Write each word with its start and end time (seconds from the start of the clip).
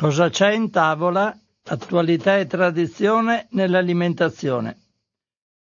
Cosa 0.00 0.30
c'è 0.30 0.52
in 0.52 0.70
tavola? 0.70 1.36
Attualità 1.64 2.38
e 2.38 2.46
tradizione 2.46 3.48
nell'alimentazione. 3.50 4.76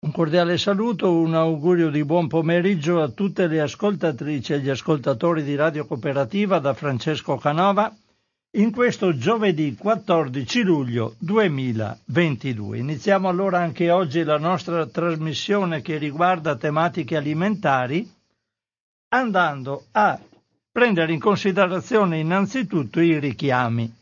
Un 0.01 0.11
cordiale 0.11 0.59
saluto, 0.59 1.11
un 1.11 1.33
augurio 1.33 1.89
di 1.89 2.05
buon 2.05 2.27
pomeriggio 2.27 3.01
a 3.01 3.07
tutte 3.09 3.47
le 3.47 3.59
ascoltatrici 3.59 4.53
e 4.53 4.59
gli 4.59 4.69
ascoltatori 4.69 5.41
di 5.41 5.55
Radio 5.55 5.87
Cooperativa 5.87 6.59
da 6.59 6.75
Francesco 6.75 7.37
Canova 7.37 7.91
in 8.51 8.69
questo 8.69 9.17
giovedì 9.17 9.75
14 9.75 10.61
luglio 10.61 11.15
2022. 11.17 12.77
Iniziamo 12.77 13.29
allora 13.29 13.61
anche 13.61 13.89
oggi 13.89 14.21
la 14.21 14.37
nostra 14.37 14.85
trasmissione 14.85 15.81
che 15.81 15.97
riguarda 15.97 16.55
tematiche 16.55 17.17
alimentari 17.17 18.07
andando 19.07 19.85
a 19.93 20.19
prendere 20.71 21.13
in 21.13 21.19
considerazione 21.19 22.19
innanzitutto 22.19 22.99
i 22.99 23.17
richiami 23.17 23.97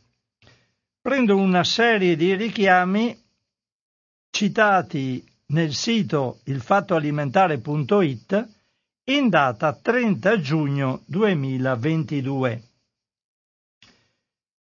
prendo 1.08 1.38
una 1.38 1.64
serie 1.64 2.18
di 2.18 2.36
richiami 2.36 3.18
citati 4.30 5.26
nel 5.54 5.74
sito 5.74 6.42
ilfattoalimentare.it 6.44 8.48
in 9.06 9.30
data 9.30 9.72
30 9.72 10.42
giugno 10.42 11.04
2022. 11.06 12.64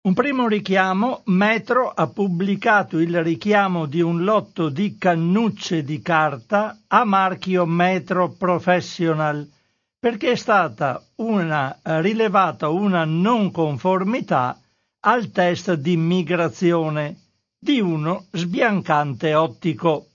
Un 0.02 0.12
primo 0.12 0.46
richiamo, 0.46 1.22
Metro 1.24 1.88
ha 1.88 2.06
pubblicato 2.06 2.98
il 2.98 3.22
richiamo 3.22 3.86
di 3.86 4.02
un 4.02 4.22
lotto 4.22 4.68
di 4.68 4.98
cannucce 4.98 5.84
di 5.84 6.02
carta 6.02 6.80
a 6.86 7.04
marchio 7.04 7.64
Metro 7.64 8.28
Professional 8.28 9.50
perché 9.98 10.32
è 10.32 10.36
stata 10.36 11.02
una, 11.14 11.78
rilevata 11.82 12.68
una 12.68 13.06
non 13.06 13.50
conformità 13.50 14.60
al 15.08 15.30
test 15.30 15.74
di 15.74 15.96
migrazione 15.96 17.16
di 17.58 17.80
uno 17.80 18.26
sbiancante 18.32 19.34
ottico. 19.34 20.08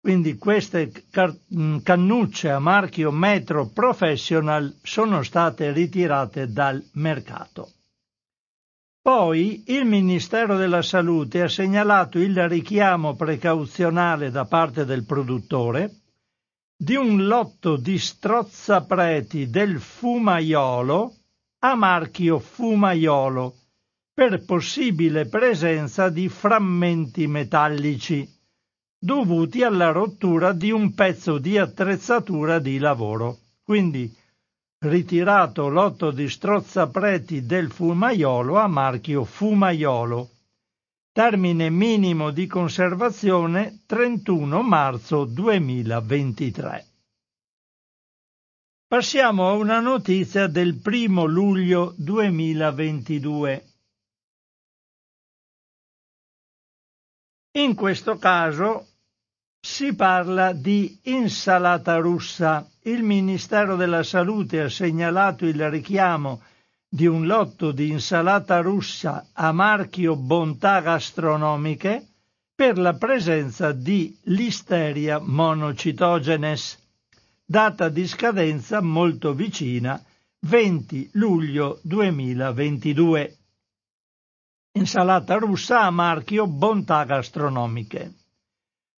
Quindi 0.00 0.36
queste 0.36 0.90
mm, 1.54 1.78
cannucce 1.78 2.50
a 2.50 2.58
marchio 2.58 3.10
Metro 3.10 3.68
Professional 3.68 4.74
sono 4.82 5.22
state 5.22 5.70
ritirate 5.72 6.50
dal 6.50 6.82
mercato. 6.94 7.72
Poi 9.02 9.64
il 9.66 9.84
Ministero 9.84 10.56
della 10.56 10.80
Salute 10.80 11.42
ha 11.42 11.48
segnalato 11.48 12.18
il 12.18 12.48
richiamo 12.48 13.14
precauzionale 13.14 14.30
da 14.30 14.46
parte 14.46 14.86
del 14.86 15.04
produttore 15.04 15.90
di 16.74 16.96
un 16.96 17.26
lotto 17.26 17.76
di 17.76 17.98
strozzapreti 17.98 19.50
del 19.50 19.78
fumaiolo 19.78 21.14
a 21.60 21.74
marchio 21.74 22.38
fumaiolo 22.38 23.58
per 24.14 24.44
possibile 24.44 25.26
presenza 25.26 26.08
di 26.08 26.28
frammenti 26.28 27.26
metallici 27.26 28.26
dovuti 28.96 29.64
alla 29.64 29.90
rottura 29.90 30.52
di 30.52 30.70
un 30.70 30.94
pezzo 30.94 31.38
di 31.38 31.58
attrezzatura 31.58 32.60
di 32.60 32.78
lavoro. 32.78 33.38
Quindi 33.64 34.10
ritirato 34.78 35.68
l'otto 35.68 36.12
di 36.12 36.28
strozzapreti 36.28 37.44
del 37.44 37.72
fumaiolo 37.72 38.56
a 38.56 38.68
marchio 38.68 39.24
fumaiolo. 39.24 40.30
Termine 41.12 41.68
minimo 41.70 42.30
di 42.30 42.46
conservazione 42.46 43.82
31 43.84 44.62
marzo 44.62 45.24
2023. 45.24 46.86
Passiamo 48.86 49.48
a 49.48 49.52
una 49.54 49.80
notizia 49.80 50.46
del 50.46 50.80
primo 50.80 51.24
luglio 51.24 51.94
2022. 51.96 53.73
In 57.56 57.76
questo 57.76 58.18
caso 58.18 58.88
si 59.60 59.94
parla 59.94 60.52
di 60.52 60.98
insalata 61.04 61.98
russa. 61.98 62.68
Il 62.82 63.04
Ministero 63.04 63.76
della 63.76 64.02
Salute 64.02 64.62
ha 64.62 64.68
segnalato 64.68 65.46
il 65.46 65.70
richiamo 65.70 66.42
di 66.88 67.06
un 67.06 67.26
lotto 67.26 67.70
di 67.70 67.90
insalata 67.90 68.58
russa 68.58 69.28
a 69.32 69.52
marchio 69.52 70.16
Bontà 70.16 70.80
Gastronomiche 70.80 72.04
per 72.56 72.76
la 72.76 72.94
presenza 72.94 73.70
di 73.70 74.18
Listeria 74.24 75.20
monocitogenes, 75.20 76.76
data 77.44 77.88
di 77.88 78.04
scadenza 78.08 78.80
molto 78.80 79.32
vicina 79.32 80.02
20 80.40 81.10
luglio 81.12 81.78
2022 81.82 83.36
insalata 84.76 85.36
russa 85.36 85.82
a 85.82 85.90
marchio 85.90 86.46
Bontà 86.48 87.04
Gastronomiche. 87.04 88.12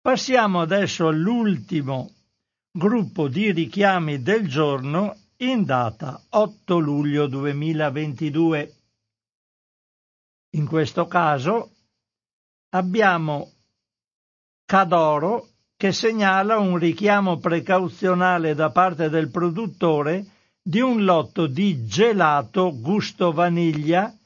Passiamo 0.01 0.61
adesso 0.61 1.09
all'ultimo 1.09 2.13
gruppo 2.71 3.27
di 3.27 3.51
richiami 3.51 4.23
del 4.23 4.47
giorno 4.47 5.17
in 5.39 5.65
data 5.65 6.23
8 6.29 6.79
luglio 6.79 7.27
2022. 7.27 8.75
In 10.51 10.67
questo 10.67 11.07
caso 11.07 11.71
abbiamo 12.71 13.51
Cadoro 14.65 15.49
che 15.77 15.93
segnala 15.93 16.57
un 16.59 16.79
richiamo 16.79 17.39
precauzionale 17.39 18.55
da 18.55 18.71
parte 18.71 19.09
del 19.09 19.29
produttore 19.29 20.25
di 20.63 20.81
un 20.81 21.05
lotto 21.05 21.47
di 21.47 21.85
gelato 21.85 22.79
gusto 22.79 23.33
vaniglia 23.33 24.17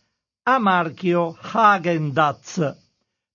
a 0.51 0.59
marchio 0.59 1.37
Hagen-Dazs 1.39 2.75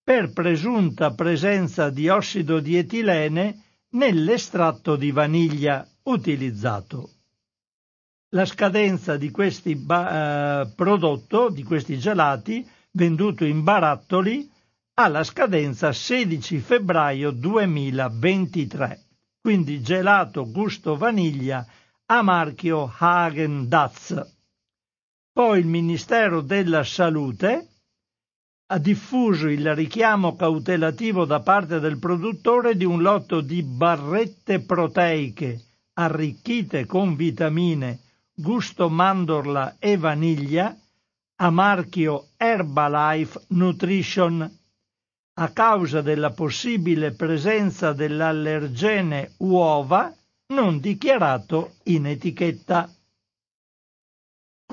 per 0.03 0.33
presunta 0.33 1.13
presenza 1.13 1.91
di 1.91 2.09
ossido 2.09 2.59
di 2.59 2.75
etilene 2.75 3.61
nell'estratto 3.91 4.95
di 4.95 5.11
vaniglia 5.11 5.87
utilizzato. 6.05 7.11
La 8.29 8.45
scadenza 8.45 9.15
di 9.15 9.29
questi 9.29 9.75
ba- 9.75 10.61
eh, 10.61 10.73
prodotto, 10.75 11.49
di 11.49 11.61
questi 11.61 11.99
gelati, 11.99 12.67
venduto 12.93 13.45
in 13.45 13.61
barattoli, 13.61 14.49
ha 14.95 15.07
la 15.07 15.23
scadenza 15.23 15.93
16 15.93 16.57
febbraio 16.57 17.29
2023. 17.29 19.03
Quindi 19.39 19.83
gelato 19.83 20.49
gusto 20.49 20.97
vaniglia 20.97 21.63
a 22.07 22.23
marchio 22.23 22.91
Hagen-Dazs. 22.97 24.41
Poi 25.33 25.59
il 25.59 25.65
Ministero 25.65 26.41
della 26.41 26.83
Salute 26.83 27.67
ha 28.67 28.77
diffuso 28.77 29.47
il 29.47 29.73
richiamo 29.73 30.35
cautelativo 30.35 31.25
da 31.25 31.39
parte 31.39 31.79
del 31.79 31.97
produttore 31.97 32.77
di 32.77 32.85
un 32.85 33.01
lotto 33.01 33.41
di 33.41 33.63
barrette 33.63 34.59
proteiche 34.59 35.59
arricchite 35.93 36.85
con 36.85 37.15
vitamine, 37.15 37.99
gusto 38.31 38.89
mandorla 38.89 39.77
e 39.79 39.97
vaniglia 39.97 40.77
a 41.37 41.49
marchio 41.49 42.27
Herbalife 42.37 43.45
Nutrition 43.49 44.57
a 45.35 45.49
causa 45.49 46.01
della 46.01 46.29
possibile 46.29 47.11
presenza 47.13 47.91
dell'allergene 47.91 49.33
uova 49.37 50.13
non 50.53 50.79
dichiarato 50.79 51.77
in 51.85 52.05
etichetta. 52.05 52.87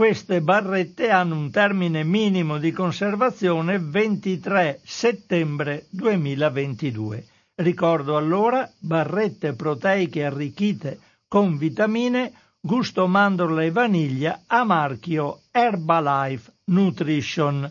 Queste 0.00 0.40
barrette 0.40 1.10
hanno 1.10 1.36
un 1.36 1.50
termine 1.50 2.04
minimo 2.04 2.56
di 2.56 2.72
conservazione 2.72 3.78
23 3.78 4.80
settembre 4.82 5.88
2022. 5.90 7.26
Ricordo 7.56 8.16
allora 8.16 8.66
barrette 8.78 9.52
proteiche 9.52 10.24
arricchite 10.24 10.98
con 11.28 11.58
vitamine, 11.58 12.32
gusto 12.58 13.06
mandorla 13.06 13.62
e 13.62 13.70
vaniglia 13.70 14.44
a 14.46 14.64
marchio 14.64 15.42
Herbalife 15.50 16.50
Nutrition. 16.64 17.70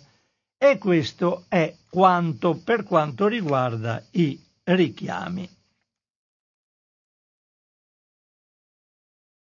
E 0.56 0.78
questo 0.78 1.46
è 1.48 1.76
quanto 1.90 2.62
per 2.64 2.84
quanto 2.84 3.26
riguarda 3.26 4.06
i 4.12 4.40
richiami. 4.66 5.50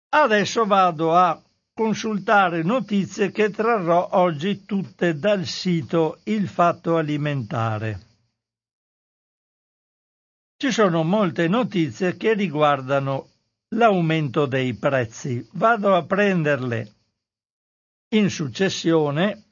Adesso 0.09 0.65
vado 0.65 1.15
a 1.15 1.39
consultare 1.81 2.62
notizie 2.62 3.31
che 3.31 3.50
trarrò 3.50 4.10
oggi 4.12 4.66
tutte 4.66 5.18
dal 5.18 5.45
sito 5.45 6.19
Il 6.25 6.48
Fatto 6.48 6.95
Alimentare. 6.95 8.00
Ci 10.57 10.72
sono 10.72 11.01
molte 11.01 11.48
notizie 11.48 12.18
che 12.18 12.36
riguardano 12.36 13.30
l'aumento 13.69 14.45
dei 14.45 14.75
prezzi. 14.75 15.44
Vado 15.54 15.95
a 15.95 16.06
prenderle 16.06 16.92
in 18.10 18.30
successione, 18.30 19.45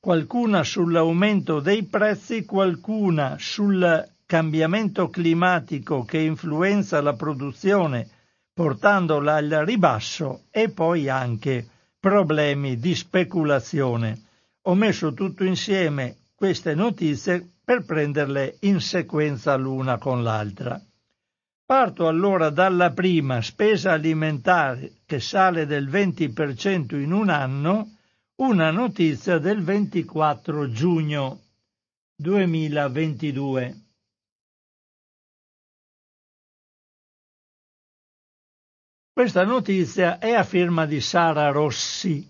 qualcuna 0.00 0.64
sull'aumento 0.64 1.60
dei 1.60 1.84
prezzi, 1.84 2.44
qualcuna 2.44 3.36
sul 3.38 4.04
cambiamento 4.26 5.08
climatico 5.08 6.02
che 6.02 6.18
influenza 6.18 7.00
la 7.00 7.12
produzione 7.12 8.13
portandola 8.54 9.34
al 9.34 9.50
ribasso 9.64 10.44
e 10.50 10.70
poi 10.70 11.08
anche 11.08 11.66
problemi 11.98 12.78
di 12.78 12.94
speculazione. 12.94 14.22
Ho 14.62 14.74
messo 14.76 15.12
tutto 15.12 15.42
insieme 15.42 16.18
queste 16.36 16.74
notizie 16.74 17.46
per 17.64 17.84
prenderle 17.84 18.58
in 18.60 18.80
sequenza 18.80 19.56
l'una 19.56 19.98
con 19.98 20.22
l'altra. 20.22 20.80
Parto 21.66 22.06
allora 22.06 22.50
dalla 22.50 22.92
prima, 22.92 23.42
spesa 23.42 23.92
alimentare 23.92 24.98
che 25.04 25.18
sale 25.18 25.66
del 25.66 25.88
20% 25.88 26.94
in 27.00 27.10
un 27.10 27.30
anno, 27.30 27.96
una 28.36 28.70
notizia 28.70 29.38
del 29.38 29.62
24 29.62 30.70
giugno 30.70 31.40
2022. 32.16 33.83
Questa 39.14 39.44
notizia 39.44 40.18
è 40.18 40.32
a 40.32 40.42
firma 40.42 40.86
di 40.86 41.00
Sara 41.00 41.50
Rossi. 41.50 42.28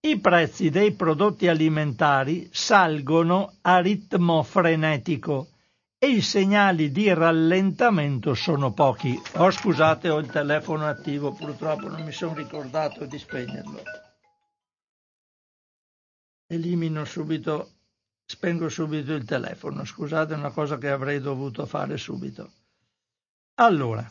I 0.00 0.20
prezzi 0.20 0.68
dei 0.68 0.92
prodotti 0.92 1.48
alimentari 1.48 2.50
salgono 2.52 3.54
a 3.62 3.78
ritmo 3.78 4.42
frenetico 4.42 5.48
e 5.96 6.08
i 6.08 6.20
segnali 6.20 6.90
di 6.90 7.10
rallentamento 7.14 8.34
sono 8.34 8.74
pochi. 8.74 9.18
Oh, 9.36 9.50
scusate, 9.50 10.10
ho 10.10 10.18
il 10.18 10.30
telefono 10.30 10.86
attivo, 10.86 11.32
purtroppo 11.32 11.88
non 11.88 12.02
mi 12.02 12.12
sono 12.12 12.34
ricordato 12.34 13.06
di 13.06 13.18
spegnerlo. 13.18 13.82
Elimino 16.48 17.06
subito, 17.06 17.70
spengo 18.26 18.68
subito 18.68 19.14
il 19.14 19.24
telefono. 19.24 19.86
Scusate, 19.86 20.34
è 20.34 20.36
una 20.36 20.50
cosa 20.50 20.76
che 20.76 20.90
avrei 20.90 21.18
dovuto 21.18 21.64
fare 21.64 21.96
subito. 21.96 22.52
Allora, 23.54 24.06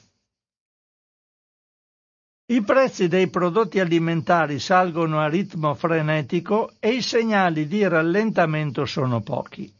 i 2.51 2.63
prezzi 2.63 3.07
dei 3.07 3.29
prodotti 3.29 3.79
alimentari 3.79 4.57
salgono 4.57 5.19
a 5.19 5.27
ritmo 5.27 5.75
frenetico 5.75 6.71
e 6.79 6.93
i 6.93 7.01
segnali 7.03 7.67
di 7.67 7.87
rallentamento 7.87 8.85
sono 8.85 9.21
pochi. 9.21 9.71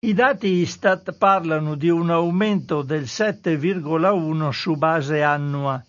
I 0.00 0.14
dati 0.14 0.46
Istat 0.46 1.16
parlano 1.16 1.74
di 1.74 1.88
un 1.88 2.10
aumento 2.10 2.82
del 2.82 3.02
7,1 3.02 4.50
su 4.50 4.76
base 4.76 5.22
annua, 5.22 5.84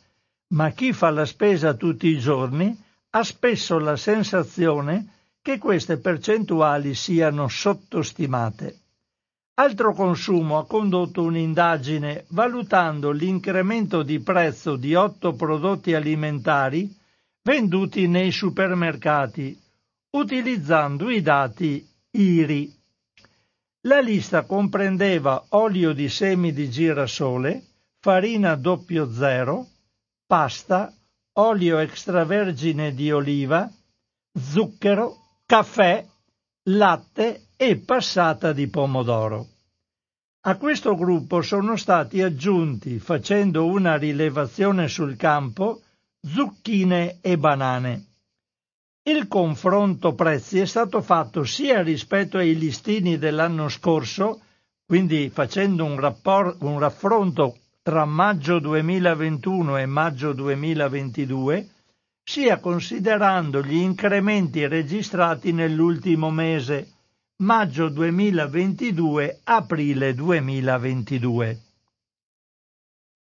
ma 0.54 0.72
chi 0.72 0.94
fa 0.94 1.12
la 1.12 1.26
spesa 1.26 1.76
tutti 1.76 2.08
i 2.08 2.18
giorni 2.18 2.76
ha 3.12 3.24
spesso 3.24 3.78
la 3.78 3.96
sensazione 3.96 5.14
che 5.44 5.60
queste 5.60 5.98
percentuali 5.98 6.96
siano 6.96 7.48
sottostimate. 7.48 8.80
Altro 9.60 9.94
Consumo 9.94 10.58
ha 10.58 10.66
condotto 10.66 11.22
un'indagine 11.22 12.24
valutando 12.30 13.12
l'incremento 13.12 14.04
di 14.04 14.22
prezzo 14.22 14.78
di 14.78 14.96
otto 14.96 15.34
prodotti 15.34 15.94
alimentari 15.94 16.96
venduti 17.42 18.08
nei 18.08 18.32
supermercati, 18.32 19.62
utilizzando 20.12 21.10
i 21.10 21.22
dati 21.22 21.86
IRI. 22.10 22.74
La 23.82 24.00
lista 24.00 24.46
comprendeva 24.46 25.48
olio 25.50 25.92
di 25.92 26.08
semi 26.08 26.54
di 26.54 26.70
girasole, 26.70 27.62
farina 28.00 28.58
00, 28.62 29.68
pasta, 30.26 30.94
olio 31.34 31.80
extravergine 31.80 32.94
di 32.94 33.12
oliva, 33.12 33.70
zucchero, 34.40 35.18
caffè, 35.46 36.06
latte 36.72 37.48
e 37.58 37.78
passata 37.78 38.54
di 38.54 38.68
pomodoro. 38.68 39.48
A 40.42 40.56
questo 40.58 40.96
gruppo 40.96 41.42
sono 41.42 41.76
stati 41.76 42.22
aggiunti, 42.22 43.00
facendo 43.00 43.66
una 43.66 43.98
rilevazione 43.98 44.88
sul 44.88 45.16
campo, 45.16 45.82
zucchine 46.22 47.18
e 47.22 47.38
banane. 47.38 48.06
Il 49.02 49.28
confronto 49.28 50.14
prezzi 50.14 50.60
è 50.60 50.66
stato 50.66 51.02
fatto 51.02 51.44
sia 51.44 51.82
rispetto 51.82 52.38
ai 52.38 52.56
listini 52.56 53.18
dell'anno 53.18 53.68
scorso, 53.68 54.42
quindi 54.86 55.30
facendo 55.30 55.86
un, 55.86 56.00
rapport, 56.00 56.62
un 56.62 56.78
raffronto 56.78 57.58
tra 57.82 58.06
maggio 58.06 58.60
2021 58.60 59.78
e 59.78 59.86
maggio 59.88 60.34
2022, 60.34 61.70
sia 62.30 62.60
considerando 62.60 63.64
gli 63.64 63.78
incrementi 63.78 64.68
registrati 64.68 65.52
nell'ultimo 65.52 66.30
mese, 66.30 66.92
maggio 67.38 67.90
2022 67.90 69.40
aprile 69.46 70.14
2022. 70.14 71.60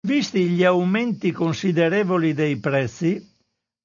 Visti 0.05 0.49
gli 0.49 0.65
aumenti 0.65 1.31
considerevoli 1.31 2.33
dei 2.33 2.57
prezzi, 2.57 3.25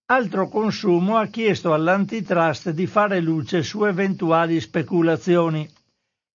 Altro 0.06 0.48
Consumo 0.48 1.16
ha 1.16 1.26
chiesto 1.26 1.72
all'antitrust 1.72 2.70
di 2.70 2.88
fare 2.88 3.20
luce 3.20 3.62
su 3.62 3.84
eventuali 3.84 4.60
speculazioni 4.60 5.70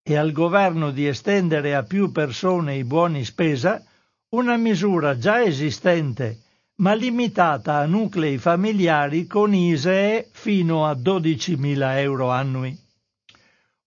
e 0.02 0.16
al 0.16 0.32
governo 0.32 0.90
di 0.90 1.06
estendere 1.06 1.74
a 1.74 1.82
più 1.82 2.10
persone 2.12 2.76
i 2.76 2.84
buoni 2.84 3.26
spesa 3.26 3.84
una 4.30 4.56
misura 4.56 5.18
già 5.18 5.42
esistente 5.42 6.44
ma 6.80 6.94
limitata 6.94 7.76
a 7.76 7.86
nuclei 7.86 8.38
familiari 8.38 9.26
con 9.26 9.54
ISEE 9.54 10.28
fino 10.30 10.86
a 10.86 10.92
12.000 10.92 11.98
euro 11.98 12.30
annui. 12.30 12.76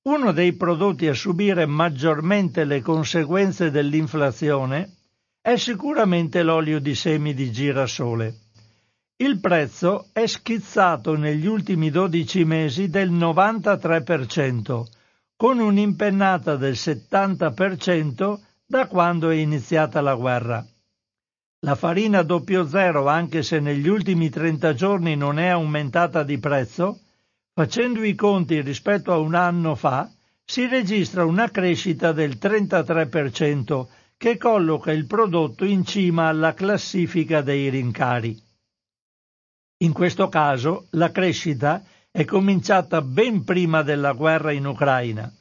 Uno 0.03 0.31
dei 0.31 0.53
prodotti 0.53 1.07
a 1.07 1.13
subire 1.13 1.65
maggiormente 1.65 2.65
le 2.65 2.81
conseguenze 2.81 3.71
dell'inflazione 3.71 4.91
è 5.41 5.55
sicuramente 5.55 6.43
l'olio 6.43 6.79
di 6.79 6.93
semi 6.93 7.33
di 7.33 7.51
girasole. 7.51 8.35
Il 9.15 9.39
prezzo 9.39 10.09
è 10.11 10.27
schizzato 10.27 11.15
negli 11.15 11.47
ultimi 11.47 11.89
12 11.89 12.45
mesi 12.45 12.89
del 12.89 13.11
93%, 13.11 14.83
con 15.35 15.59
un'impennata 15.59 16.57
del 16.57 16.73
70% 16.73 18.39
da 18.65 18.87
quando 18.87 19.29
è 19.29 19.35
iniziata 19.35 19.99
la 20.01 20.13
guerra. 20.15 20.65
La 21.63 21.75
farina 21.75 22.25
00, 22.25 23.07
anche 23.07 23.43
se 23.43 23.59
negli 23.59 23.87
ultimi 23.87 24.29
30 24.29 24.73
giorni 24.73 25.15
non 25.15 25.39
è 25.39 25.47
aumentata 25.47 26.23
di 26.23 26.37
prezzo, 26.37 26.99
Facendo 27.55 28.03
i 28.03 28.15
conti 28.15 28.61
rispetto 28.61 29.13
a 29.13 29.19
un 29.19 29.35
anno 29.35 29.75
fa, 29.75 30.11
si 30.43 30.65
registra 30.67 31.23
una 31.23 31.51
crescita 31.51 32.11
del 32.11 32.37
33% 32.41 33.85
che 34.17 34.37
colloca 34.37 34.91
il 34.91 35.05
prodotto 35.05 35.63
in 35.63 35.85
cima 35.85 36.29
alla 36.29 36.55
classifica 36.55 37.41
dei 37.41 37.69
rincari. 37.69 38.35
In 39.83 39.93
questo 39.93 40.29
caso 40.29 40.87
la 40.91 41.11
crescita 41.11 41.83
è 42.09 42.25
cominciata 42.25 43.03
ben 43.03 43.43
prima 43.43 43.83
della 43.83 44.13
guerra 44.13 44.51
in 44.51 44.65
Ucraina. 44.65 45.31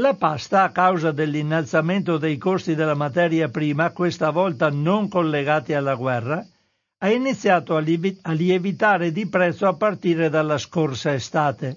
La 0.00 0.14
pasta, 0.14 0.62
a 0.62 0.70
causa 0.70 1.12
dell'innalzamento 1.12 2.16
dei 2.16 2.38
costi 2.38 2.74
della 2.74 2.94
materia 2.94 3.50
prima, 3.50 3.90
questa 3.90 4.30
volta 4.30 4.70
non 4.70 5.10
collegati 5.10 5.74
alla 5.74 5.94
guerra, 5.94 6.42
ha 7.02 7.10
iniziato 7.10 7.76
a, 7.76 7.80
lievitare 7.80 9.12
di 9.12 9.28
prezzo 9.28 9.66
a 9.66 9.76
partire 9.76 10.30
dalla 10.30 10.56
scorsa 10.56 11.12
estate. 11.12 11.76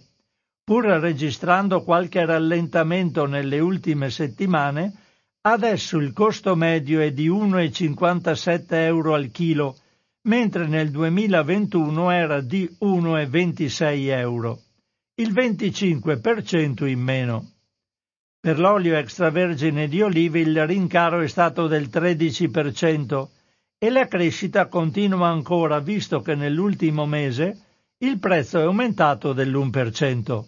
Pur 0.64 0.86
registrando 0.86 1.84
qualche 1.84 2.26
rallentamento 2.26 3.26
nelle 3.26 3.60
ultime 3.60 4.10
settimane, 4.10 4.94
adesso 5.42 5.98
il 5.98 6.14
costo 6.14 6.56
medio 6.56 7.02
è 7.02 7.12
di 7.12 7.28
1,57 7.28 8.64
euro 8.70 9.16
al 9.16 9.32
chilo, 9.32 9.76
mentre 10.30 10.66
nel 10.68 10.92
2021 10.92 12.10
era 12.10 12.40
di 12.40 12.74
1,26 12.80 14.08
euro, 14.12 14.62
il 15.16 15.34
25% 15.34 16.88
in 16.88 17.00
meno. 17.02 17.53
Per 18.44 18.60
l'olio 18.60 18.98
extravergine 18.98 19.88
di 19.88 20.02
olive 20.02 20.42
il 20.42 20.68
rincaro 20.68 21.22
è 21.22 21.28
stato 21.28 21.68
del 21.68 21.88
13%, 21.88 23.28
e 23.78 23.90
la 23.90 24.06
crescita 24.10 24.68
continua 24.68 25.30
ancora 25.30 25.80
visto 25.80 26.20
che 26.20 26.36
nell'ultimo 26.36 27.06
mese 27.06 27.58
il 28.00 28.20
prezzo 28.20 28.60
è 28.60 28.64
aumentato 28.64 29.32
dell'1%. 29.32 30.44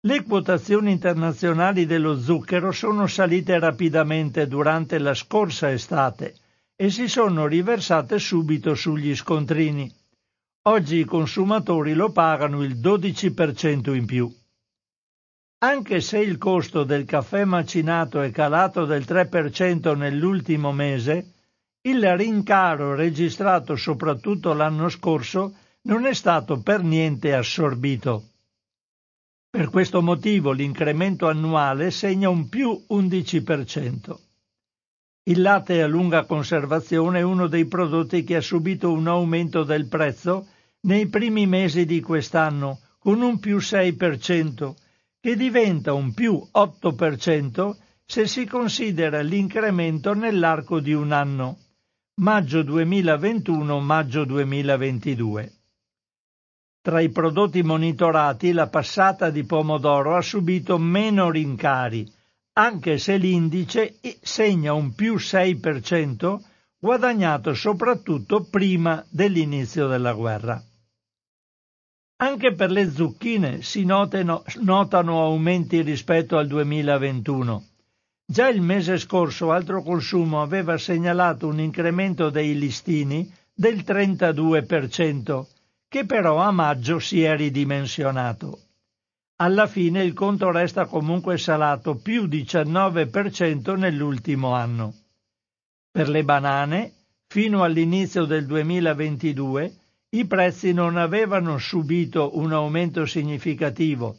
Le 0.00 0.22
quotazioni 0.24 0.90
internazionali 0.90 1.86
dello 1.86 2.20
zucchero 2.20 2.70
sono 2.70 3.06
salite 3.06 3.58
rapidamente 3.58 4.46
durante 4.46 4.98
la 4.98 5.14
scorsa 5.14 5.72
estate 5.72 6.34
e 6.76 6.90
si 6.90 7.08
sono 7.08 7.46
riversate 7.46 8.18
subito 8.18 8.74
sugli 8.74 9.16
scontrini. 9.16 9.90
Oggi 10.64 10.96
i 10.96 11.04
consumatori 11.06 11.94
lo 11.94 12.12
pagano 12.12 12.62
il 12.62 12.76
12% 12.76 13.94
in 13.94 14.04
più. 14.04 14.30
Anche 15.62 16.00
se 16.00 16.18
il 16.18 16.38
costo 16.38 16.84
del 16.84 17.04
caffè 17.04 17.44
macinato 17.44 18.22
è 18.22 18.30
calato 18.30 18.86
del 18.86 19.04
3% 19.06 19.94
nell'ultimo 19.94 20.72
mese, 20.72 21.32
il 21.82 22.16
rincaro 22.16 22.94
registrato 22.94 23.76
soprattutto 23.76 24.54
l'anno 24.54 24.88
scorso 24.88 25.54
non 25.82 26.06
è 26.06 26.14
stato 26.14 26.62
per 26.62 26.82
niente 26.82 27.34
assorbito. 27.34 28.28
Per 29.50 29.68
questo 29.68 30.00
motivo 30.00 30.52
l'incremento 30.52 31.28
annuale 31.28 31.90
segna 31.90 32.30
un 32.30 32.48
più 32.48 32.86
11%. 32.88 34.18
Il 35.24 35.42
latte 35.42 35.82
a 35.82 35.86
lunga 35.86 36.24
conservazione 36.24 37.18
è 37.18 37.22
uno 37.22 37.48
dei 37.48 37.66
prodotti 37.66 38.24
che 38.24 38.36
ha 38.36 38.40
subito 38.40 38.90
un 38.90 39.06
aumento 39.08 39.64
del 39.64 39.88
prezzo 39.88 40.46
nei 40.82 41.06
primi 41.08 41.46
mesi 41.46 41.84
di 41.84 42.00
quest'anno, 42.00 42.80
con 42.98 43.20
un 43.20 43.38
più 43.38 43.58
6%, 43.58 44.74
che 45.20 45.36
diventa 45.36 45.92
un 45.92 46.14
più 46.14 46.42
8% 46.50 47.76
se 48.06 48.26
si 48.26 48.46
considera 48.46 49.20
l'incremento 49.20 50.14
nell'arco 50.14 50.80
di 50.80 50.94
un 50.94 51.12
anno, 51.12 51.58
maggio 52.20 52.60
2021-maggio 52.60 54.24
2022. 54.24 55.52
Tra 56.80 57.00
i 57.00 57.10
prodotti 57.10 57.62
monitorati 57.62 58.52
la 58.52 58.68
passata 58.68 59.28
di 59.28 59.44
pomodoro 59.44 60.16
ha 60.16 60.22
subito 60.22 60.78
meno 60.78 61.30
rincari, 61.30 62.10
anche 62.54 62.96
se 62.96 63.18
l'indice 63.18 63.98
segna 64.22 64.72
un 64.72 64.94
più 64.94 65.16
6% 65.16 66.40
guadagnato 66.78 67.52
soprattutto 67.52 68.48
prima 68.48 69.04
dell'inizio 69.10 69.86
della 69.86 70.14
guerra. 70.14 70.64
Anche 72.22 72.52
per 72.52 72.70
le 72.70 72.90
zucchine 72.90 73.62
si 73.62 73.84
notano, 73.86 74.42
notano 74.60 75.22
aumenti 75.22 75.80
rispetto 75.80 76.36
al 76.36 76.48
2021. 76.48 77.64
Già 78.26 78.48
il 78.48 78.60
mese 78.60 78.98
scorso 78.98 79.52
Altro 79.52 79.82
Consumo 79.82 80.42
aveva 80.42 80.76
segnalato 80.76 81.46
un 81.46 81.58
incremento 81.60 82.28
dei 82.28 82.58
listini 82.58 83.32
del 83.54 83.78
32%, 83.78 85.46
che 85.88 86.04
però 86.04 86.36
a 86.36 86.50
maggio 86.50 86.98
si 86.98 87.22
è 87.22 87.34
ridimensionato. 87.34 88.58
Alla 89.36 89.66
fine 89.66 90.04
il 90.04 90.12
conto 90.12 90.50
resta 90.50 90.84
comunque 90.84 91.38
salato 91.38 91.94
più 91.96 92.26
19% 92.26 93.78
nell'ultimo 93.78 94.52
anno. 94.52 94.92
Per 95.90 96.06
le 96.10 96.22
banane, 96.22 96.92
fino 97.28 97.62
all'inizio 97.62 98.26
del 98.26 98.44
2022, 98.44 99.79
i 100.12 100.26
prezzi 100.26 100.72
non 100.72 100.96
avevano 100.96 101.58
subito 101.58 102.36
un 102.36 102.52
aumento 102.52 103.06
significativo, 103.06 104.16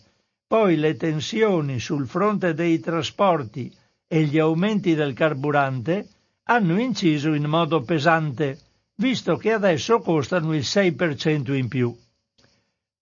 poi 0.48 0.77
le 0.77 0.95
tensioni 0.95 1.79
sul 1.79 2.07
fronte 2.07 2.53
dei 2.53 2.79
trasporti 2.79 3.69
e 4.07 4.24
gli 4.24 4.39
aumenti 4.39 4.95
del 4.95 5.13
carburante 5.13 6.07
hanno 6.43 6.79
inciso 6.79 7.33
in 7.33 7.45
modo 7.45 7.81
pesante, 7.81 8.60
visto 8.95 9.36
che 9.36 9.51
adesso 9.51 10.00
costano 10.00 10.55
il 10.55 10.62
6% 10.62 11.53
in 11.53 11.67
più. 11.67 11.93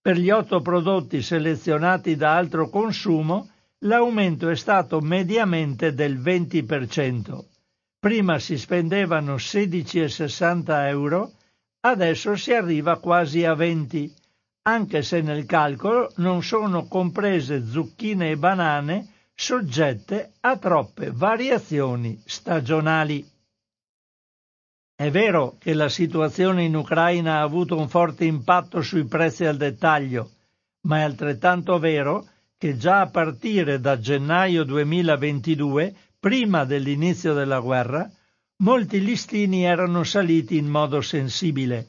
Per 0.02 0.18
gli 0.18 0.32
otto 0.32 0.60
prodotti 0.62 1.22
selezionati 1.22 2.16
da 2.16 2.36
altro 2.36 2.70
consumo, 2.70 3.50
l'aumento 3.80 4.50
è 4.50 4.56
stato 4.56 5.00
mediamente 5.00 5.94
del 5.94 6.20
20%. 6.20 7.46
Prima 8.00 8.40
si 8.40 8.58
spendevano 8.58 9.36
16,60 9.36 10.88
euro 10.88 11.34
Adesso 11.82 12.36
si 12.36 12.54
arriva 12.54 13.00
quasi 13.00 13.46
a 13.46 13.54
20, 13.54 14.14
anche 14.64 15.02
se 15.02 15.22
nel 15.22 15.46
calcolo 15.46 16.12
non 16.18 16.44
sono 16.44 16.88
comprese 16.88 17.66
zucchine 17.66 18.32
e 18.32 18.38
banane 18.38 19.08
soggette 19.34 20.34
a 20.42 20.58
troppe 20.58 21.12
variazioni 21.12 22.22
stagionali. 22.26 23.26
È 24.94 25.10
vero 25.10 25.56
che 25.58 25.74
la 25.74 25.88
situazione 25.88 26.64
in 26.64 26.76
Ucraina 26.76 27.38
ha 27.38 27.42
avuto 27.44 27.78
un 27.78 27.88
forte 27.88 28.26
impatto 28.26 28.82
sui 28.82 29.06
prezzi 29.06 29.46
al 29.46 29.56
dettaglio, 29.56 30.32
ma 30.82 30.98
è 30.98 31.02
altrettanto 31.04 31.80
vero 31.80 32.28
che 32.58 32.76
già 32.76 33.00
a 33.00 33.10
partire 33.10 33.80
da 33.80 33.98
gennaio 33.98 34.66
2022, 34.66 35.96
prima 36.20 36.66
dell'inizio 36.66 37.34
della 37.34 37.62
guerra, 37.62 38.12
Molti 38.62 39.02
listini 39.02 39.64
erano 39.64 40.04
saliti 40.04 40.58
in 40.58 40.68
modo 40.68 41.00
sensibile. 41.00 41.88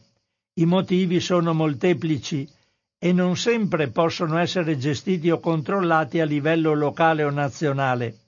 I 0.55 0.67
motivi 0.67 1.19
sono 1.19 1.53
molteplici 1.53 2.49
e 2.97 3.13
non 3.13 3.37
sempre 3.37 3.89
possono 3.89 4.39
essere 4.39 4.79
gestiti 4.79 5.31
o 5.31 5.41
controllati 5.41 6.21
a 6.21 6.25
livello 6.25 6.73
locale 6.75 7.25
o 7.25 7.31
nazionale. 7.31 8.19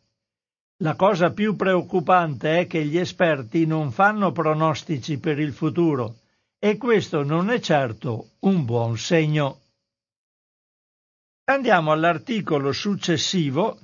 La 0.79 0.97
cosa 0.97 1.31
più 1.31 1.55
preoccupante 1.55 2.59
è 2.59 2.67
che 2.67 2.85
gli 2.85 2.99
esperti 2.99 3.65
non 3.65 3.93
fanno 3.93 4.33
pronostici 4.33 5.19
per 5.19 5.39
il 5.39 5.53
futuro 5.53 6.17
e 6.59 6.77
questo 6.79 7.23
non 7.23 7.49
è 7.49 7.61
certo 7.61 8.31
un 8.41 8.65
buon 8.65 8.99
segno. 8.99 9.61
Andiamo 11.45 11.93
all'articolo 11.93 12.73
successivo 12.73 13.79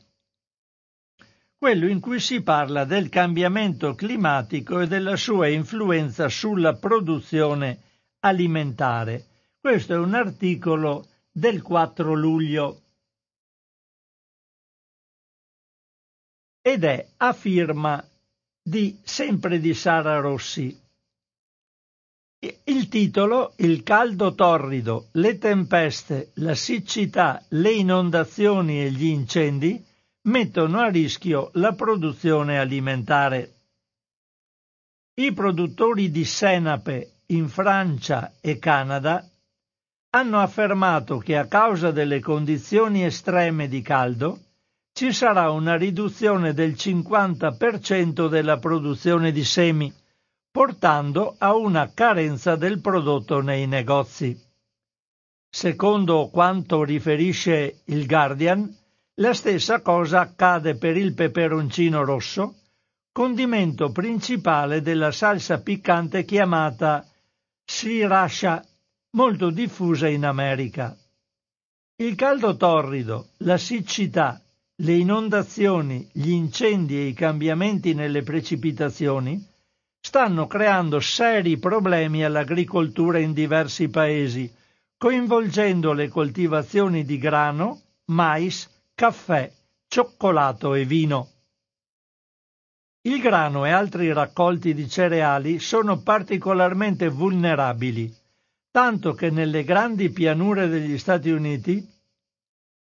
quello 1.59 1.89
in 1.89 1.99
cui 1.99 2.21
si 2.21 2.41
parla 2.41 2.85
del 2.85 3.09
cambiamento 3.09 3.97
climatico 3.97 4.79
e 4.79 4.87
della 4.87 5.17
sua 5.17 5.49
influenza 5.49 6.29
sulla 6.29 6.75
produzione 6.75 7.83
alimentare. 8.21 9.27
Questo 9.59 9.95
è 9.95 9.97
un 9.97 10.15
articolo 10.15 11.09
del 11.33 11.61
4 11.61 12.15
luglio 12.15 12.83
ed 16.63 16.85
è 16.85 17.09
a 17.17 17.33
firma 17.33 18.07
di 18.63 18.97
sempre 19.03 19.59
di 19.59 19.75
Sara 19.75 20.21
Rossi. 20.21 20.81
Il 22.65 22.89
titolo 22.89 23.55
Il 23.57 23.83
caldo 23.83 24.33
torrido, 24.37 25.09
le 25.15 25.39
tempeste, 25.39 26.31
la 26.35 26.55
siccità, 26.55 27.45
le 27.49 27.73
inondazioni 27.73 28.81
e 28.81 28.93
gli 28.93 29.07
incendi 29.07 29.85
mettono 30.23 30.81
a 30.81 30.89
rischio 30.89 31.51
la 31.55 31.73
produzione 31.73 32.59
alimentare. 32.59 33.55
I 35.15 35.33
produttori 35.33 36.11
di 36.11 36.25
senape 36.25 37.21
in 37.27 37.49
Francia 37.49 38.35
e 38.41 38.59
Canada 38.59 39.29
hanno 40.11 40.39
affermato 40.39 41.19
che 41.19 41.37
a 41.37 41.47
causa 41.47 41.91
delle 41.91 42.21
condizioni 42.21 43.05
estreme 43.05 43.69
di 43.69 43.83
caldo 43.83 44.39
ci 44.93 45.13
sarà 45.13 45.51
una 45.51 45.77
riduzione 45.77 46.55
del 46.55 46.73
50% 46.73 48.29
della 48.29 48.59
produzione 48.59 49.31
di 49.31 49.45
semi, 49.45 49.95
portando 50.51 51.37
a 51.39 51.55
una 51.55 51.93
carenza 51.93 52.57
del 52.57 52.81
prodotto 52.81 53.41
nei 53.41 53.67
negozi. 53.67 54.37
Secondo 55.49 56.29
quanto 56.33 56.83
riferisce 56.83 57.83
il 57.85 58.07
Guardian, 58.07 58.77
la 59.19 59.35
stessa 59.35 59.81
cosa 59.81 60.21
accade 60.21 60.77
per 60.77 60.97
il 60.97 61.13
peperoncino 61.13 62.05
rosso, 62.05 62.55
condimento 63.11 63.91
principale 63.91 64.81
della 64.81 65.11
salsa 65.11 65.61
piccante 65.61 66.25
chiamata 66.25 67.05
sriracha, 67.65 68.65
molto 69.17 69.51
diffusa 69.51 70.07
in 70.09 70.25
America. 70.25 70.97
Il 71.97 72.15
caldo 72.15 72.57
torrido, 72.57 73.31
la 73.39 73.59
siccità, 73.59 74.41
le 74.77 74.93
inondazioni, 74.93 76.09
gli 76.13 76.31
incendi 76.31 76.97
e 76.97 77.07
i 77.07 77.13
cambiamenti 77.13 77.95
nelle 77.95 78.23
precipitazioni 78.23 79.45
stanno 80.01 80.47
creando 80.47 81.01
seri 81.01 81.59
problemi 81.59 82.25
all'agricoltura 82.25 83.19
in 83.19 83.33
diversi 83.33 83.89
paesi, 83.89 84.49
coinvolgendo 84.97 85.93
le 85.93 86.07
coltivazioni 86.07 87.05
di 87.05 87.19
grano, 87.19 87.81
mais, 88.07 88.78
caffè, 88.99 89.49
cioccolato 89.87 90.75
e 90.75 90.85
vino. 90.85 91.29
Il 93.03 93.21
grano 93.21 93.65
e 93.65 93.71
altri 93.71 94.13
raccolti 94.13 94.75
di 94.75 94.89
cereali 94.89 95.61
sono 95.61 96.03
particolarmente 96.03 97.07
vulnerabili, 97.07 98.13
tanto 98.73 99.13
che 99.13 99.31
nelle 99.31 99.63
grandi 99.63 100.11
pianure 100.11 100.67
degli 100.67 100.99
Stati 100.99 101.31
Uniti 101.31 101.89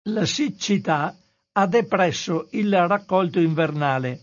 la 0.09 0.25
siccità 0.25 1.17
ha 1.52 1.67
depresso 1.69 2.49
il 2.50 2.88
raccolto 2.88 3.38
invernale 3.38 4.21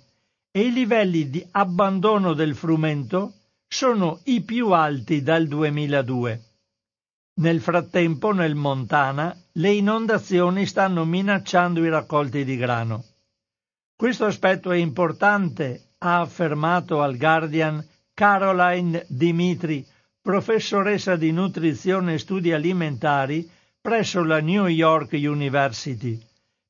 e 0.52 0.64
i 0.64 0.74
livelli 0.74 1.30
di 1.30 1.48
abbandono 1.52 2.34
del 2.34 2.54
frumento 2.54 3.34
sono 3.66 4.20
i 4.26 4.42
più 4.42 4.72
alti 4.72 5.22
dal 5.22 5.48
2002. 5.48 6.47
Nel 7.40 7.62
frattempo, 7.62 8.34
nel 8.34 8.56
Montana, 8.56 9.36
le 9.54 9.72
inondazioni 9.72 10.66
stanno 10.66 11.06
minacciando 11.06 11.84
i 11.84 11.90
raccolti 11.90 12.44
di 12.44 12.58
grano. 12.58 13.04
Questo 13.96 14.26
aspetto 14.26 14.72
è 14.72 14.78
importante, 14.78 15.90
ha 16.00 16.20
affermato 16.20 17.02
al 17.04 17.16
Guardian 17.16 17.86
Caroline 18.16 19.06
Dimitri, 19.08 19.86
professoressa 20.20 21.16
di 21.16 21.32
nutrizione 21.32 22.16
e 22.16 22.18
studi 22.18 22.54
alimentari 22.54 23.48
presso 23.80 24.24
la 24.24 24.40
New 24.40 24.66
York 24.66 25.12
University, 25.12 26.20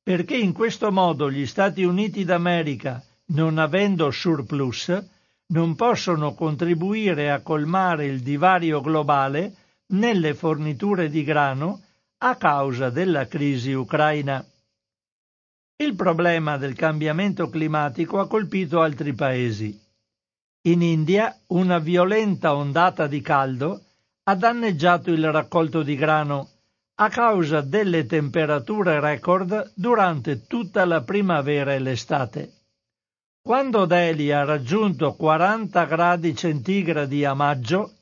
perché 0.02 0.36
in 0.36 0.52
questo 0.52 0.92
modo 0.92 1.30
gli 1.30 1.46
Stati 1.46 1.82
Uniti 1.82 2.24
d'America, 2.24 3.02
non 3.28 3.56
avendo 3.56 4.10
surplus, 4.10 4.92
non 5.46 5.74
possono 5.76 6.34
contribuire 6.34 7.30
a 7.30 7.40
colmare 7.40 8.04
il 8.04 8.20
divario 8.20 8.82
globale 8.82 9.54
nelle 9.88 10.34
forniture 10.34 11.08
di 11.08 11.22
grano 11.22 11.82
a 12.18 12.36
causa 12.36 12.90
della 12.90 13.26
crisi 13.26 13.72
ucraina. 13.72 14.44
Il 15.76 15.94
problema 15.94 16.56
del 16.56 16.74
cambiamento 16.74 17.48
climatico 17.48 18.18
ha 18.18 18.26
colpito 18.26 18.80
altri 18.80 19.14
paesi. 19.14 19.80
In 20.62 20.82
India 20.82 21.38
una 21.48 21.78
violenta 21.78 22.54
ondata 22.54 23.06
di 23.06 23.20
caldo 23.20 23.84
ha 24.24 24.34
danneggiato 24.34 25.10
il 25.10 25.30
raccolto 25.30 25.82
di 25.82 25.94
grano, 25.94 26.50
a 26.96 27.08
causa 27.08 27.60
delle 27.60 28.06
temperature 28.06 28.98
record 28.98 29.72
durante 29.74 30.46
tutta 30.46 30.84
la 30.84 31.02
primavera 31.02 31.72
e 31.72 31.78
l'estate. 31.78 32.52
Quando 33.40 33.86
Delhi 33.86 34.32
ha 34.32 34.44
raggiunto 34.44 35.14
40 35.14 35.84
gradi 35.84 36.34
centigradi 36.34 37.24
a 37.24 37.34
maggio, 37.34 37.97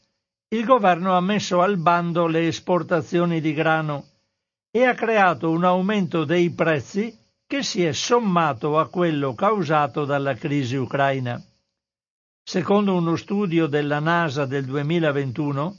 il 0.50 0.64
governo 0.64 1.16
ha 1.16 1.20
messo 1.20 1.60
al 1.60 1.76
bando 1.76 2.28
le 2.28 2.46
esportazioni 2.46 3.40
di 3.40 3.52
grano 3.52 4.04
e 4.70 4.84
ha 4.84 4.94
creato 4.94 5.50
un 5.50 5.64
aumento 5.64 6.24
dei 6.24 6.50
prezzi 6.50 7.18
che 7.44 7.64
si 7.64 7.84
è 7.84 7.92
sommato 7.92 8.78
a 8.78 8.88
quello 8.88 9.34
causato 9.34 10.04
dalla 10.04 10.34
crisi 10.34 10.76
ucraina. 10.76 11.42
Secondo 12.44 12.94
uno 12.94 13.16
studio 13.16 13.66
della 13.66 13.98
NASA 13.98 14.46
del 14.46 14.64
2021, 14.66 15.76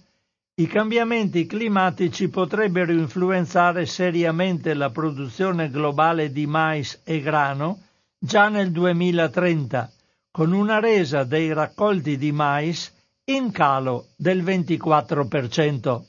i 0.56 0.68
cambiamenti 0.68 1.46
climatici 1.46 2.28
potrebbero 2.28 2.92
influenzare 2.92 3.86
seriamente 3.86 4.74
la 4.74 4.90
produzione 4.90 5.70
globale 5.70 6.30
di 6.30 6.46
mais 6.46 7.00
e 7.06 7.22
grano 7.22 7.84
già 8.20 8.50
nel 8.50 8.72
2030, 8.72 9.92
con 10.30 10.52
una 10.52 10.80
resa 10.80 11.24
dei 11.24 11.54
raccolti 11.54 12.18
di 12.18 12.34
mais 12.34 12.96
in 13.30 13.52
calo 13.52 14.14
del 14.16 14.42
24%. 14.42 16.02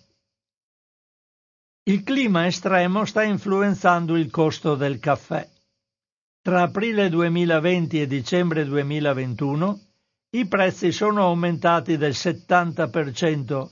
Il 1.85 2.05
clima 2.05 2.47
estremo 2.47 3.05
sta 3.05 3.25
influenzando 3.25 4.17
il 4.17 4.31
costo 4.31 4.77
del 4.77 5.01
caffè. 5.01 5.49
Tra 6.41 6.63
aprile 6.63 7.09
2020 7.09 8.01
e 8.01 8.07
dicembre 8.07 8.65
2021 8.65 9.81
i 10.31 10.47
prezzi 10.47 10.93
sono 10.93 11.23
aumentati 11.23 11.97
del 11.97 12.13
70% 12.13 13.69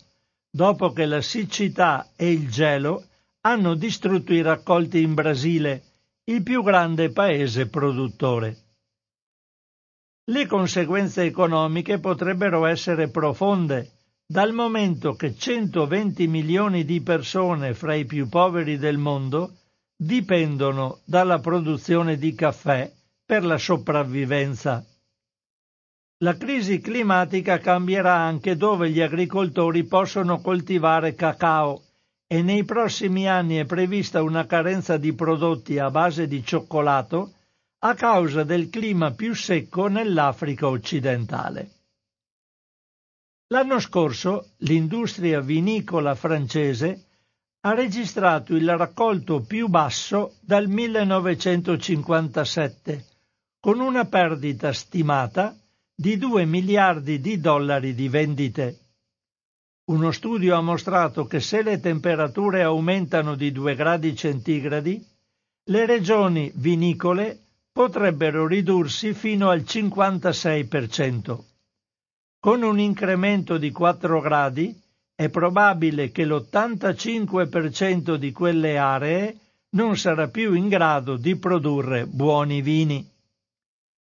dopo 0.51 0.93
che 0.93 1.07
la 1.07 1.21
siccità 1.21 2.11
e 2.17 2.33
il 2.33 2.51
gelo 2.51 3.05
hanno 3.43 3.75
distrutto 3.75 4.33
i 4.33 4.43
raccolti 4.43 5.03
in 5.03 5.15
Brasile, 5.15 5.83
il 6.25 6.43
più 6.43 6.65
grande 6.65 7.13
paese 7.13 7.69
produttore. 7.69 8.66
Le 10.29 10.47
conseguenze 10.47 11.23
economiche 11.23 12.01
potrebbero 12.01 12.67
essere 12.67 13.09
profonde, 13.11 13.93
dal 14.27 14.53
momento 14.53 15.15
che 15.15 15.37
120 15.37 16.27
milioni 16.27 16.85
di 16.85 17.01
persone 17.01 17.75
fra 17.75 17.95
i 17.95 18.07
più 18.07 18.29
poveri 18.29 18.77
del 18.77 18.99
mondo 18.99 19.59
dipendono 19.97 20.99
dalla 21.05 21.39
produzione 21.39 22.19
di 22.19 22.35
caffè 22.35 22.93
per 23.25 23.45
la 23.45 23.57
sopravvivenza. 23.57 24.85
La 26.25 26.37
crisi 26.37 26.81
climatica 26.81 27.59
cambierà 27.59 28.15
anche 28.15 28.57
dove 28.57 28.91
gli 28.91 29.01
agricoltori 29.01 29.85
possono 29.85 30.41
coltivare 30.41 31.15
cacao 31.15 31.83
e 32.27 32.43
nei 32.43 32.65
prossimi 32.65 33.29
anni 33.29 33.59
è 33.59 33.65
prevista 33.65 34.23
una 34.23 34.45
carenza 34.45 34.97
di 34.97 35.13
prodotti 35.13 35.79
a 35.79 35.89
base 35.89 36.27
di 36.27 36.45
cioccolato 36.45 37.33
a 37.79 37.95
causa 37.95 38.43
del 38.43 38.71
clima 38.71 39.13
più 39.13 39.35
secco 39.35 39.89
nell'Africa 39.89 40.69
occidentale. 40.69 41.71
L'anno 43.49 43.79
scorso 43.79 44.53
l'industria 44.59 45.41
vinicola 45.41 46.15
francese 46.15 47.03
ha 47.61 47.75
registrato 47.75 48.55
il 48.55 48.77
raccolto 48.77 49.41
più 49.43 49.69
basso 49.69 50.37
dal 50.41 50.69
1957, 50.69 53.05
con 53.61 53.81
una 53.81 54.07
perdita 54.07 54.73
stimata 54.73 55.57
di 55.95 56.17
2 56.17 56.45
miliardi 56.45 57.21
di 57.21 57.39
dollari 57.41 57.95
di 57.95 58.09
vendite. 58.09 58.81
Uno 59.87 60.11
studio 60.11 60.57
ha 60.57 60.61
mostrato 60.61 61.27
che 61.27 61.39
se 61.41 61.63
le 61.63 61.79
temperature 61.79 62.63
aumentano 62.63 63.37
di 63.37 63.53
2 63.53 63.77
gradi 63.77 64.17
centigradi, 64.17 65.07
le 65.69 65.87
regioni 65.87 66.53
vinicole 66.55 67.46
potrebbero 67.77 68.47
ridursi 68.47 69.13
fino 69.13 69.51
al 69.51 69.61
56%. 69.61 71.39
Con 72.41 72.63
un 72.63 72.81
incremento 72.81 73.59
di 73.59 73.71
4 73.71 74.19
gradi 74.23 74.75
è 75.15 75.29
probabile 75.29 76.11
che 76.11 76.25
l'85% 76.25 78.15
di 78.15 78.33
quelle 78.33 78.79
aree 78.79 79.39
non 79.73 79.95
sarà 79.99 80.29
più 80.29 80.55
in 80.55 80.69
grado 80.69 81.19
di 81.19 81.37
produrre 81.37 82.07
buoni 82.07 82.63
vini. 82.63 83.07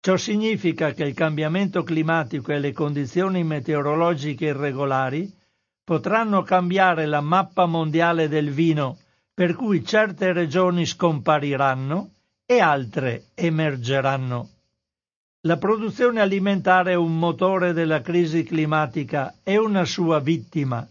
Ciò 0.00 0.16
significa 0.16 0.90
che 0.90 1.04
il 1.04 1.14
cambiamento 1.14 1.84
climatico 1.84 2.50
e 2.50 2.58
le 2.58 2.72
condizioni 2.72 3.44
meteorologiche 3.44 4.46
irregolari 4.46 5.32
potranno 5.84 6.42
cambiare 6.42 7.06
la 7.06 7.20
mappa 7.20 7.66
mondiale 7.66 8.26
del 8.26 8.50
vino, 8.50 8.98
per 9.32 9.54
cui 9.54 9.84
certe 9.84 10.32
regioni 10.32 10.84
scompariranno 10.84 12.10
e 12.52 12.60
altre 12.60 13.28
emergeranno. 13.34 14.48
La 15.42 15.56
produzione 15.56 16.20
alimentare 16.20 16.92
è 16.92 16.94
un 16.94 17.18
motore 17.18 17.72
della 17.72 18.02
crisi 18.02 18.44
climatica 18.44 19.36
e 19.42 19.56
una 19.56 19.84
sua 19.84 20.20
vittima. 20.20 20.86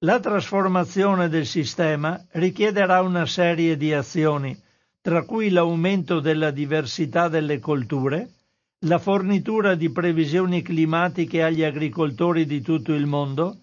La 0.00 0.18
trasformazione 0.18 1.28
del 1.28 1.44
sistema 1.44 2.24
richiederà 2.32 3.02
una 3.02 3.26
serie 3.26 3.76
di 3.76 3.92
azioni, 3.92 4.58
tra 5.00 5.22
cui 5.24 5.50
l'aumento 5.50 6.20
della 6.20 6.50
diversità 6.50 7.28
delle 7.28 7.58
colture, 7.58 8.30
la 8.86 8.98
fornitura 8.98 9.74
di 9.74 9.90
previsioni 9.90 10.62
climatiche 10.62 11.42
agli 11.42 11.64
agricoltori 11.64 12.46
di 12.46 12.62
tutto 12.62 12.94
il 12.94 13.06
mondo, 13.06 13.58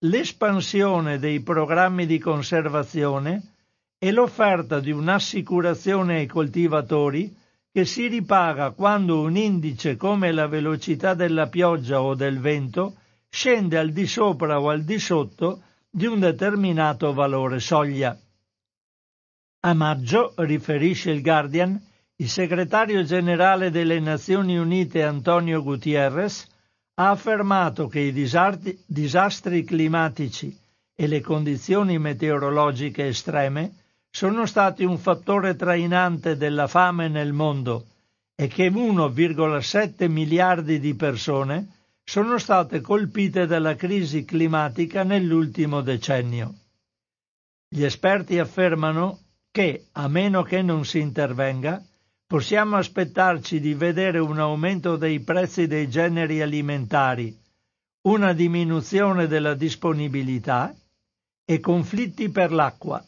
l'espansione 0.00 1.18
dei 1.18 1.40
programmi 1.40 2.06
di 2.06 2.18
conservazione 2.18 3.54
e 4.02 4.12
l'offerta 4.12 4.80
di 4.80 4.92
un'assicurazione 4.92 6.20
ai 6.20 6.26
coltivatori 6.26 7.36
che 7.70 7.84
si 7.84 8.06
ripaga 8.06 8.70
quando 8.70 9.20
un 9.20 9.36
indice 9.36 9.98
come 9.98 10.32
la 10.32 10.46
velocità 10.46 11.12
della 11.12 11.48
pioggia 11.48 12.00
o 12.00 12.14
del 12.14 12.40
vento 12.40 12.96
scende 13.28 13.76
al 13.76 13.90
di 13.90 14.06
sopra 14.06 14.58
o 14.58 14.70
al 14.70 14.84
di 14.84 14.98
sotto 14.98 15.62
di 15.90 16.06
un 16.06 16.18
determinato 16.18 17.12
valore 17.12 17.60
soglia. 17.60 18.18
A 19.60 19.74
maggio, 19.74 20.32
riferisce 20.38 21.10
il 21.10 21.20
Guardian, 21.20 21.78
il 22.16 22.28
segretario 22.30 23.04
generale 23.04 23.70
delle 23.70 24.00
Nazioni 24.00 24.56
Unite 24.56 25.02
Antonio 25.02 25.62
Gutierrez 25.62 26.46
ha 26.94 27.10
affermato 27.10 27.86
che 27.86 28.00
i 28.00 28.12
disastri, 28.12 28.82
disastri 28.86 29.62
climatici 29.62 30.58
e 30.94 31.06
le 31.06 31.20
condizioni 31.20 31.98
meteorologiche 31.98 33.08
estreme 33.08 33.79
sono 34.10 34.44
stati 34.44 34.84
un 34.84 34.98
fattore 34.98 35.54
trainante 35.54 36.36
della 36.36 36.66
fame 36.66 37.08
nel 37.08 37.32
mondo 37.32 37.86
e 38.34 38.48
che 38.48 38.68
1,7 38.68 40.08
miliardi 40.08 40.80
di 40.80 40.94
persone 40.94 41.78
sono 42.02 42.38
state 42.38 42.80
colpite 42.80 43.46
dalla 43.46 43.76
crisi 43.76 44.24
climatica 44.24 45.04
nell'ultimo 45.04 45.80
decennio. 45.80 46.54
Gli 47.68 47.84
esperti 47.84 48.38
affermano 48.38 49.20
che, 49.50 49.86
a 49.92 50.08
meno 50.08 50.42
che 50.42 50.60
non 50.60 50.84
si 50.84 50.98
intervenga, 50.98 51.80
possiamo 52.26 52.76
aspettarci 52.76 53.60
di 53.60 53.74
vedere 53.74 54.18
un 54.18 54.38
aumento 54.40 54.96
dei 54.96 55.20
prezzi 55.20 55.66
dei 55.66 55.88
generi 55.88 56.40
alimentari, 56.42 57.36
una 58.02 58.32
diminuzione 58.32 59.26
della 59.26 59.54
disponibilità 59.54 60.74
e 61.44 61.60
conflitti 61.60 62.28
per 62.30 62.52
l'acqua, 62.52 63.04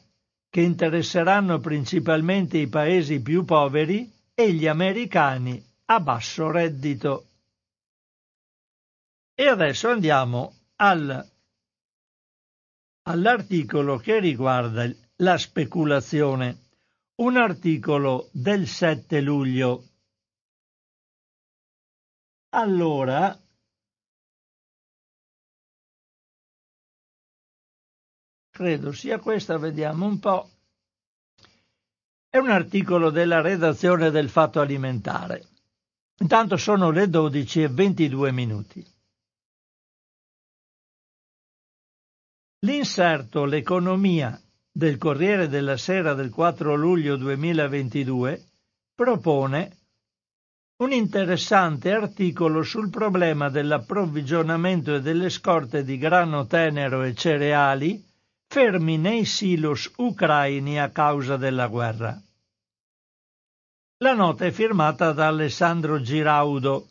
che 0.53 0.61
interesseranno 0.61 1.61
principalmente 1.61 2.59
i 2.59 2.69
paesi 2.69 3.23
più 3.23 3.43
poveri 3.43 4.13
e 4.35 4.53
gli 4.53 4.67
americani 4.67 5.59
a 5.87 5.99
basso 5.99 6.51
reddito. 6.51 7.29
E 9.33 9.47
adesso 9.47 9.89
andiamo 9.89 10.55
al, 10.77 11.27
all'articolo 13.05 13.97
che 13.97 14.21
riguarda 14.21 14.93
la 15.17 15.39
speculazione. 15.39 16.59
Un 17.15 17.39
articolo 17.39 18.29
del 18.31 18.67
7 18.67 19.23
luglio. 19.23 19.85
Allora, 22.51 23.42
credo 28.53 28.93
sia 28.93 29.19
questa, 29.19 29.57
vediamo 29.57 30.07
un 30.07 30.19
po'. 30.21 30.51
È 32.29 32.37
un 32.37 32.51
articolo 32.51 33.11
della 33.11 33.41
redazione 33.41 34.11
del 34.11 34.29
Fatto 34.29 34.61
Alimentare. 34.61 35.47
Intanto 36.19 36.57
sono 36.57 36.91
le 36.91 37.09
12 37.09 37.63
e 37.63 37.69
22 37.69 38.31
minuti. 38.31 38.87
L'inserto 42.65 43.45
L'economia 43.45 44.41
del 44.71 44.99
Corriere 44.99 45.49
della 45.49 45.77
Sera 45.77 46.15
del 46.15 46.31
4 46.31 46.75
luglio 46.75 47.17
2022 47.17 48.45
propone 48.95 49.79
un 50.83 50.93
interessante 50.93 51.93
articolo 51.93 52.63
sul 52.63 52.91
problema 52.91 53.49
dell'approvvigionamento 53.49 54.95
e 54.95 55.01
delle 55.01 55.29
scorte 55.31 55.85
di 55.85 55.97
grano 55.97 56.47
tenero 56.47 57.03
e 57.03 57.15
cereali 57.15 58.11
fermi 58.53 58.99
nei 58.99 59.25
silos 59.25 59.91
ucraini 59.97 60.79
a 60.79 60.91
causa 60.91 61.39
della 61.39 61.69
guerra. 61.69 62.21
La 64.01 64.13
nota 64.13 64.45
è 64.45 64.51
firmata 64.51 65.13
da 65.13 65.29
Alessandro 65.29 66.03
Giraudo, 66.03 66.89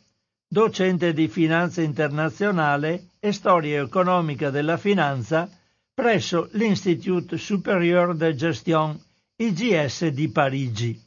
docente 0.48 1.12
di 1.12 1.28
finanza 1.28 1.80
internazionale 1.80 3.10
e 3.20 3.30
storia 3.30 3.80
economica 3.80 4.50
della 4.50 4.76
finanza 4.76 5.48
presso 5.94 6.48
l'Institut 6.54 7.36
Supérieur 7.36 8.16
de 8.16 8.34
Gestion 8.34 9.00
IGS 9.36 10.08
di 10.08 10.28
Parigi. 10.30 11.00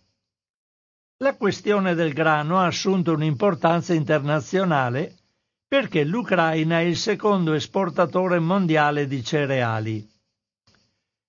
La 1.18 1.36
questione 1.36 1.96
del 1.96 2.14
grano 2.14 2.60
ha 2.60 2.68
assunto 2.68 3.12
un'importanza 3.12 3.94
internazionale 3.94 5.18
perché 5.68 6.06
l'Ucraina 6.06 6.80
è 6.80 6.84
il 6.84 6.96
secondo 6.96 7.52
esportatore 7.52 8.40
mondiale 8.40 9.06
di 9.06 9.22
cereali. 9.22 10.14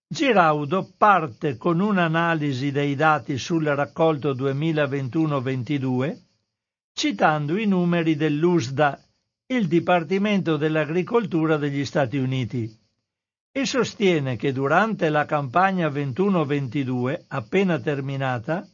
Giraudo 0.08 0.92
parte 0.96 1.56
con 1.56 1.80
un'analisi 1.80 2.70
dei 2.70 2.94
dati 2.94 3.36
sul 3.38 3.64
raccolto 3.64 4.34
2021-22, 4.34 6.16
citando 6.92 7.56
i 7.56 7.66
numeri 7.66 8.14
dell'USDA, 8.14 9.02
il 9.46 9.66
Dipartimento 9.66 10.56
dell'Agricoltura 10.56 11.56
degli 11.56 11.84
Stati 11.84 12.18
Uniti, 12.18 12.72
e 13.50 13.66
sostiene 13.66 14.36
che 14.36 14.52
durante 14.52 15.08
la 15.08 15.24
campagna 15.24 15.88
21-22, 15.88 17.24
appena 17.26 17.80
terminata, 17.80 18.64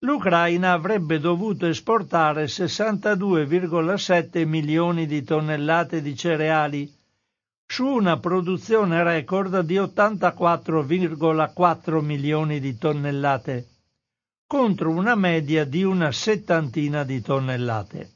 l'Ucraina 0.00 0.72
avrebbe 0.72 1.20
dovuto 1.20 1.66
esportare 1.66 2.46
62,7 2.46 4.44
milioni 4.48 5.06
di 5.06 5.22
tonnellate 5.22 6.02
di 6.02 6.16
cereali, 6.16 6.92
su 7.74 7.86
una 7.86 8.18
produzione 8.18 9.02
record 9.02 9.60
di 9.60 9.76
84,4 9.76 12.04
milioni 12.04 12.60
di 12.60 12.76
tonnellate, 12.76 13.66
contro 14.46 14.90
una 14.90 15.14
media 15.14 15.64
di 15.64 15.82
una 15.82 16.12
settantina 16.12 17.02
di 17.02 17.22
tonnellate. 17.22 18.10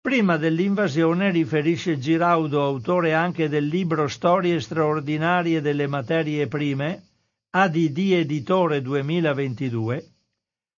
Prima 0.00 0.36
dell'invasione, 0.36 1.32
riferisce 1.32 1.98
Giraudo, 1.98 2.62
autore 2.62 3.14
anche 3.14 3.48
del 3.48 3.66
libro 3.66 4.06
Storie 4.06 4.60
straordinarie 4.60 5.60
delle 5.60 5.88
materie 5.88 6.46
prime, 6.46 7.02
ADD 7.50 7.98
Editore 8.12 8.80
2022, 8.80 10.08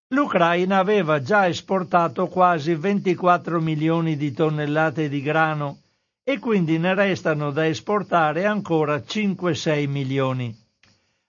l'Ucraina 0.07 0.79
aveva 0.79 1.21
già 1.21 1.47
esportato 1.47 2.25
quasi 2.29 2.73
24 2.73 3.61
milioni 3.61 4.17
di 4.17 4.31
tonnellate 4.31 5.07
di 5.07 5.21
grano 5.21 5.81
e 6.23 6.39
quindi 6.39 6.77
ne 6.77 6.93
restano 6.95 7.51
da 7.51 7.67
esportare 7.67 8.45
ancora 8.45 8.95
5-6 8.97 9.87
milioni. 9.89 10.55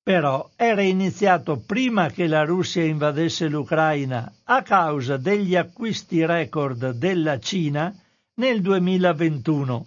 però 0.00 0.48
era 0.54 0.82
iniziato 0.82 1.58
prima 1.58 2.10
che 2.10 2.28
la 2.28 2.44
Russia 2.44 2.84
invadesse 2.84 3.48
l'Ucraina 3.48 4.32
a 4.44 4.62
causa 4.62 5.16
degli 5.16 5.56
acquisti 5.56 6.24
record 6.24 6.92
della 6.92 7.40
Cina 7.40 7.92
nel 8.34 8.60
2021, 8.60 9.86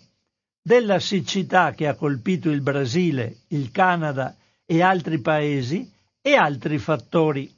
della 0.62 1.00
siccità 1.00 1.72
che 1.72 1.88
ha 1.88 1.96
colpito 1.96 2.50
il 2.50 2.60
Brasile, 2.60 3.44
il 3.48 3.72
Canada 3.72 4.36
e 4.78 4.82
altri 4.82 5.20
paesi 5.20 5.88
e 6.20 6.36
altri 6.36 6.80
fattori. 6.80 7.54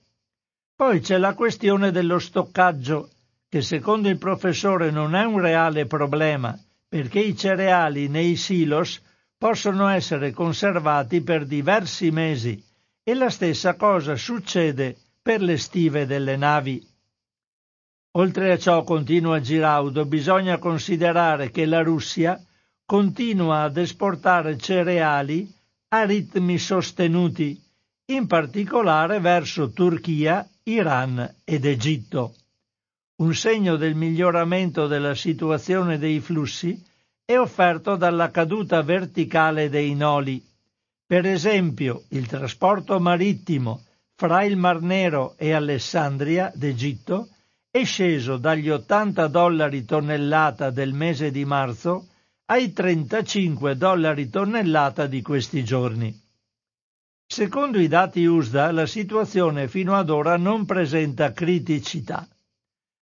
Poi 0.75 0.99
c'è 0.99 1.17
la 1.17 1.34
questione 1.34 1.91
dello 1.91 2.19
stoccaggio, 2.19 3.10
che 3.47 3.62
secondo 3.62 4.10
il 4.10 4.17
professore 4.17 4.91
non 4.91 5.15
è 5.15 5.23
un 5.23 5.39
reale 5.39 5.86
problema, 5.86 6.60
perché 6.89 7.19
i 7.19 7.38
cereali 7.38 8.10
nei 8.10 8.36
silos 8.36 9.01
possono 9.38 9.88
essere 9.88 10.32
conservati 10.32 11.21
per 11.21 11.45
diversi 11.45 12.12
mesi 12.12 12.62
e 13.01 13.13
la 13.13 13.30
stessa 13.30 13.75
cosa 13.75 14.17
succede 14.17 14.97
per 15.21 15.41
le 15.41 15.58
stive 15.58 16.06
delle 16.06 16.36
navi. 16.36 16.86
Oltre 18.17 18.51
a 18.51 18.58
ciò, 18.58 18.84
continua 18.84 19.39
Giraudo, 19.39 20.06
bisogna 20.06 20.58
considerare 20.58 21.49
che 21.49 21.65
la 21.65 21.82
Russia 21.82 22.38
continua 22.86 23.62
ad 23.62 23.78
esportare 23.78 24.58
cereali 24.58 25.55
a 25.98 26.04
ritmi 26.04 26.58
sostenuti, 26.58 27.58
in 28.08 28.28
particolare 28.28 29.20
verso 29.20 29.72
Turchia, 29.72 30.48
Iran 30.64 31.36
ed 31.46 31.64
Egitto. 31.64 32.36
Un 33.22 33.34
segno 33.34 33.78
del 33.78 33.96
miglioramento 33.96 34.88
della 34.88 35.16
situazione 35.16 35.98
dei 35.98 36.20
flussi 36.20 36.84
è 37.24 37.38
offerto 37.38 37.96
dalla 37.96 38.30
caduta 38.30 38.82
verticale 38.82 39.70
dei 39.70 39.96
noli. 39.96 40.44
Per 41.06 41.26
esempio, 41.26 42.04
il 42.10 42.28
trasporto 42.28 43.00
marittimo 43.00 43.86
fra 44.16 44.44
il 44.44 44.58
Mar 44.58 44.82
Nero 44.82 45.36
e 45.38 45.54
Alessandria 45.54 46.52
d'Egitto 46.54 47.30
è 47.72 47.86
sceso 47.86 48.38
dagli 48.38 48.70
80 48.70 49.28
dollari 49.28 49.86
tonnellata 49.86 50.72
del 50.72 50.94
mese 50.94 51.32
di 51.32 51.46
marzo 51.46 52.08
ai 52.48 52.74
35 52.74 53.76
dollari 53.76 54.30
tonnellata 54.30 55.08
di 55.08 55.24
questi 55.24 55.64
giorni. 55.64 56.16
Secondo 57.26 57.80
i 57.80 57.88
dati 57.88 58.24
USDA, 58.24 58.72
la 58.72 58.86
situazione 58.86 59.68
fino 59.68 59.96
ad 59.96 60.12
ora 60.12 60.38
non 60.38 60.66
presenta 60.66 61.34
criticità. 61.34 62.28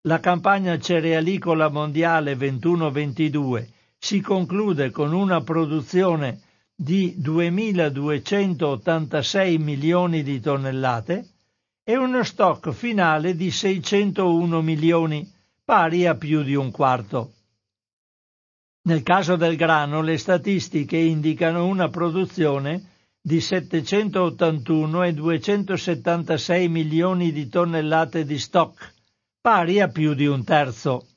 La 0.03 0.21
campagna 0.21 0.79
cerealicola 0.79 1.67
mondiale 1.67 2.35
21-22 2.35 3.67
si 3.97 4.21
conclude 4.21 4.91
con 4.91 5.11
una 5.13 5.41
produzione 5.41 6.39
di 6.73 7.17
2.286 7.19 9.61
milioni 9.61 10.23
di 10.23 10.39
tonnellate 10.39 11.27
e 11.83 11.97
uno 11.97 12.23
stock 12.23 12.71
finale 12.71 13.35
di 13.35 13.51
601 13.51 14.61
milioni, 14.61 15.29
pari 15.65 16.07
a 16.07 16.15
più 16.15 16.43
di 16.43 16.55
un 16.55 16.71
quarto. 16.71 17.33
Nel 18.85 19.01
caso 19.01 19.37
del 19.37 19.55
grano 19.55 20.01
le 20.01 20.17
statistiche 20.17 20.97
indicano 20.97 21.65
una 21.67 21.87
produzione 21.87 22.91
di 23.21 23.39
781 23.39 25.03
e 25.03 25.13
276 25.13 26.67
milioni 26.67 27.31
di 27.31 27.47
tonnellate 27.47 28.25
di 28.25 28.37
stock, 28.37 28.93
pari 29.39 29.79
a 29.79 29.87
più 29.87 30.13
di 30.13 30.25
un 30.25 30.43
terzo. 30.43 31.07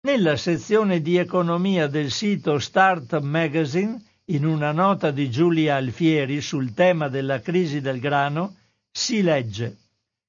Nella 0.00 0.36
sezione 0.36 1.00
di 1.00 1.16
economia 1.16 1.86
del 1.86 2.10
sito 2.10 2.58
Start 2.58 3.20
Magazine, 3.20 4.02
in 4.30 4.44
una 4.44 4.72
nota 4.72 5.12
di 5.12 5.30
Giulia 5.30 5.76
Alfieri 5.76 6.40
sul 6.40 6.74
tema 6.74 7.06
della 7.06 7.38
crisi 7.40 7.80
del 7.80 8.00
grano, 8.00 8.56
si 8.90 9.22
legge 9.22 9.76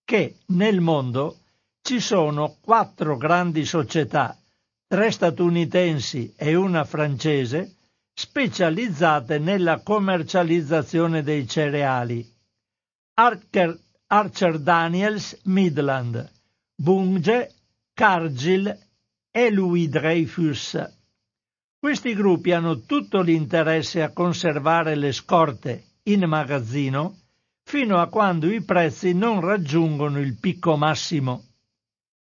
che 0.04 0.36
nel 0.49 0.82
mondo 0.82 1.38
ci 1.82 1.99
sono 1.99 2.58
quattro 2.62 3.17
grandi 3.17 3.65
società 3.65 4.39
tre 4.89 5.12
statunitensi 5.12 6.34
e 6.36 6.56
una 6.56 6.84
francese, 6.84 7.75
specializzate 8.12 9.38
nella 9.38 9.84
commercializzazione 9.84 11.21
dei 11.21 11.47
cereali. 11.47 12.28
Archer, 13.13 13.80
Archer 14.08 14.58
Daniels 14.58 15.41
Midland, 15.43 16.32
Bunge, 16.75 17.54
Cargill 17.93 18.75
e 19.30 19.52
Louis 19.52 19.88
Dreyfus. 19.89 20.84
Questi 21.78 22.15
gruppi 22.15 22.52
hanno 22.52 22.80
tutto 22.80 23.21
l'interesse 23.21 24.02
a 24.02 24.12
conservare 24.12 24.95
le 24.95 25.12
scorte 25.12 25.84
in 26.06 26.23
magazzino 26.23 27.15
fino 27.62 27.99
a 27.99 28.08
quando 28.08 28.52
i 28.52 28.63
prezzi 28.63 29.13
non 29.13 29.39
raggiungono 29.39 30.19
il 30.19 30.36
picco 30.39 30.75
massimo. 30.78 31.49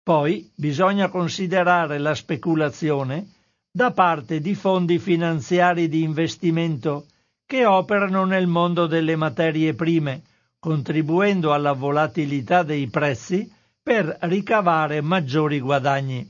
Poi 0.03 0.51
bisogna 0.55 1.09
considerare 1.09 1.99
la 1.99 2.15
speculazione 2.15 3.29
da 3.71 3.93
parte 3.93 4.41
di 4.41 4.55
fondi 4.55 4.99
finanziari 4.99 5.89
di 5.89 6.03
investimento 6.03 7.07
che 7.47 7.65
operano 7.67 8.25
nel 8.25 8.47
mondo 8.47 8.87
delle 8.87 9.17
materie 9.17 9.75
prime, 9.75 10.23
contribuendo 10.59 11.53
alla 11.53 11.73
volatilità 11.73 12.63
dei 12.63 12.89
prezzi 12.89 13.51
per 13.83 14.17
ricavare 14.23 15.01
maggiori 15.01 15.61
guadagni. 15.61 16.29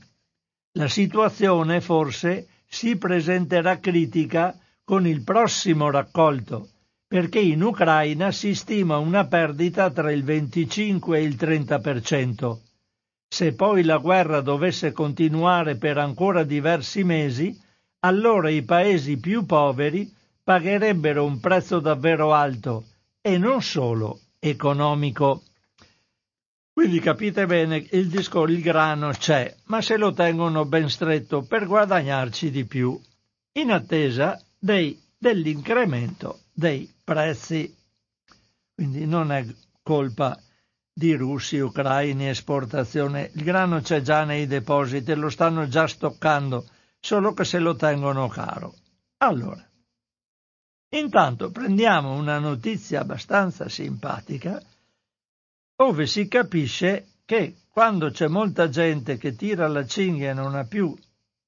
La 0.73 0.87
situazione 0.87 1.81
forse 1.81 2.47
si 2.65 2.97
presenterà 2.97 3.79
critica 3.79 4.57
con 4.83 5.05
il 5.05 5.23
prossimo 5.23 5.89
raccolto, 5.89 6.69
perché 7.07 7.39
in 7.39 7.61
Ucraina 7.61 8.31
si 8.31 8.55
stima 8.55 8.97
una 8.97 9.25
perdita 9.27 9.89
tra 9.89 10.11
il 10.11 10.23
25 10.23 11.17
e 11.17 11.23
il 11.23 11.35
30%. 11.35 12.57
Se 13.33 13.53
poi 13.53 13.83
la 13.83 13.97
guerra 13.97 14.41
dovesse 14.41 14.91
continuare 14.91 15.77
per 15.77 15.97
ancora 15.97 16.43
diversi 16.43 17.05
mesi, 17.05 17.57
allora 17.99 18.49
i 18.49 18.61
paesi 18.63 19.17
più 19.19 19.45
poveri 19.45 20.13
pagherebbero 20.43 21.23
un 21.23 21.39
prezzo 21.39 21.79
davvero 21.79 22.33
alto 22.33 22.83
e 23.21 23.37
non 23.37 23.61
solo 23.61 24.19
economico. 24.37 25.43
Quindi 26.73 26.99
capite 26.99 27.45
bene, 27.45 27.87
il 27.91 28.09
discorso, 28.09 28.53
il 28.53 28.61
grano 28.61 29.11
c'è, 29.11 29.55
ma 29.67 29.81
se 29.81 29.95
lo 29.95 30.11
tengono 30.11 30.65
ben 30.65 30.89
stretto 30.89 31.41
per 31.41 31.67
guadagnarci 31.67 32.51
di 32.51 32.65
più, 32.65 32.99
in 33.53 33.71
attesa 33.71 34.43
dei, 34.59 35.01
dell'incremento 35.17 36.41
dei 36.51 36.93
prezzi. 37.01 37.73
Quindi 38.75 39.05
non 39.05 39.31
è 39.31 39.45
colpa 39.81 40.37
di 41.01 41.15
russi, 41.15 41.57
ucraini, 41.57 42.29
esportazione. 42.29 43.31
Il 43.33 43.43
grano 43.43 43.81
c'è 43.81 44.01
già 44.01 44.23
nei 44.23 44.45
depositi, 44.45 45.15
lo 45.15 45.31
stanno 45.31 45.67
già 45.67 45.87
stoccando, 45.87 46.67
solo 46.99 47.33
che 47.33 47.43
se 47.43 47.57
lo 47.57 47.75
tengono 47.75 48.27
caro. 48.27 48.75
Allora, 49.17 49.67
intanto 50.89 51.49
prendiamo 51.49 52.13
una 52.13 52.37
notizia 52.37 53.01
abbastanza 53.01 53.67
simpatica 53.67 54.61
dove 55.75 56.05
si 56.05 56.27
capisce 56.27 57.07
che 57.25 57.55
quando 57.67 58.11
c'è 58.11 58.27
molta 58.27 58.69
gente 58.69 59.17
che 59.17 59.35
tira 59.35 59.67
la 59.67 59.87
cinghia 59.87 60.29
e 60.29 60.33
non 60.33 60.53
ha 60.53 60.65
più 60.65 60.95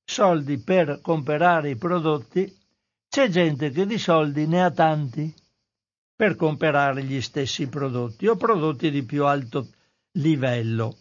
soldi 0.04 0.58
per 0.58 1.00
comprare 1.00 1.70
i 1.70 1.76
prodotti, 1.76 2.52
c'è 3.08 3.30
gente 3.30 3.70
che 3.70 3.86
di 3.86 4.00
soldi 4.00 4.48
ne 4.48 4.64
ha 4.64 4.72
tanti 4.72 5.32
per 6.16 6.36
comprare 6.36 7.04
gli 7.04 7.22
stessi 7.22 7.68
prodotti 7.68 8.28
o 8.28 8.36
prodotti 8.36 8.92
di 8.92 9.04
più 9.04 9.26
alto 9.26 9.74
livello. 10.18 10.98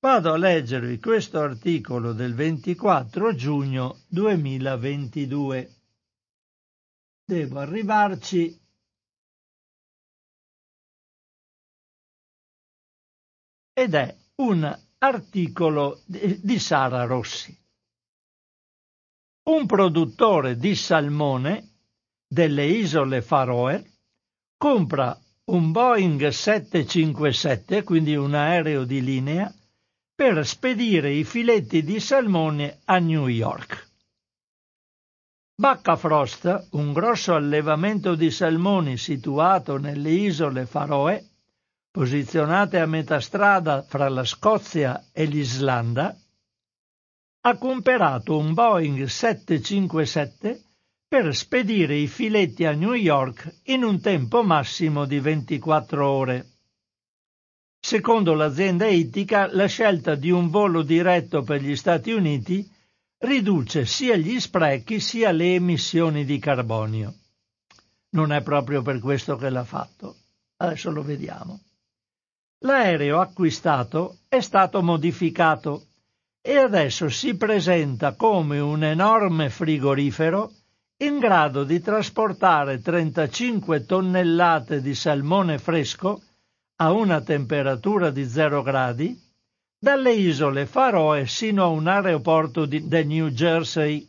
Vado 0.00 0.32
a 0.32 0.36
leggervi 0.36 0.98
questo 0.98 1.40
articolo 1.40 2.12
del 2.12 2.34
24 2.34 3.34
giugno 3.34 4.02
2022. 4.08 5.74
Devo 7.24 7.58
arrivarci 7.58 8.60
ed 13.72 13.94
è 13.94 14.16
un 14.36 14.78
articolo 14.98 16.02
di 16.06 16.58
Sara 16.58 17.04
Rossi. 17.04 17.56
Un 19.48 19.66
produttore 19.66 20.56
di 20.56 20.74
salmone 20.74 21.78
delle 22.26 22.66
isole 22.66 23.22
Faroe 23.22 23.95
compra 24.56 25.18
un 25.46 25.70
Boeing 25.70 26.28
757, 26.28 27.82
quindi 27.82 28.16
un 28.16 28.34
aereo 28.34 28.84
di 28.84 29.02
linea, 29.02 29.52
per 30.14 30.46
spedire 30.46 31.12
i 31.12 31.24
filetti 31.24 31.84
di 31.84 32.00
salmone 32.00 32.80
a 32.86 32.98
New 32.98 33.26
York. 33.26 33.84
Baccafrost, 35.54 36.68
un 36.72 36.92
grosso 36.92 37.34
allevamento 37.34 38.14
di 38.14 38.30
salmoni 38.30 38.96
situato 38.96 39.76
nelle 39.76 40.10
isole 40.10 40.66
Faroe, 40.66 41.24
posizionate 41.90 42.78
a 42.78 42.86
metà 42.86 43.20
strada 43.20 43.82
fra 43.82 44.08
la 44.08 44.24
Scozia 44.24 45.06
e 45.12 45.24
l'Islanda, 45.26 46.16
ha 47.40 47.56
comprato 47.56 48.36
un 48.36 48.52
Boeing 48.52 49.04
757 49.04 50.65
per 51.08 51.34
spedire 51.36 51.94
i 51.94 52.08
filetti 52.08 52.64
a 52.64 52.72
New 52.72 52.92
York 52.92 53.60
in 53.66 53.84
un 53.84 54.00
tempo 54.00 54.42
massimo 54.42 55.04
di 55.04 55.20
24 55.20 56.08
ore. 56.08 56.46
Secondo 57.78 58.34
l'azienda 58.34 58.86
ittica, 58.88 59.46
la 59.54 59.66
scelta 59.66 60.16
di 60.16 60.30
un 60.30 60.50
volo 60.50 60.82
diretto 60.82 61.42
per 61.42 61.62
gli 61.62 61.76
Stati 61.76 62.10
Uniti 62.10 62.68
riduce 63.18 63.86
sia 63.86 64.16
gli 64.16 64.40
sprechi 64.40 64.98
sia 64.98 65.30
le 65.30 65.54
emissioni 65.54 66.24
di 66.24 66.40
carbonio. 66.40 67.14
Non 68.10 68.32
è 68.32 68.42
proprio 68.42 68.82
per 68.82 68.98
questo 68.98 69.36
che 69.36 69.48
l'ha 69.48 69.64
fatto. 69.64 70.16
Adesso 70.56 70.90
lo 70.90 71.02
vediamo. 71.02 71.60
L'aereo 72.64 73.20
acquistato 73.20 74.18
è 74.26 74.40
stato 74.40 74.82
modificato 74.82 75.86
e 76.40 76.56
adesso 76.56 77.08
si 77.08 77.36
presenta 77.36 78.14
come 78.14 78.58
un 78.58 78.82
enorme 78.82 79.50
frigorifero 79.50 80.50
in 80.98 81.18
grado 81.18 81.64
di 81.64 81.80
trasportare 81.80 82.80
35 82.80 83.84
tonnellate 83.84 84.80
di 84.80 84.94
salmone 84.94 85.58
fresco 85.58 86.22
a 86.76 86.92
una 86.92 87.20
temperatura 87.20 88.10
di 88.10 88.24
0 88.26 88.62
gradi 88.62 89.20
dalle 89.78 90.12
isole 90.12 90.64
Faroe 90.64 91.26
sino 91.26 91.64
a 91.64 91.66
un 91.66 91.86
aeroporto 91.86 92.64
di, 92.64 92.88
del 92.88 93.06
New 93.06 93.28
Jersey. 93.28 94.08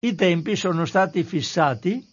I 0.00 0.14
tempi 0.16 0.56
sono 0.56 0.84
stati 0.86 1.22
fissati 1.22 2.04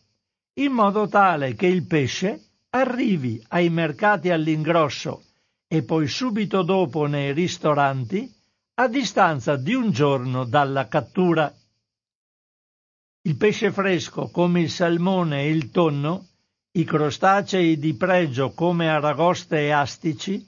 in 0.59 0.71
modo 0.71 1.07
tale 1.07 1.55
che 1.55 1.65
il 1.65 1.87
pesce 1.87 2.41
arrivi 2.69 3.43
ai 3.49 3.69
mercati 3.69 4.29
all'ingrosso 4.29 5.23
e 5.67 5.81
poi 5.81 6.07
subito 6.07 6.61
dopo 6.61 7.07
nei 7.07 7.33
ristoranti 7.33 8.31
a 8.75 8.87
distanza 8.87 9.55
di 9.55 9.73
un 9.73 9.89
giorno 9.89 10.43
dalla 10.45 10.87
cattura. 10.87 11.51
Il 13.25 13.37
pesce 13.37 13.71
fresco 13.71 14.27
come 14.27 14.59
il 14.59 14.69
salmone 14.69 15.43
e 15.43 15.49
il 15.49 15.71
tonno, 15.71 16.27
i 16.73 16.83
crostacei 16.83 17.79
di 17.79 17.93
pregio 17.93 18.51
come 18.51 18.89
aragoste 18.89 19.59
e 19.59 19.71
astici, 19.71 20.45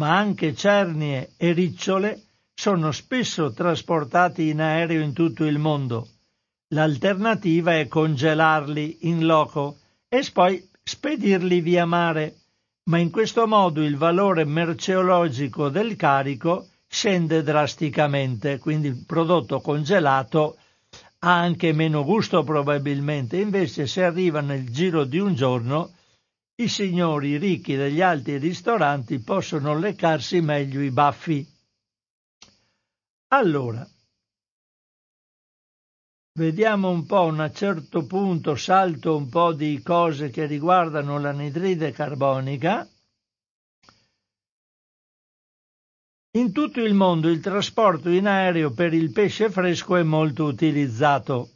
ma 0.00 0.16
anche 0.16 0.52
cernie 0.52 1.34
e 1.36 1.52
ricciole 1.52 2.20
sono 2.52 2.90
spesso 2.90 3.52
trasportati 3.52 4.48
in 4.48 4.60
aereo 4.60 5.02
in 5.02 5.12
tutto 5.12 5.44
il 5.44 5.58
mondo. 5.58 6.08
L'alternativa 6.70 7.78
è 7.78 7.86
congelarli 7.86 8.98
in 9.02 9.24
loco 9.24 9.76
e 10.08 10.28
poi 10.32 10.68
spedirli 10.82 11.60
via 11.60 11.86
mare, 11.86 12.38
ma 12.90 12.98
in 12.98 13.12
questo 13.12 13.46
modo 13.46 13.84
il 13.84 13.96
valore 13.96 14.44
merceologico 14.44 15.68
del 15.68 15.94
carico 15.94 16.66
scende 16.88 17.44
drasticamente, 17.44 18.58
quindi 18.58 18.88
il 18.88 19.04
prodotto 19.06 19.60
congelato 19.60 20.56
ha 21.18 21.38
anche 21.38 21.72
meno 21.72 22.04
gusto 22.04 22.42
probabilmente, 22.42 23.38
invece 23.38 23.86
se 23.86 24.04
arriva 24.04 24.40
nel 24.40 24.70
giro 24.70 25.04
di 25.04 25.18
un 25.18 25.34
giorno 25.34 25.94
i 26.56 26.68
signori 26.68 27.36
ricchi 27.36 27.74
degli 27.76 28.00
altri 28.00 28.38
ristoranti 28.38 29.18
possono 29.18 29.78
leccarsi 29.78 30.40
meglio 30.40 30.80
i 30.80 30.90
baffi. 30.90 31.46
Allora, 33.28 33.86
Vediamo 36.36 36.90
un 36.90 37.06
po' 37.06 37.16
a 37.16 37.22
un 37.22 37.50
certo 37.54 38.04
punto, 38.04 38.56
salto 38.56 39.16
un 39.16 39.30
po' 39.30 39.54
di 39.54 39.80
cose 39.82 40.28
che 40.28 40.44
riguardano 40.44 41.18
l'anidride 41.18 41.92
carbonica. 41.92 42.86
In 46.36 46.52
tutto 46.52 46.82
il 46.82 46.92
mondo 46.92 47.30
il 47.30 47.40
trasporto 47.40 48.10
in 48.10 48.26
aereo 48.26 48.70
per 48.70 48.92
il 48.92 49.10
pesce 49.10 49.48
fresco 49.48 49.96
è 49.96 50.02
molto 50.02 50.44
utilizzato. 50.44 51.52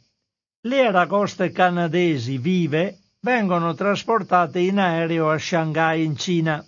Le 0.61 0.87
aragoste 0.87 1.51
canadesi 1.51 2.39
vive 2.39 2.97
vengono 3.19 3.75
trasportate 3.75 4.57
in 4.57 4.79
aereo 4.79 5.29
a 5.29 5.37
Shanghai 5.37 6.03
in 6.03 6.17
Cina, 6.17 6.65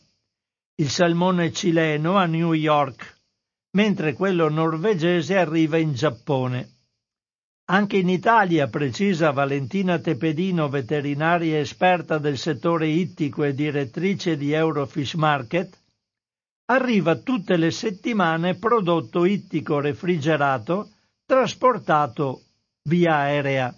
il 0.75 0.89
salmone 0.91 1.51
cileno 1.51 2.15
a 2.15 2.27
New 2.27 2.53
York, 2.53 3.17
mentre 3.71 4.13
quello 4.13 4.47
norvegese 4.47 5.35
arriva 5.35 5.77
in 5.77 5.95
Giappone. 5.95 6.69
Anche 7.71 7.97
in 7.97 8.09
Italia, 8.09 8.67
precisa 8.67 9.31
Valentina 9.31 9.97
Tepedino, 9.97 10.69
veterinaria 10.69 11.57
esperta 11.57 12.19
del 12.19 12.37
settore 12.37 12.85
ittico 12.85 13.43
e 13.43 13.55
direttrice 13.55 14.37
di 14.37 14.51
Eurofish 14.51 15.15
Market, 15.15 15.81
arriva 16.65 17.15
tutte 17.15 17.57
le 17.57 17.71
settimane 17.71 18.55
prodotto 18.55 19.25
ittico 19.25 19.79
refrigerato 19.79 20.91
trasportato 21.25 22.43
via 22.83 23.15
aerea. 23.15 23.73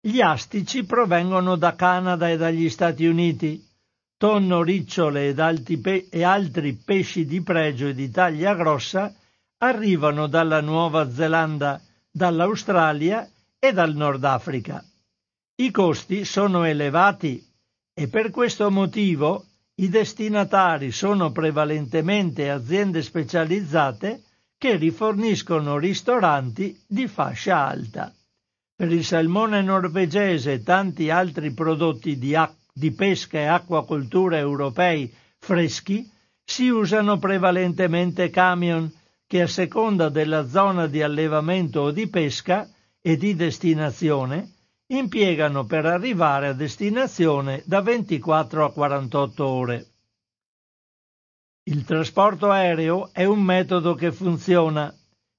Gli 0.00 0.20
astici 0.20 0.84
provengono 0.84 1.56
da 1.56 1.74
Canada 1.74 2.28
e 2.28 2.36
dagli 2.36 2.68
Stati 2.68 3.06
Uniti, 3.06 3.66
tonno, 4.16 4.62
ricciole 4.62 5.28
ed, 5.28 5.80
pe- 5.80 6.08
e 6.10 6.22
altri 6.22 6.74
pesci 6.74 7.24
di 7.24 7.42
pregio 7.42 7.88
e 7.88 7.94
di 7.94 8.10
taglia 8.10 8.54
grossa 8.54 9.14
arrivano 9.58 10.26
dalla 10.26 10.60
Nuova 10.60 11.10
Zelanda, 11.10 11.80
dall'Australia 12.10 13.28
e 13.58 13.72
dal 13.72 13.94
Nord 13.94 14.24
Africa. 14.24 14.84
I 15.56 15.70
costi 15.70 16.24
sono 16.24 16.64
elevati 16.64 17.42
e 17.94 18.08
per 18.08 18.30
questo 18.30 18.70
motivo 18.70 19.46
i 19.76 19.88
destinatari 19.88 20.92
sono 20.92 21.32
prevalentemente 21.32 22.48
aziende 22.48 23.02
specializzate 23.02 24.22
che 24.56 24.76
riforniscono 24.76 25.78
ristoranti 25.78 26.80
di 26.86 27.08
fascia 27.08 27.66
alta. 27.66 28.12
Per 28.76 28.92
il 28.92 29.04
salmone 29.04 29.62
norvegese 29.62 30.52
e 30.54 30.62
tanti 30.62 31.10
altri 31.10 31.52
prodotti 31.52 32.18
di, 32.18 32.34
ac- 32.36 32.54
di 32.72 32.92
pesca 32.92 33.38
e 33.38 33.46
acquacoltura 33.46 34.38
europei 34.38 35.12
freschi 35.38 36.08
si 36.44 36.68
usano 36.68 37.18
prevalentemente 37.18 38.30
camion 38.30 38.90
che 39.26 39.42
a 39.42 39.46
seconda 39.48 40.08
della 40.08 40.46
zona 40.48 40.86
di 40.86 41.02
allevamento 41.02 41.80
o 41.80 41.90
di 41.90 42.08
pesca 42.08 42.68
e 43.00 43.16
di 43.16 43.34
destinazione 43.34 44.53
impiegano 44.96 45.64
per 45.64 45.86
arrivare 45.86 46.48
a 46.48 46.52
destinazione 46.52 47.62
da 47.66 47.80
24 47.80 48.64
a 48.64 48.72
48 48.72 49.46
ore. 49.46 49.86
Il 51.66 51.84
trasporto 51.84 52.50
aereo 52.50 53.10
è 53.12 53.24
un 53.24 53.42
metodo 53.42 53.94
che 53.94 54.12
funziona, 54.12 54.94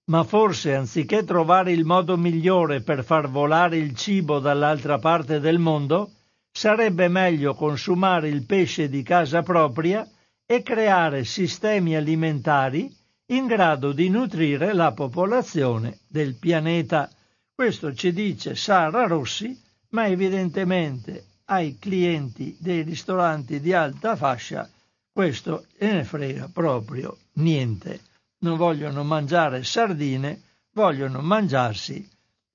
ma 0.06 0.24
forse 0.24 0.74
anziché 0.74 1.24
trovare 1.24 1.72
il 1.72 1.86
modo 1.86 2.18
migliore 2.18 2.82
per 2.82 3.04
far 3.04 3.30
volare 3.30 3.78
il 3.78 3.96
cibo 3.96 4.40
dall'altra 4.40 4.98
parte 4.98 5.40
del 5.40 5.60
mondo, 5.60 6.12
sarebbe 6.52 7.08
meglio 7.10 7.54
consumare 7.54 8.30
il 8.30 8.46
pesce 8.46 8.90
di 8.90 9.04
casa 9.04 9.42
propria 9.42 10.08
e 10.46 10.64
creare 10.64 11.26
sistemi 11.26 11.96
alimentari 11.96 12.92
in 13.28 13.48
grado 13.48 13.92
di 13.92 14.10
nutrire 14.10 14.74
la 14.74 14.94
popolazione 14.94 16.00
del 16.08 16.38
pianeta. 16.38 17.10
Questo 17.56 17.96
ci 17.96 18.12
dice 18.12 18.54
Sara 18.54 19.08
Rossi, 19.08 19.58
ma 19.90 20.08
evidentemente 20.08 21.26
ai 21.46 21.80
clienti 21.80 22.58
dei 22.60 22.82
ristoranti 22.82 23.62
di 23.62 23.72
alta 23.72 24.18
fascia 24.18 24.70
questo 25.16 25.68
ne 25.78 26.04
frega 26.04 26.50
proprio 26.50 27.18
niente. 27.36 28.02
Non 28.40 28.58
vogliono 28.58 29.06
mangiare 29.06 29.64
sardine, 29.64 30.42
vogliono 30.72 31.22
mangiarsi 31.22 32.06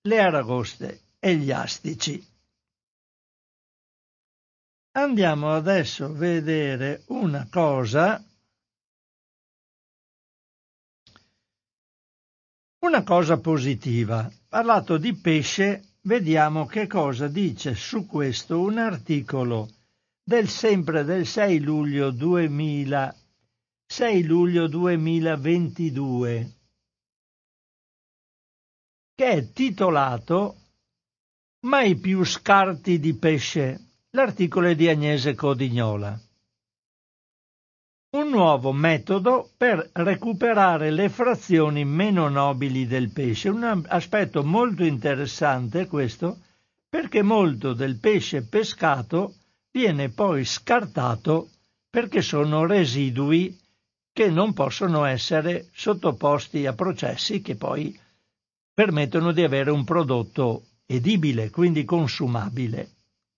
le 0.03 0.21
aragoste 0.21 1.01
e 1.19 1.37
gli 1.37 1.51
astici. 1.51 2.23
Andiamo 4.93 5.55
adesso 5.55 6.05
a 6.05 6.13
vedere 6.13 7.05
una 7.07 7.49
cosa 7.51 8.23
Una 12.83 13.03
cosa 13.03 13.39
positiva. 13.39 14.31
Parlato 14.51 14.99
di 14.99 15.15
pesce, 15.15 15.99
vediamo 16.01 16.67
che 16.67 16.89
cosa 16.89 17.29
dice 17.29 17.77
su 17.77 18.05
questo 18.05 18.61
un 18.61 18.79
articolo 18.79 19.69
del 20.25 20.49
sempre 20.49 21.05
del 21.05 21.25
6 21.25 21.61
luglio 21.61 22.11
2000, 22.11 23.15
6 23.87 24.23
luglio 24.25 24.67
2022, 24.67 26.55
che 29.15 29.29
è 29.29 29.53
titolato 29.53 30.57
Mai 31.67 31.95
più 31.95 32.25
scarti 32.25 32.99
di 32.99 33.15
pesce. 33.15 33.93
L'articolo 34.11 34.67
è 34.67 34.75
di 34.75 34.89
Agnese 34.89 35.37
Codignola 35.37 36.21
un 38.13 38.29
nuovo 38.29 38.73
metodo 38.73 39.51
per 39.57 39.89
recuperare 39.93 40.91
le 40.91 41.09
frazioni 41.09 41.85
meno 41.85 42.29
nobili 42.29 42.87
del 42.87 43.11
pesce. 43.13 43.49
Un 43.49 43.85
aspetto 43.87 44.43
molto 44.43 44.83
interessante 44.83 45.87
questo, 45.87 46.41
perché 46.89 47.23
molto 47.23 47.73
del 47.73 47.99
pesce 47.99 48.43
pescato 48.43 49.35
viene 49.71 50.09
poi 50.09 50.45
scartato 50.45 51.51
perché 51.89 52.21
sono 52.21 52.67
residui 52.67 53.57
che 54.13 54.29
non 54.29 54.55
possono 54.55 55.05
essere 55.05 55.69
sottoposti 55.73 56.67
a 56.67 56.73
processi 56.73 57.41
che 57.41 57.55
poi 57.55 57.97
permettono 58.75 59.31
di 59.31 59.43
avere 59.43 59.71
un 59.71 59.85
prodotto 59.85 60.65
edibile, 60.85 61.51
quindi 61.51 61.85
consumabile 61.85 62.91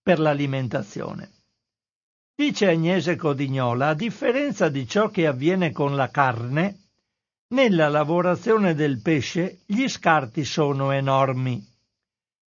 per 0.02 0.18
l'alimentazione. 0.18 1.41
Dice 2.34 2.68
Agnese 2.68 3.16
Codignola, 3.16 3.88
a 3.88 3.94
differenza 3.94 4.68
di 4.68 4.88
ciò 4.88 5.10
che 5.10 5.26
avviene 5.26 5.70
con 5.70 5.94
la 5.94 6.10
carne, 6.10 6.78
nella 7.52 7.88
lavorazione 7.88 8.74
del 8.74 9.00
pesce 9.02 9.60
gli 9.66 9.86
scarti 9.86 10.44
sono 10.44 10.90
enormi. 10.90 11.62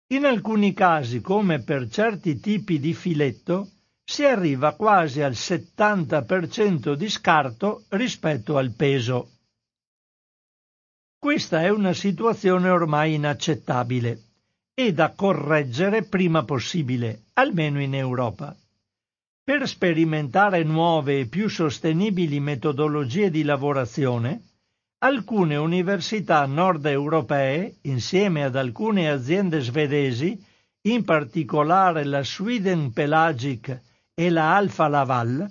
In 0.08 0.24
alcuni 0.24 0.72
casi, 0.72 1.20
come 1.20 1.62
per 1.62 1.88
certi 1.88 2.40
tipi 2.40 2.80
di 2.80 2.94
filetto, 2.94 3.70
si 4.04 4.24
arriva 4.24 4.74
quasi 4.74 5.22
al 5.22 5.32
70% 5.32 6.94
di 6.94 7.08
scarto 7.08 7.84
rispetto 7.90 8.56
al 8.56 8.72
peso. 8.72 9.30
Questa 11.18 11.62
è 11.62 11.70
una 11.70 11.92
situazione 11.92 12.68
ormai 12.68 13.14
inaccettabile 13.14 14.22
e 14.74 14.92
da 14.92 15.12
correggere 15.12 16.02
prima 16.04 16.44
possibile, 16.44 17.26
almeno 17.34 17.80
in 17.80 17.94
Europa. 17.94 18.56
Per 19.48 19.68
sperimentare 19.68 20.64
nuove 20.64 21.20
e 21.20 21.26
più 21.28 21.48
sostenibili 21.48 22.40
metodologie 22.40 23.30
di 23.30 23.44
lavorazione, 23.44 24.40
alcune 25.04 25.54
università 25.54 26.44
nord 26.46 26.84
europee, 26.86 27.76
insieme 27.82 28.42
ad 28.42 28.56
alcune 28.56 29.08
aziende 29.08 29.60
svedesi, 29.60 30.36
in 30.88 31.04
particolare 31.04 32.02
la 32.02 32.24
Sweden 32.24 32.92
Pelagic 32.92 33.80
e 34.14 34.30
la 34.30 34.56
Alfa 34.56 34.88
Laval, 34.88 35.48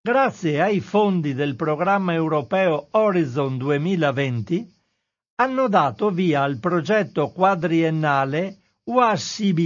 grazie 0.00 0.62
ai 0.62 0.78
fondi 0.78 1.34
del 1.34 1.56
programma 1.56 2.12
europeo 2.12 2.86
Horizon 2.92 3.58
2020, 3.58 4.72
hanno 5.40 5.66
dato 5.66 6.10
via 6.10 6.42
al 6.42 6.60
progetto 6.60 7.30
quadriennale 7.32 8.58
UACB, 8.84 9.58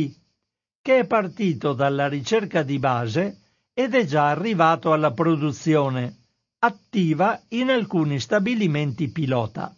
che 0.80 1.00
è 1.00 1.06
partito 1.06 1.74
dalla 1.74 2.08
ricerca 2.08 2.62
di 2.62 2.78
base 2.78 3.39
ed 3.82 3.94
è 3.94 4.04
già 4.04 4.28
arrivato 4.28 4.92
alla 4.92 5.12
produzione, 5.12 6.16
attiva 6.58 7.40
in 7.48 7.70
alcuni 7.70 8.20
stabilimenti 8.20 9.08
pilota. 9.08 9.74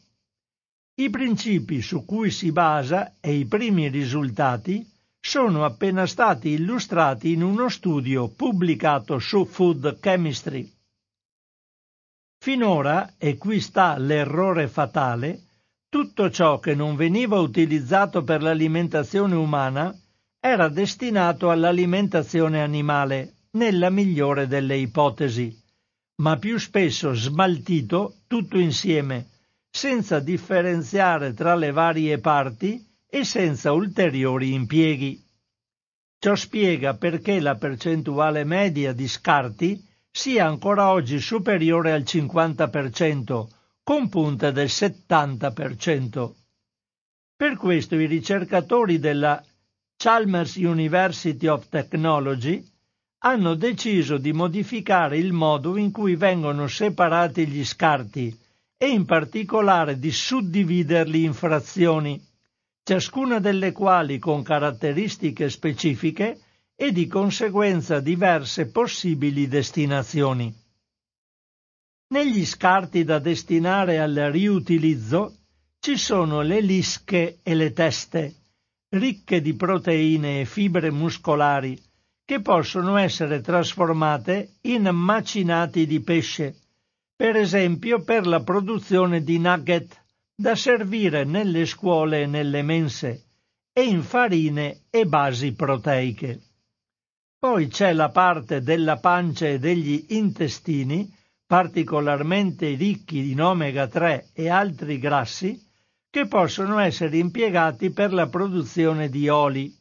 I 0.94 1.08
principi 1.08 1.80
su 1.80 2.04
cui 2.04 2.32
si 2.32 2.50
basa 2.50 3.14
e 3.20 3.34
i 3.34 3.46
primi 3.46 3.86
risultati 3.86 4.84
sono 5.20 5.64
appena 5.64 6.04
stati 6.06 6.48
illustrati 6.48 7.30
in 7.30 7.44
uno 7.44 7.68
studio 7.68 8.28
pubblicato 8.28 9.20
su 9.20 9.44
Food 9.44 10.00
Chemistry. 10.00 10.68
Finora, 12.38 13.14
e 13.18 13.38
qui 13.38 13.60
sta 13.60 13.96
l'errore 13.98 14.66
fatale, 14.66 15.42
tutto 15.88 16.28
ciò 16.28 16.58
che 16.58 16.74
non 16.74 16.96
veniva 16.96 17.38
utilizzato 17.38 18.24
per 18.24 18.42
l'alimentazione 18.42 19.36
umana 19.36 19.96
era 20.40 20.68
destinato 20.68 21.50
all'alimentazione 21.50 22.60
animale, 22.60 23.34
nella 23.52 23.90
migliore 23.90 24.46
delle 24.46 24.76
ipotesi, 24.76 25.60
ma 26.16 26.38
più 26.38 26.58
spesso 26.58 27.12
smaltito 27.14 28.20
tutto 28.26 28.58
insieme, 28.58 29.28
senza 29.70 30.20
differenziare 30.20 31.34
tra 31.34 31.54
le 31.54 31.70
varie 31.70 32.18
parti 32.18 32.86
e 33.08 33.24
senza 33.24 33.72
ulteriori 33.72 34.52
impieghi. 34.52 35.22
Ciò 36.18 36.34
spiega 36.34 36.96
perché 36.96 37.40
la 37.40 37.56
percentuale 37.56 38.44
media 38.44 38.92
di 38.92 39.08
scarti 39.08 39.84
sia 40.10 40.46
ancora 40.46 40.90
oggi 40.90 41.18
superiore 41.18 41.92
al 41.92 42.02
50%, 42.02 43.46
con 43.82 44.08
punte 44.08 44.52
del 44.52 44.68
70%. 44.68 46.32
Per 47.34 47.56
questo 47.56 47.96
i 47.96 48.06
ricercatori 48.06 48.98
della 48.98 49.42
Chalmers 49.96 50.54
University 50.56 51.46
of 51.48 51.68
Technology 51.68 52.64
hanno 53.24 53.54
deciso 53.54 54.18
di 54.18 54.32
modificare 54.32 55.16
il 55.16 55.32
modo 55.32 55.76
in 55.76 55.92
cui 55.92 56.16
vengono 56.16 56.66
separati 56.66 57.46
gli 57.46 57.64
scarti 57.64 58.36
e 58.76 58.88
in 58.88 59.04
particolare 59.04 59.98
di 59.98 60.10
suddividerli 60.10 61.22
in 61.22 61.32
frazioni, 61.32 62.20
ciascuna 62.82 63.38
delle 63.38 63.70
quali 63.70 64.18
con 64.18 64.42
caratteristiche 64.42 65.50
specifiche 65.50 66.40
e 66.74 66.90
di 66.90 67.06
conseguenza 67.06 68.00
diverse 68.00 68.72
possibili 68.72 69.46
destinazioni. 69.46 70.52
Negli 72.08 72.44
scarti 72.44 73.04
da 73.04 73.20
destinare 73.20 74.00
al 74.00 74.14
riutilizzo 74.32 75.36
ci 75.78 75.96
sono 75.96 76.40
le 76.40 76.60
lische 76.60 77.38
e 77.44 77.54
le 77.54 77.72
teste, 77.72 78.34
ricche 78.88 79.40
di 79.40 79.54
proteine 79.54 80.40
e 80.40 80.44
fibre 80.44 80.90
muscolari, 80.90 81.80
che 82.24 82.40
possono 82.40 82.96
essere 82.96 83.40
trasformate 83.40 84.54
in 84.62 84.88
macinati 84.88 85.86
di 85.86 86.00
pesce, 86.00 86.56
per 87.14 87.36
esempio 87.36 88.02
per 88.02 88.26
la 88.26 88.42
produzione 88.42 89.22
di 89.22 89.38
nugget 89.38 90.00
da 90.34 90.54
servire 90.54 91.24
nelle 91.24 91.66
scuole 91.66 92.22
e 92.22 92.26
nelle 92.26 92.62
mense, 92.62 93.24
e 93.72 93.82
in 93.82 94.02
farine 94.02 94.82
e 94.90 95.06
basi 95.06 95.52
proteiche. 95.54 96.40
Poi 97.38 97.68
c'è 97.68 97.92
la 97.92 98.10
parte 98.10 98.60
della 98.60 98.98
pancia 98.98 99.48
e 99.48 99.58
degli 99.58 100.06
intestini, 100.10 101.12
particolarmente 101.44 102.74
ricchi 102.74 103.30
in 103.30 103.42
omega 103.42 103.88
3 103.88 104.30
e 104.32 104.48
altri 104.48 104.98
grassi, 104.98 105.60
che 106.08 106.26
possono 106.26 106.78
essere 106.78 107.16
impiegati 107.16 107.90
per 107.90 108.12
la 108.12 108.28
produzione 108.28 109.08
di 109.08 109.28
oli. 109.28 109.74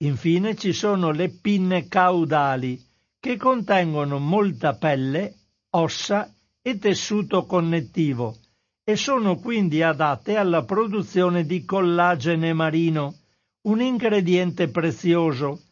Infine 0.00 0.54
ci 0.54 0.72
sono 0.72 1.10
le 1.10 1.28
pinne 1.28 1.88
caudali, 1.88 2.80
che 3.18 3.36
contengono 3.36 4.18
molta 4.18 4.74
pelle, 4.74 5.34
ossa 5.70 6.32
e 6.62 6.78
tessuto 6.78 7.44
connettivo, 7.46 8.36
e 8.84 8.94
sono 8.94 9.36
quindi 9.36 9.82
adatte 9.82 10.36
alla 10.36 10.64
produzione 10.64 11.44
di 11.44 11.64
collagene 11.64 12.52
marino, 12.52 13.14
un 13.62 13.80
ingrediente 13.80 14.68
prezioso, 14.68 15.62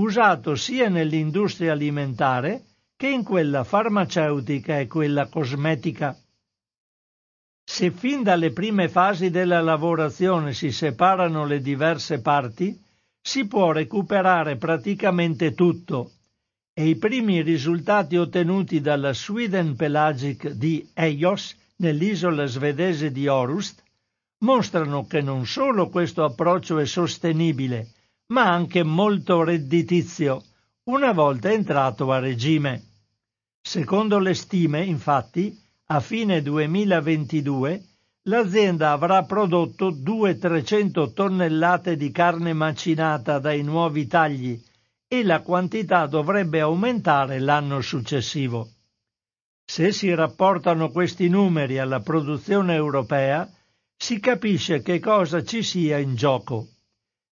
usato 0.00 0.56
sia 0.56 0.88
nell'industria 0.88 1.72
alimentare 1.72 2.64
che 2.96 3.08
in 3.08 3.22
quella 3.22 3.62
farmaceutica 3.62 4.80
e 4.80 4.88
quella 4.88 5.28
cosmetica. 5.28 6.18
Se 7.64 7.90
fin 7.92 8.24
dalle 8.24 8.52
prime 8.52 8.88
fasi 8.88 9.30
della 9.30 9.60
lavorazione 9.60 10.52
si 10.52 10.72
separano 10.72 11.46
le 11.46 11.60
diverse 11.60 12.20
parti, 12.20 12.82
si 13.26 13.44
può 13.48 13.72
recuperare 13.72 14.54
praticamente 14.54 15.52
tutto 15.52 16.12
e 16.72 16.86
i 16.86 16.94
primi 16.94 17.42
risultati 17.42 18.16
ottenuti 18.16 18.80
dalla 18.80 19.12
Sweden 19.12 19.74
Pelagic 19.74 20.50
di 20.50 20.88
Eios 20.94 21.56
nell'isola 21.78 22.46
svedese 22.46 23.10
di 23.10 23.26
Orust 23.26 23.82
mostrano 24.44 25.08
che 25.08 25.22
non 25.22 25.44
solo 25.44 25.88
questo 25.88 26.22
approccio 26.22 26.78
è 26.78 26.86
sostenibile, 26.86 27.88
ma 28.26 28.48
anche 28.48 28.84
molto 28.84 29.42
redditizio, 29.42 30.44
una 30.84 31.12
volta 31.12 31.50
entrato 31.50 32.12
a 32.12 32.20
regime. 32.20 32.80
Secondo 33.60 34.20
le 34.20 34.34
stime, 34.34 34.84
infatti, 34.84 35.60
a 35.86 35.98
fine 35.98 36.42
2022 36.42 37.82
l'azienda 38.28 38.92
avrà 38.92 39.24
prodotto 39.24 39.90
200-300 39.90 41.12
tonnellate 41.12 41.96
di 41.96 42.10
carne 42.10 42.52
macinata 42.52 43.38
dai 43.38 43.62
nuovi 43.62 44.06
tagli 44.06 44.60
e 45.08 45.22
la 45.22 45.40
quantità 45.40 46.06
dovrebbe 46.06 46.60
aumentare 46.60 47.38
l'anno 47.38 47.80
successivo. 47.80 48.70
Se 49.64 49.92
si 49.92 50.12
rapportano 50.14 50.90
questi 50.90 51.28
numeri 51.28 51.78
alla 51.78 52.00
produzione 52.00 52.74
europea, 52.74 53.48
si 53.96 54.20
capisce 54.20 54.82
che 54.82 55.00
cosa 55.00 55.42
ci 55.42 55.62
sia 55.62 55.98
in 55.98 56.14
gioco. 56.14 56.68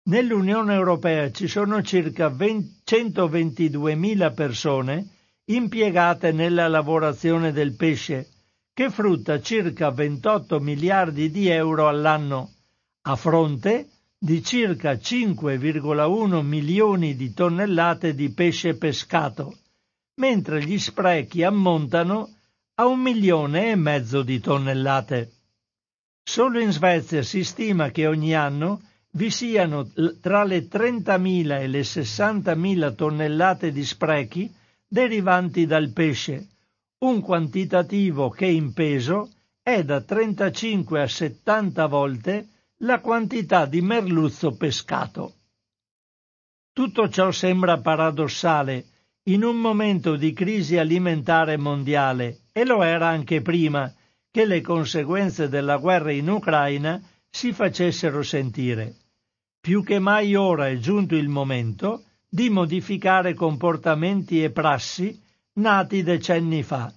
Nell'Unione 0.07 0.75
Europea 0.75 1.31
ci 1.31 1.49
sono 1.49 1.83
circa 1.83 2.29
122.000 2.29 4.35
persone 4.35 5.09
impiegate 5.47 6.33
nella 6.33 6.69
lavorazione 6.69 7.53
del 7.53 7.75
pesce, 7.75 8.34
che 8.75 8.91
frutta 8.91 9.41
circa 9.41 9.91
28 9.91 10.59
miliardi 10.59 11.31
di 11.31 11.47
euro 11.47 11.87
all'anno, 11.87 12.51
a 13.03 13.15
fronte 13.15 13.89
di 14.19 14.43
circa 14.43 14.95
5,1 14.95 16.43
milioni 16.43 17.15
di 17.15 17.33
tonnellate 17.33 18.17
di 18.17 18.31
pesce 18.31 18.77
pescato, 18.77 19.57
mentre 20.17 20.65
gli 20.65 20.77
sprechi 20.77 21.45
ammontano 21.45 22.29
a 22.75 22.87
un 22.87 22.99
milione 22.99 23.71
e 23.71 23.77
mezzo 23.77 24.23
di 24.23 24.41
tonnellate. 24.41 25.31
Solo 26.25 26.59
in 26.59 26.73
Svezia 26.73 27.23
si 27.23 27.45
stima 27.45 27.91
che 27.91 28.09
ogni 28.09 28.35
anno 28.35 28.83
vi 29.13 29.31
siano 29.31 29.89
tra 30.21 30.43
le 30.43 30.67
30.000 30.67 31.61
e 31.61 31.67
le 31.69 31.83
60.000 31.83 32.95
tonnellate 32.97 33.71
di 33.71 33.85
sprechi 33.85 34.53
derivanti 34.89 35.65
dal 35.65 35.93
pesce, 35.93 36.49
un 37.05 37.21
quantitativo 37.21 38.31
che 38.31 38.47
in 38.47 38.73
peso 38.73 39.31
è 39.63 39.85
da 39.85 40.01
35 40.01 41.03
a 41.03 41.07
70 41.07 41.87
volte 41.87 42.49
la 42.79 43.01
quantità 43.01 43.67
di 43.67 43.83
merluzzo 43.83 44.57
pescato. 44.57 45.35
Tutto 46.73 47.09
ciò 47.11 47.31
sembra 47.31 47.79
paradossale 47.79 48.87
in 49.25 49.45
un 49.45 49.57
momento 49.57 50.17
di 50.17 50.33
crisi 50.33 50.79
alimentare 50.79 51.59
mondiale 51.59 52.41
e 52.53 52.65
lo 52.65 52.83
era 52.83 53.09
anche 53.09 53.43
prima 53.43 53.93
che 54.31 54.47
le 54.47 54.63
conseguenze 54.63 55.49
della 55.51 55.77
guerra 55.77 56.11
in 56.11 56.29
Ucraina 56.29 57.01
si 57.29 57.53
facessero 57.53 58.23
sentire. 58.23 58.97
Più 59.61 59.85
che 59.85 59.99
mai 59.99 60.35
ora 60.35 60.69
è 60.69 60.79
giunto 60.79 61.15
il 61.17 61.29
momento 61.29 62.05
di 62.29 62.49
modificare 62.49 63.35
comportamenti 63.35 64.43
e 64.43 64.51
prassi 64.51 65.23
nati 65.55 66.03
decenni 66.03 66.63
fa, 66.63 66.93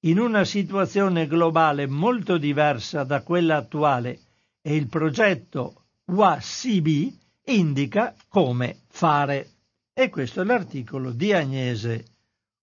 in 0.00 0.18
una 0.18 0.44
situazione 0.44 1.26
globale 1.26 1.86
molto 1.86 2.38
diversa 2.38 3.04
da 3.04 3.22
quella 3.22 3.56
attuale 3.56 4.20
e 4.62 4.74
il 4.74 4.88
progetto 4.88 5.84
WACB 6.06 7.12
indica 7.44 8.14
come 8.28 8.80
fare. 8.88 9.50
E 9.92 10.08
questo 10.08 10.40
è 10.40 10.44
l'articolo 10.44 11.12
di 11.12 11.32
Agnese 11.32 12.04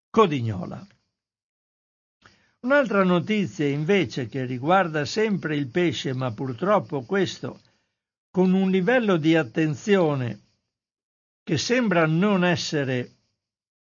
Codignola. 0.10 0.86
Un'altra 2.62 3.04
notizia 3.04 3.68
invece 3.68 4.28
che 4.28 4.44
riguarda 4.46 5.06
sempre 5.06 5.56
il 5.56 5.68
pesce, 5.68 6.14
ma 6.14 6.32
purtroppo 6.32 7.04
questo 7.04 7.62
con 8.32 8.54
un 8.54 8.70
livello 8.70 9.18
di 9.18 9.36
attenzione 9.36 10.42
che 11.44 11.58
sembra 11.58 12.06
non 12.06 12.44
essere, 12.44 13.17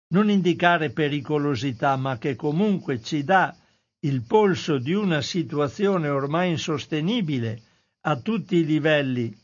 non 0.09 0.29
indicare 0.29 0.91
pericolosità, 0.91 1.95
ma 1.95 2.17
che 2.17 2.35
comunque 2.35 3.01
ci 3.01 3.23
dà 3.23 3.55
il 4.01 4.23
polso 4.23 4.77
di 4.77 4.93
una 4.93 5.21
situazione 5.21 6.07
ormai 6.07 6.51
insostenibile 6.51 7.61
a 8.01 8.19
tutti 8.19 8.55
i 8.55 8.65
livelli 8.65 9.35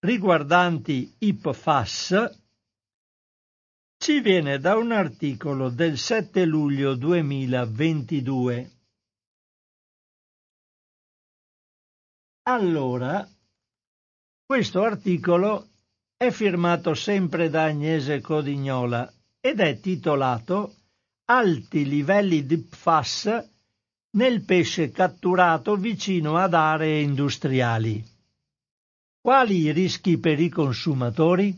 riguardanti 0.00 1.14
i 1.20 1.34
PFAS, 1.34 2.42
ci 3.96 4.20
viene 4.20 4.58
da 4.58 4.76
un 4.76 4.92
articolo 4.92 5.70
del 5.70 5.96
7 5.96 6.44
luglio 6.44 6.94
2022. 6.94 8.70
Allora, 12.42 13.26
questo 14.44 14.82
articolo 14.82 15.70
è 16.18 16.30
firmato 16.30 16.92
sempre 16.92 17.48
da 17.48 17.64
Agnese 17.64 18.20
Codignola 18.20 19.13
ed 19.46 19.60
è 19.60 19.78
titolato 19.78 20.74
Alti 21.26 21.86
livelli 21.86 22.46
di 22.46 22.56
PFAS 22.62 23.50
nel 24.12 24.42
pesce 24.42 24.90
catturato 24.90 25.76
vicino 25.76 26.38
ad 26.38 26.54
aree 26.54 27.02
industriali. 27.02 28.02
Quali 29.20 29.58
i 29.58 29.72
rischi 29.72 30.16
per 30.16 30.40
i 30.40 30.48
consumatori? 30.48 31.54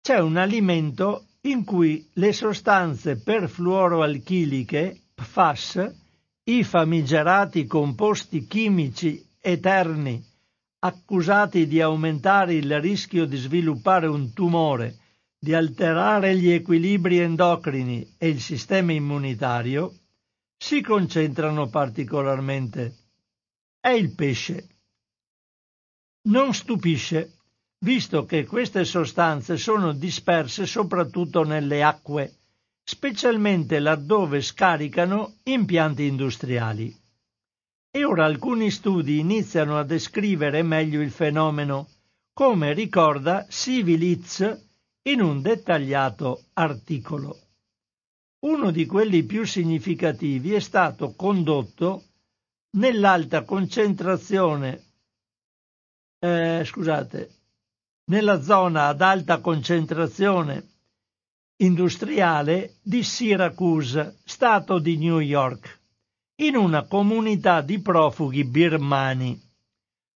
C'è 0.00 0.18
un 0.18 0.36
alimento 0.36 1.26
in 1.42 1.64
cui 1.64 2.10
le 2.14 2.32
sostanze 2.32 3.22
perfluoroalchiliche, 3.22 5.00
PFAS, 5.14 5.94
i 6.42 6.64
famigerati 6.64 7.66
composti 7.66 8.48
chimici 8.48 9.24
eterni 9.38 10.20
accusati 10.80 11.68
di 11.68 11.80
aumentare 11.80 12.54
il 12.54 12.80
rischio 12.80 13.26
di 13.26 13.36
sviluppare 13.36 14.08
un 14.08 14.32
tumore, 14.32 14.96
di 15.42 15.54
alterare 15.54 16.36
gli 16.36 16.50
equilibri 16.50 17.18
endocrini 17.18 18.14
e 18.16 18.28
il 18.28 18.40
sistema 18.40 18.92
immunitario, 18.92 19.92
si 20.56 20.80
concentrano 20.80 21.68
particolarmente. 21.68 22.98
È 23.80 23.88
il 23.88 24.14
pesce. 24.14 24.68
Non 26.28 26.54
stupisce, 26.54 27.38
visto 27.80 28.24
che 28.24 28.46
queste 28.46 28.84
sostanze 28.84 29.56
sono 29.56 29.90
disperse 29.90 30.64
soprattutto 30.64 31.42
nelle 31.42 31.82
acque, 31.82 32.36
specialmente 32.84 33.80
laddove 33.80 34.42
scaricano 34.42 35.38
impianti 35.42 36.06
industriali. 36.06 36.96
E 37.90 38.04
ora 38.04 38.26
alcuni 38.26 38.70
studi 38.70 39.18
iniziano 39.18 39.76
a 39.76 39.82
descrivere 39.82 40.62
meglio 40.62 41.00
il 41.00 41.10
fenomeno, 41.10 41.88
come 42.32 42.72
ricorda 42.74 43.44
Siviliz 43.48 44.70
in 45.04 45.20
un 45.20 45.42
dettagliato 45.42 46.44
articolo. 46.52 47.38
Uno 48.40 48.70
di 48.70 48.86
quelli 48.86 49.24
più 49.24 49.44
significativi 49.44 50.54
è 50.54 50.60
stato 50.60 51.14
condotto 51.14 52.04
nell'alta 52.76 53.44
concentrazione, 53.44 54.84
eh, 56.18 56.62
scusate, 56.64 57.30
nella 58.04 58.42
zona 58.42 58.88
ad 58.88 59.00
alta 59.00 59.40
concentrazione 59.40 60.68
industriale 61.56 62.76
di 62.82 63.02
Syracuse, 63.02 64.18
stato 64.24 64.78
di 64.78 64.96
New 64.96 65.20
York, 65.20 65.80
in 66.42 66.56
una 66.56 66.84
comunità 66.84 67.60
di 67.60 67.80
profughi 67.80 68.44
birmani, 68.44 69.40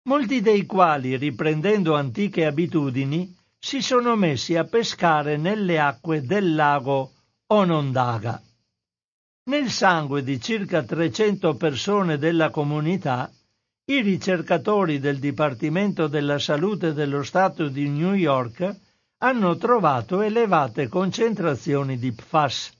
molti 0.09 0.41
dei 0.41 0.67
quali, 0.67 1.17
riprendendo 1.17 1.95
antiche 1.95 2.47
abitudini, 2.47 3.36
si 3.67 3.83
sono 3.83 4.15
messi 4.15 4.55
a 4.55 4.63
pescare 4.63 5.37
nelle 5.37 5.81
acque 5.81 6.23
del 6.23 6.55
lago 6.55 7.15
Onondaga. 7.49 8.41
Nel 9.51 9.71
sangue 9.71 10.23
di 10.23 10.41
circa 10.41 10.85
300 10.85 11.57
persone 11.57 12.17
della 12.17 12.51
comunità, 12.51 13.29
i 13.87 14.03
ricercatori 14.03 15.01
del 15.01 15.19
Dipartimento 15.19 16.07
della 16.07 16.39
Salute 16.39 16.93
dello 16.93 17.25
Stato 17.25 17.67
di 17.67 17.89
New 17.89 18.13
York 18.13 18.73
hanno 19.19 19.57
trovato 19.57 20.21
elevate 20.21 20.87
concentrazioni 20.87 21.99
di 21.99 22.13
PFAS. 22.13 22.73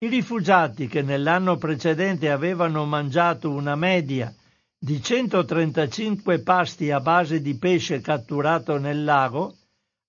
I 0.00 0.08
rifugiati 0.08 0.86
che 0.86 1.00
nell'anno 1.00 1.56
precedente 1.56 2.30
avevano 2.30 2.84
mangiato 2.84 3.48
una 3.48 3.74
media 3.74 4.30
di 4.78 5.02
135 5.02 6.40
pasti 6.40 6.90
a 6.90 7.00
base 7.00 7.40
di 7.40 7.56
pesce 7.56 8.02
catturato 8.02 8.76
nel 8.76 9.02
lago 9.02 9.56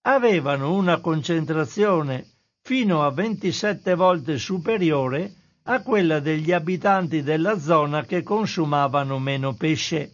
avevano 0.05 0.73
una 0.73 0.99
concentrazione 0.99 2.27
fino 2.61 3.03
a 3.03 3.11
27 3.11 3.95
volte 3.95 4.37
superiore 4.37 5.33
a 5.63 5.81
quella 5.81 6.19
degli 6.19 6.51
abitanti 6.51 7.21
della 7.23 7.57
zona 7.57 8.03
che 8.03 8.23
consumavano 8.23 9.19
meno 9.19 9.53
pesce. 9.53 10.11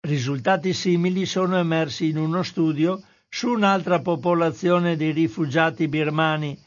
Risultati 0.00 0.72
simili 0.72 1.26
sono 1.26 1.56
emersi 1.56 2.08
in 2.08 2.18
uno 2.18 2.42
studio 2.42 3.02
su 3.28 3.48
un'altra 3.48 4.00
popolazione 4.00 4.96
di 4.96 5.10
rifugiati 5.10 5.88
birmani 5.88 6.58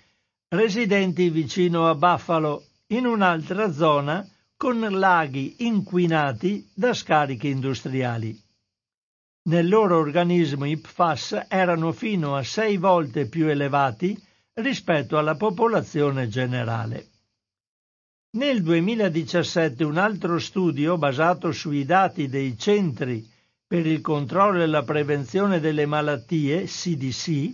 residenti 0.49 1.29
vicino 1.29 1.89
a 1.89 1.95
Buffalo, 1.95 2.63
in 2.87 3.05
un'altra 3.05 3.71
zona 3.71 4.25
con 4.55 4.79
laghi 4.79 5.55
inquinati 5.59 6.69
da 6.73 6.93
scariche 6.93 7.49
industriali. 7.49 8.46
Nel 9.47 9.69
loro 9.69 9.97
organismo 9.97 10.65
i 10.65 10.75
PFAS 10.75 11.45
erano 11.47 11.93
fino 11.93 12.35
a 12.35 12.43
sei 12.43 12.75
volte 12.75 13.29
più 13.29 13.47
elevati 13.47 14.17
rispetto 14.55 15.17
alla 15.17 15.35
popolazione 15.35 16.27
generale. 16.27 17.07
Nel 18.31 18.61
2017 18.61 19.85
un 19.85 19.95
altro 19.95 20.37
studio 20.39 20.97
basato 20.97 21.53
sui 21.53 21.85
dati 21.85 22.27
dei 22.27 22.57
centri 22.57 23.25
per 23.65 23.85
il 23.85 24.01
controllo 24.01 24.61
e 24.63 24.65
la 24.65 24.83
prevenzione 24.83 25.61
delle 25.61 25.85
malattie, 25.85 26.65
CDC, 26.65 27.49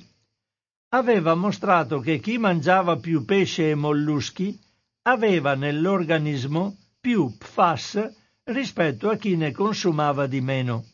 aveva 0.95 1.35
mostrato 1.35 1.99
che 1.99 2.17
chi 2.17 2.39
mangiava 2.39 2.97
più 2.97 3.23
pesce 3.23 3.69
e 3.69 3.75
molluschi 3.75 4.59
aveva 5.03 5.53
nell'organismo 5.53 6.75
più 6.99 7.37
PFAS 7.37 8.11
rispetto 8.45 9.09
a 9.09 9.15
chi 9.15 9.35
ne 9.35 9.51
consumava 9.51 10.25
di 10.25 10.41
meno. 10.41 10.85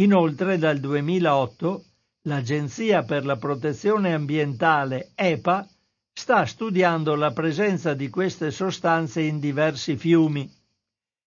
Inoltre 0.00 0.56
dal 0.56 0.80
2008 0.80 1.84
l'Agenzia 2.22 3.02
per 3.02 3.26
la 3.26 3.36
protezione 3.36 4.14
ambientale 4.14 5.10
EPA 5.14 5.68
sta 6.10 6.46
studiando 6.46 7.14
la 7.14 7.32
presenza 7.32 7.92
di 7.92 8.08
queste 8.08 8.50
sostanze 8.50 9.20
in 9.20 9.38
diversi 9.38 9.98
fiumi 9.98 10.50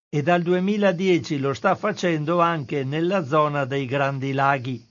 e 0.09 0.23
dal 0.23 0.41
2010 0.41 1.37
lo 1.37 1.53
sta 1.53 1.75
facendo 1.75 2.39
anche 2.39 2.83
nella 2.83 3.23
zona 3.25 3.65
dei 3.65 3.85
Grandi 3.85 4.33
Laghi. 4.33 4.83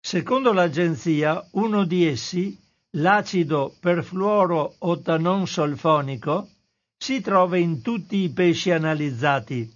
Secondo 0.00 0.52
l'agenzia, 0.52 1.46
uno 1.52 1.84
di 1.84 2.06
essi, 2.06 2.60
l'acido 2.96 3.72
perfluoro-ottanon-solfonico, 3.78 6.48
si 6.96 7.20
trova 7.20 7.56
in 7.56 7.82
tutti 7.82 8.16
i 8.18 8.30
pesci 8.30 8.72
analizzati, 8.72 9.73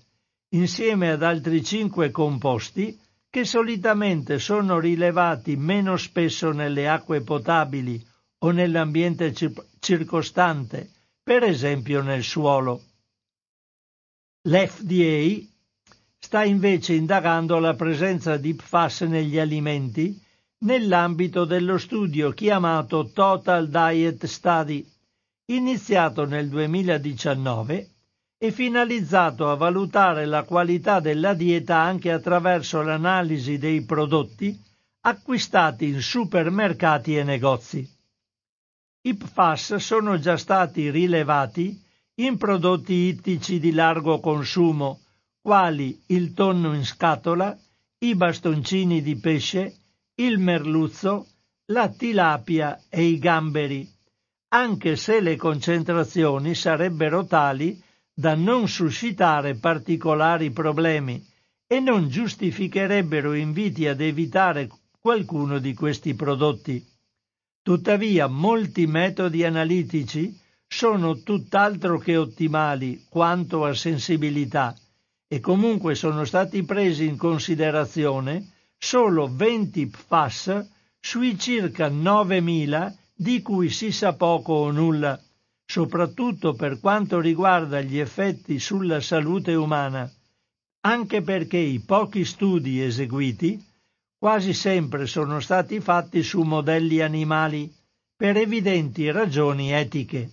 insieme 0.50 1.10
ad 1.10 1.22
altri 1.22 1.62
cinque 1.62 2.10
composti 2.10 2.98
che 3.30 3.44
solitamente 3.44 4.38
sono 4.38 4.78
rilevati 4.78 5.56
meno 5.56 5.96
spesso 5.96 6.52
nelle 6.52 6.88
acque 6.88 7.20
potabili 7.20 8.02
o 8.38 8.50
nell'ambiente 8.50 9.34
circostante, 9.78 10.90
per 11.22 11.42
esempio 11.42 12.00
nel 12.00 12.22
suolo. 12.22 12.82
L'FDA 14.42 15.46
sta 16.18 16.44
invece 16.44 16.94
indagando 16.94 17.58
la 17.58 17.74
presenza 17.74 18.36
di 18.38 18.54
PFAS 18.54 19.02
negli 19.02 19.38
alimenti 19.38 20.18
nell'ambito 20.60 21.44
dello 21.44 21.76
studio 21.76 22.30
chiamato 22.30 23.10
Total 23.12 23.68
Diet 23.68 24.24
Study, 24.24 24.86
iniziato 25.46 26.24
nel 26.24 26.48
2019 26.48 27.90
e 28.40 28.52
finalizzato 28.52 29.50
a 29.50 29.56
valutare 29.56 30.24
la 30.24 30.44
qualità 30.44 31.00
della 31.00 31.34
dieta 31.34 31.76
anche 31.76 32.12
attraverso 32.12 32.80
l'analisi 32.82 33.58
dei 33.58 33.84
prodotti 33.84 34.56
acquistati 35.00 35.86
in 35.88 36.00
supermercati 36.00 37.16
e 37.16 37.24
negozi. 37.24 37.96
I 39.02 39.14
PFAS 39.16 39.76
sono 39.76 40.18
già 40.18 40.36
stati 40.36 40.90
rilevati 40.90 41.82
in 42.16 42.36
prodotti 42.36 42.92
ittici 42.92 43.58
di 43.58 43.72
largo 43.72 44.20
consumo, 44.20 45.00
quali 45.40 46.00
il 46.06 46.32
tonno 46.32 46.74
in 46.74 46.84
scatola, 46.84 47.56
i 48.00 48.14
bastoncini 48.14 49.02
di 49.02 49.16
pesce, 49.16 49.76
il 50.16 50.38
merluzzo, 50.38 51.26
la 51.66 51.88
tilapia 51.88 52.80
e 52.88 53.02
i 53.02 53.18
gamberi, 53.18 53.88
anche 54.48 54.96
se 54.96 55.20
le 55.20 55.36
concentrazioni 55.36 56.54
sarebbero 56.54 57.24
tali 57.24 57.82
da 58.18 58.34
non 58.34 58.66
suscitare 58.66 59.54
particolari 59.54 60.50
problemi 60.50 61.24
e 61.68 61.78
non 61.78 62.08
giustificherebbero 62.08 63.32
inviti 63.32 63.86
ad 63.86 64.00
evitare 64.00 64.68
qualcuno 64.98 65.60
di 65.60 65.72
questi 65.72 66.14
prodotti. 66.14 66.84
Tuttavia 67.62 68.26
molti 68.26 68.88
metodi 68.88 69.44
analitici 69.44 70.36
sono 70.66 71.22
tutt'altro 71.22 71.98
che 71.98 72.16
ottimali 72.16 73.04
quanto 73.08 73.64
a 73.64 73.72
sensibilità 73.72 74.74
e 75.28 75.38
comunque 75.38 75.94
sono 75.94 76.24
stati 76.24 76.64
presi 76.64 77.06
in 77.06 77.16
considerazione 77.16 78.50
solo 78.76 79.32
20 79.32 79.86
PFAS 79.86 80.68
sui 80.98 81.38
circa 81.38 81.88
9.000 81.88 82.94
di 83.14 83.42
cui 83.42 83.70
si 83.70 83.92
sa 83.92 84.14
poco 84.14 84.54
o 84.54 84.72
nulla, 84.72 85.22
soprattutto 85.70 86.54
per 86.54 86.80
quanto 86.80 87.20
riguarda 87.20 87.82
gli 87.82 87.98
effetti 87.98 88.58
sulla 88.58 89.02
salute 89.02 89.54
umana, 89.54 90.10
anche 90.80 91.20
perché 91.20 91.58
i 91.58 91.80
pochi 91.80 92.24
studi 92.24 92.80
eseguiti 92.80 93.62
quasi 94.16 94.54
sempre 94.54 95.06
sono 95.06 95.40
stati 95.40 95.78
fatti 95.80 96.22
su 96.22 96.40
modelli 96.40 97.02
animali 97.02 97.70
per 98.16 98.38
evidenti 98.38 99.10
ragioni 99.10 99.70
etiche. 99.70 100.30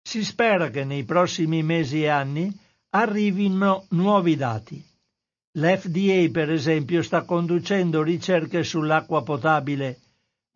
Si 0.00 0.24
spera 0.24 0.70
che 0.70 0.84
nei 0.84 1.02
prossimi 1.02 1.64
mesi 1.64 2.04
e 2.04 2.08
anni 2.08 2.56
arrivino 2.90 3.86
nuovi 3.90 4.36
dati. 4.36 4.82
L'FDA, 5.58 6.28
per 6.30 6.52
esempio, 6.52 7.02
sta 7.02 7.24
conducendo 7.24 8.02
ricerche 8.02 8.62
sull'acqua 8.62 9.24
potabile, 9.24 9.98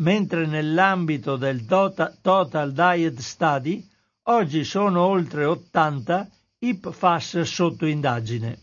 mentre 0.00 0.46
nell'ambito 0.46 1.36
del 1.36 1.64
Total 1.64 2.72
Diet 2.72 3.18
Study 3.18 3.86
oggi 4.24 4.64
sono 4.64 5.02
oltre 5.02 5.44
80 5.44 6.28
i 6.60 6.76
PFAS 6.76 7.40
sotto 7.40 7.86
indagine. 7.86 8.58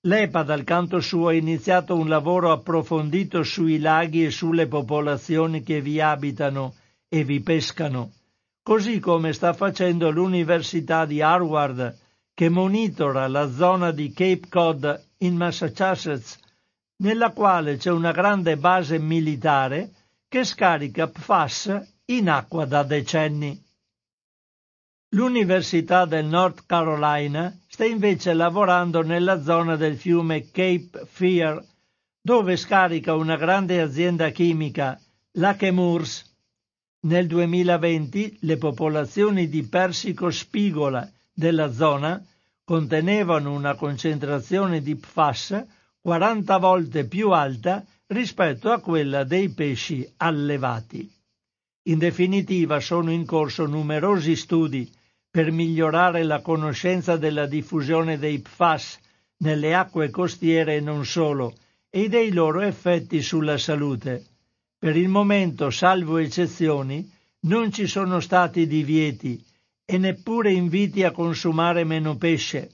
L'EPA 0.00 0.42
dal 0.42 0.64
canto 0.64 1.00
suo 1.00 1.28
ha 1.28 1.32
iniziato 1.32 1.96
un 1.96 2.08
lavoro 2.08 2.52
approfondito 2.52 3.42
sui 3.42 3.78
laghi 3.78 4.24
e 4.24 4.30
sulle 4.30 4.66
popolazioni 4.66 5.62
che 5.62 5.80
vi 5.80 6.00
abitano 6.00 6.74
e 7.08 7.24
vi 7.24 7.40
pescano 7.40 8.12
così 8.66 8.98
come 8.98 9.32
sta 9.32 9.52
facendo 9.52 10.10
l'Università 10.10 11.04
di 11.04 11.22
Harvard, 11.22 11.96
che 12.34 12.48
monitora 12.48 13.28
la 13.28 13.48
zona 13.48 13.92
di 13.92 14.12
Cape 14.12 14.48
Cod 14.48 15.04
in 15.18 15.36
Massachusetts, 15.36 16.36
nella 16.96 17.30
quale 17.30 17.76
c'è 17.76 17.92
una 17.92 18.10
grande 18.10 18.56
base 18.56 18.98
militare 18.98 19.92
che 20.36 20.44
scarica 20.44 21.08
PFAS 21.08 21.94
in 22.06 22.28
acqua 22.28 22.66
da 22.66 22.82
decenni. 22.82 23.58
L'Università 25.14 26.04
del 26.04 26.26
North 26.26 26.64
Carolina 26.66 27.58
sta 27.66 27.86
invece 27.86 28.34
lavorando 28.34 29.00
nella 29.00 29.40
zona 29.40 29.76
del 29.76 29.96
fiume 29.96 30.50
Cape 30.50 31.06
Fear, 31.06 31.64
dove 32.20 32.58
scarica 32.58 33.14
una 33.14 33.36
grande 33.36 33.80
azienda 33.80 34.28
chimica, 34.28 35.00
la 35.38 35.54
Chemours, 35.54 36.34
Nel 37.06 37.26
2020 37.28 38.40
le 38.42 38.58
popolazioni 38.58 39.48
di 39.48 39.62
persico 39.62 40.28
spigola 40.28 41.10
della 41.32 41.72
zona 41.72 42.22
contenevano 42.62 43.54
una 43.54 43.74
concentrazione 43.74 44.82
di 44.82 44.96
PFAS 44.96 45.64
40 46.02 46.58
volte 46.58 47.06
più 47.06 47.30
alta 47.30 47.82
rispetto 48.08 48.70
a 48.70 48.80
quella 48.80 49.24
dei 49.24 49.48
pesci 49.50 50.08
allevati. 50.18 51.10
In 51.88 51.98
definitiva 51.98 52.80
sono 52.80 53.10
in 53.10 53.24
corso 53.24 53.66
numerosi 53.66 54.36
studi 54.36 54.90
per 55.30 55.50
migliorare 55.50 56.22
la 56.22 56.40
conoscenza 56.40 57.16
della 57.16 57.46
diffusione 57.46 58.18
dei 58.18 58.40
PFAS 58.40 58.98
nelle 59.38 59.74
acque 59.74 60.10
costiere 60.10 60.76
e 60.76 60.80
non 60.80 61.04
solo, 61.04 61.54
e 61.90 62.08
dei 62.08 62.32
loro 62.32 62.60
effetti 62.60 63.20
sulla 63.22 63.58
salute. 63.58 64.24
Per 64.78 64.96
il 64.96 65.08
momento, 65.08 65.70
salvo 65.70 66.18
eccezioni, 66.18 67.10
non 67.40 67.72
ci 67.72 67.86
sono 67.86 68.20
stati 68.20 68.66
divieti 68.66 69.42
e 69.84 69.98
neppure 69.98 70.52
inviti 70.52 71.04
a 71.04 71.12
consumare 71.12 71.84
meno 71.84 72.16
pesce, 72.16 72.70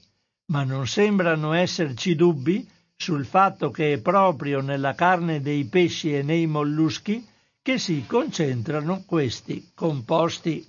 ma 0.47 0.63
non 0.63 0.87
sembrano 0.87 1.53
esserci 1.53 2.15
dubbi 2.15 2.67
sul 2.95 3.25
fatto 3.25 3.71
che 3.71 3.93
è 3.93 4.01
proprio 4.01 4.61
nella 4.61 4.93
carne 4.93 5.41
dei 5.41 5.65
pesci 5.65 6.15
e 6.15 6.23
nei 6.23 6.47
molluschi 6.47 7.27
che 7.61 7.77
si 7.77 8.05
concentrano 8.05 9.03
questi 9.05 9.71
composti. 9.73 10.65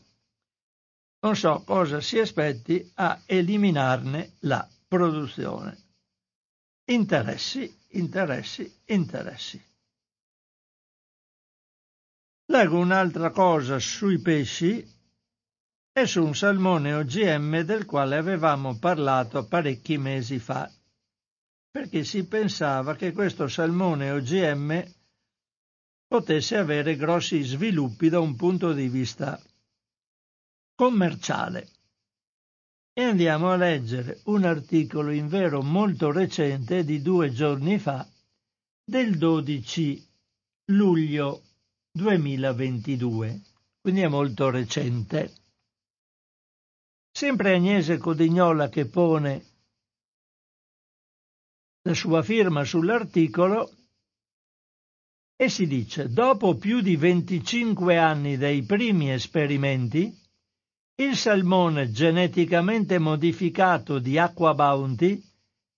Non 1.20 1.37
so 1.37 1.62
cosa 1.64 2.01
si 2.01 2.18
aspetti 2.18 2.91
a 2.95 3.20
eliminarne 3.27 4.35
la 4.41 4.68
produzione. 4.87 5.77
Interessi, 6.87 7.75
interessi, 7.89 8.81
interessi. 8.87 9.62
Leggo 12.47 12.79
un'altra 12.79 13.31
cosa 13.31 13.79
sui 13.79 14.20
pesci 14.20 14.87
e 15.97 16.07
su 16.07 16.25
un 16.25 16.35
salmone 16.35 16.93
OGM 16.93 17.61
del 17.62 17.87
quale 17.87 18.16
avevamo 18.16 18.77
parlato 18.79 19.47
parecchi 19.47 19.97
mesi 19.97 20.39
fa, 20.39 20.70
perché 21.75 22.05
si 22.05 22.25
pensava 22.25 22.95
che 22.95 23.11
questo 23.11 23.49
salmone 23.49 24.12
OGM 24.12 24.95
potesse 26.07 26.57
avere 26.57 26.95
grossi 26.95 27.43
sviluppi 27.43 28.09
da 28.09 28.20
un 28.20 28.37
punto 28.37 28.72
di 28.72 28.87
vista 28.87 29.43
commerciale. 30.77 31.68
E 32.93 33.03
andiamo 33.03 33.51
a 33.51 33.57
leggere 33.57 34.20
un 34.27 34.45
articolo 34.45 35.11
in 35.11 35.27
vero 35.27 35.62
molto 35.62 36.12
recente 36.12 36.85
di 36.85 37.03
due 37.03 37.33
giorni 37.33 37.81
fa, 37.81 38.09
del 38.85 39.18
12 39.18 40.09
luglio 40.66 41.43
2022, 41.91 43.41
quindi 43.81 44.03
è 44.03 44.07
molto 44.07 44.49
recente. 44.49 45.35
Sempre 47.11 47.57
Agnese 47.57 47.99
Codignola 47.99 48.68
che 48.68 48.87
pone 48.87 49.53
la 51.87 51.93
sua 51.93 52.22
firma 52.22 52.64
sull'articolo 52.64 53.70
e 55.37 55.51
si 55.51 55.66
dice 55.66 56.09
dopo 56.09 56.57
più 56.57 56.80
di 56.80 56.97
25 56.97 57.99
anni 57.99 58.39
dai 58.39 58.62
primi 58.62 59.12
esperimenti 59.12 60.18
il 60.97 61.14
salmone 61.14 61.91
geneticamente 61.91 62.99
modificato 62.99 63.99
di 63.99 64.16
Aqua 64.16 64.55
Bounty, 64.55 65.22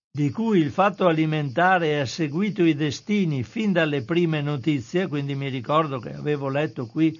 di 0.09 0.29
cui 0.29 0.59
il 0.59 0.71
fatto 0.71 1.07
alimentare 1.07 1.99
ha 1.99 2.05
seguito 2.05 2.63
i 2.63 2.75
destini 2.75 3.43
fin 3.43 3.73
dalle 3.73 4.03
prime 4.03 4.41
notizie, 4.41 5.07
quindi 5.07 5.35
mi 5.35 5.49
ricordo 5.49 5.99
che 5.99 6.13
avevo 6.13 6.47
letto 6.47 6.85
qui 6.85 7.19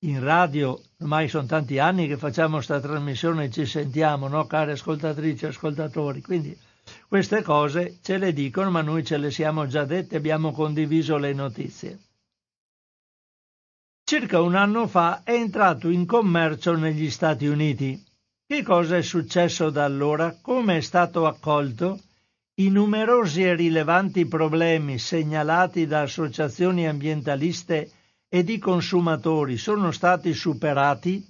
in 0.00 0.22
radio, 0.22 0.78
ormai 0.98 1.28
sono 1.28 1.46
tanti 1.46 1.78
anni 1.78 2.06
che 2.06 2.18
facciamo 2.18 2.56
questa 2.56 2.80
trasmissione 2.80 3.44
e 3.44 3.50
ci 3.50 3.64
sentiamo, 3.64 4.28
no, 4.28 4.44
care 4.46 4.72
ascoltatrici 4.72 5.46
e 5.46 5.48
ascoltatori, 5.48 6.20
quindi 6.20 6.54
queste 7.08 7.42
cose 7.42 7.98
ce 8.02 8.18
le 8.18 8.32
dicono, 8.32 8.70
ma 8.70 8.82
noi 8.82 9.04
ce 9.04 9.16
le 9.16 9.30
siamo 9.30 9.66
già 9.66 9.84
dette, 9.84 10.16
abbiamo 10.16 10.52
condiviso 10.52 11.16
le 11.16 11.32
notizie. 11.32 11.98
Circa 14.04 14.40
un 14.40 14.54
anno 14.54 14.86
fa 14.86 15.22
è 15.24 15.32
entrato 15.32 15.88
in 15.88 16.06
commercio 16.06 16.76
negli 16.76 17.10
Stati 17.10 17.46
Uniti. 17.46 18.00
Che 18.46 18.62
cosa 18.62 18.96
è 18.96 19.02
successo 19.02 19.70
da 19.70 19.84
allora? 19.84 20.38
Come 20.40 20.76
è 20.76 20.80
stato 20.80 21.26
accolto? 21.26 22.00
I 22.58 22.70
numerosi 22.70 23.42
e 23.42 23.54
rilevanti 23.54 24.26
problemi 24.26 24.98
segnalati 24.98 25.86
da 25.86 26.02
associazioni 26.02 26.86
ambientaliste 26.86 27.90
e 28.28 28.44
di 28.44 28.58
consumatori 28.58 29.56
sono 29.56 29.90
stati 29.90 30.32
superati? 30.32 31.24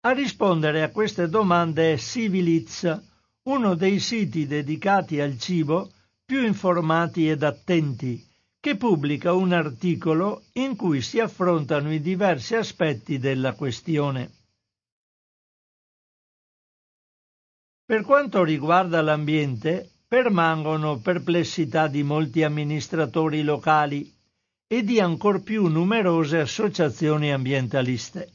A 0.00 0.10
rispondere 0.10 0.82
a 0.82 0.90
queste 0.90 1.28
domande 1.28 1.92
è 1.92 1.96
Civiliz, 1.96 3.00
uno 3.46 3.74
dei 3.74 4.00
siti 4.00 4.46
dedicati 4.46 5.20
al 5.20 5.38
cibo 5.38 5.90
più 6.24 6.44
informati 6.44 7.28
ed 7.28 7.42
attenti, 7.42 8.24
che 8.58 8.76
pubblica 8.76 9.32
un 9.32 9.52
articolo 9.52 10.42
in 10.54 10.74
cui 10.74 11.00
si 11.00 11.20
affrontano 11.20 11.92
i 11.92 12.00
diversi 12.00 12.56
aspetti 12.56 13.18
della 13.18 13.54
questione. 13.54 14.32
Per 17.84 18.02
quanto 18.02 18.42
riguarda 18.42 19.00
l'ambiente, 19.00 19.90
permangono 20.08 20.98
perplessità 20.98 21.86
di 21.86 22.02
molti 22.02 22.42
amministratori 22.42 23.44
locali 23.44 24.12
e 24.66 24.82
di 24.82 24.98
ancor 24.98 25.44
più 25.44 25.68
numerose 25.68 26.40
associazioni 26.40 27.32
ambientaliste. 27.32 28.32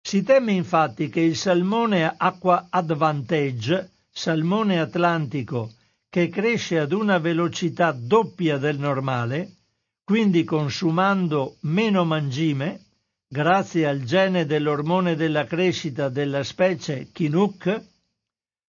Si 0.00 0.22
teme 0.22 0.52
infatti 0.52 1.08
che 1.08 1.20
il 1.20 1.36
salmone 1.36 2.14
Aqua 2.16 2.68
Advantage, 2.70 3.91
salmone 4.12 4.78
atlantico, 4.78 5.72
che 6.10 6.28
cresce 6.28 6.78
ad 6.78 6.92
una 6.92 7.18
velocità 7.18 7.90
doppia 7.92 8.58
del 8.58 8.78
normale, 8.78 9.56
quindi 10.04 10.44
consumando 10.44 11.56
meno 11.60 12.04
mangime, 12.04 12.84
grazie 13.26 13.86
al 13.88 14.02
gene 14.02 14.44
dell'ormone 14.44 15.16
della 15.16 15.46
crescita 15.46 16.10
della 16.10 16.44
specie 16.44 17.08
Chinook, 17.10 17.82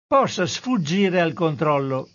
possa 0.07 0.45
sfuggire 0.45 1.21
al 1.21 1.33
controllo 1.33 2.11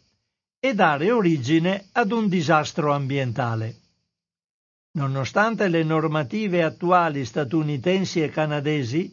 e 0.59 0.76
dare 0.76 1.11
origine 1.11 1.88
ad 1.93 2.11
un 2.11 2.28
disastro 2.28 2.93
ambientale. 2.93 3.80
Nonostante 4.91 5.67
le 5.69 5.84
normative 5.84 6.61
attuali 6.61 7.26
statunitensi 7.26 8.21
e 8.21 8.30
canadesi, 8.30 9.11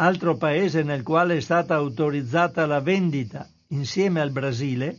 altro 0.00 0.36
paese 0.36 0.82
nel 0.82 1.02
quale 1.02 1.36
è 1.36 1.40
stata 1.40 1.74
autorizzata 1.74 2.64
la 2.64 2.80
vendita 2.80 3.46
insieme 3.68 4.20
al 4.20 4.30
Brasile, 4.30 4.98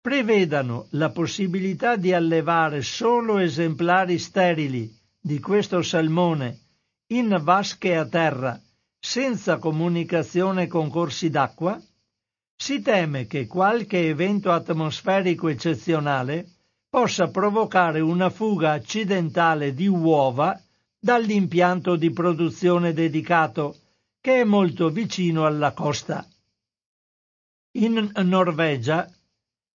prevedano 0.00 0.86
la 0.90 1.10
possibilità 1.10 1.94
di 1.94 2.12
allevare 2.12 2.82
solo 2.82 3.38
esemplari 3.38 4.18
sterili 4.18 4.92
di 5.20 5.38
questo 5.38 5.82
salmone 5.82 6.58
in 7.12 7.38
vasche 7.42 7.96
a 7.96 8.04
terra 8.04 8.60
senza 8.98 9.58
comunicazione 9.58 10.66
con 10.66 10.90
corsi 10.90 11.30
d'acqua, 11.30 11.80
si 12.56 12.82
teme 12.82 13.26
che 13.28 13.46
qualche 13.46 14.08
evento 14.08 14.50
atmosferico 14.50 15.46
eccezionale 15.46 16.46
possa 16.88 17.28
provocare 17.28 18.00
una 18.00 18.30
fuga 18.30 18.72
accidentale 18.72 19.74
di 19.74 19.86
uova 19.86 20.60
dall'impianto 20.98 21.94
di 21.94 22.10
produzione 22.10 22.92
dedicato 22.92 23.76
che 24.22 24.42
è 24.42 24.44
molto 24.44 24.88
vicino 24.90 25.46
alla 25.46 25.72
costa. 25.72 26.24
In 27.72 28.12
Norvegia 28.22 29.10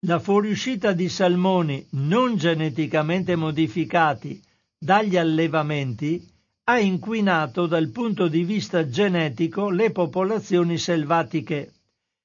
la 0.05 0.19
fuoriuscita 0.19 0.93
di 0.93 1.09
salmoni 1.09 1.85
non 1.91 2.37
geneticamente 2.37 3.35
modificati 3.35 4.41
dagli 4.77 5.17
allevamenti 5.17 6.25
ha 6.63 6.79
inquinato 6.79 7.67
dal 7.67 7.89
punto 7.89 8.29
di 8.29 8.45
vista 8.45 8.87
genetico 8.87 9.69
le 9.69 9.91
popolazioni 9.91 10.77
selvatiche 10.77 11.73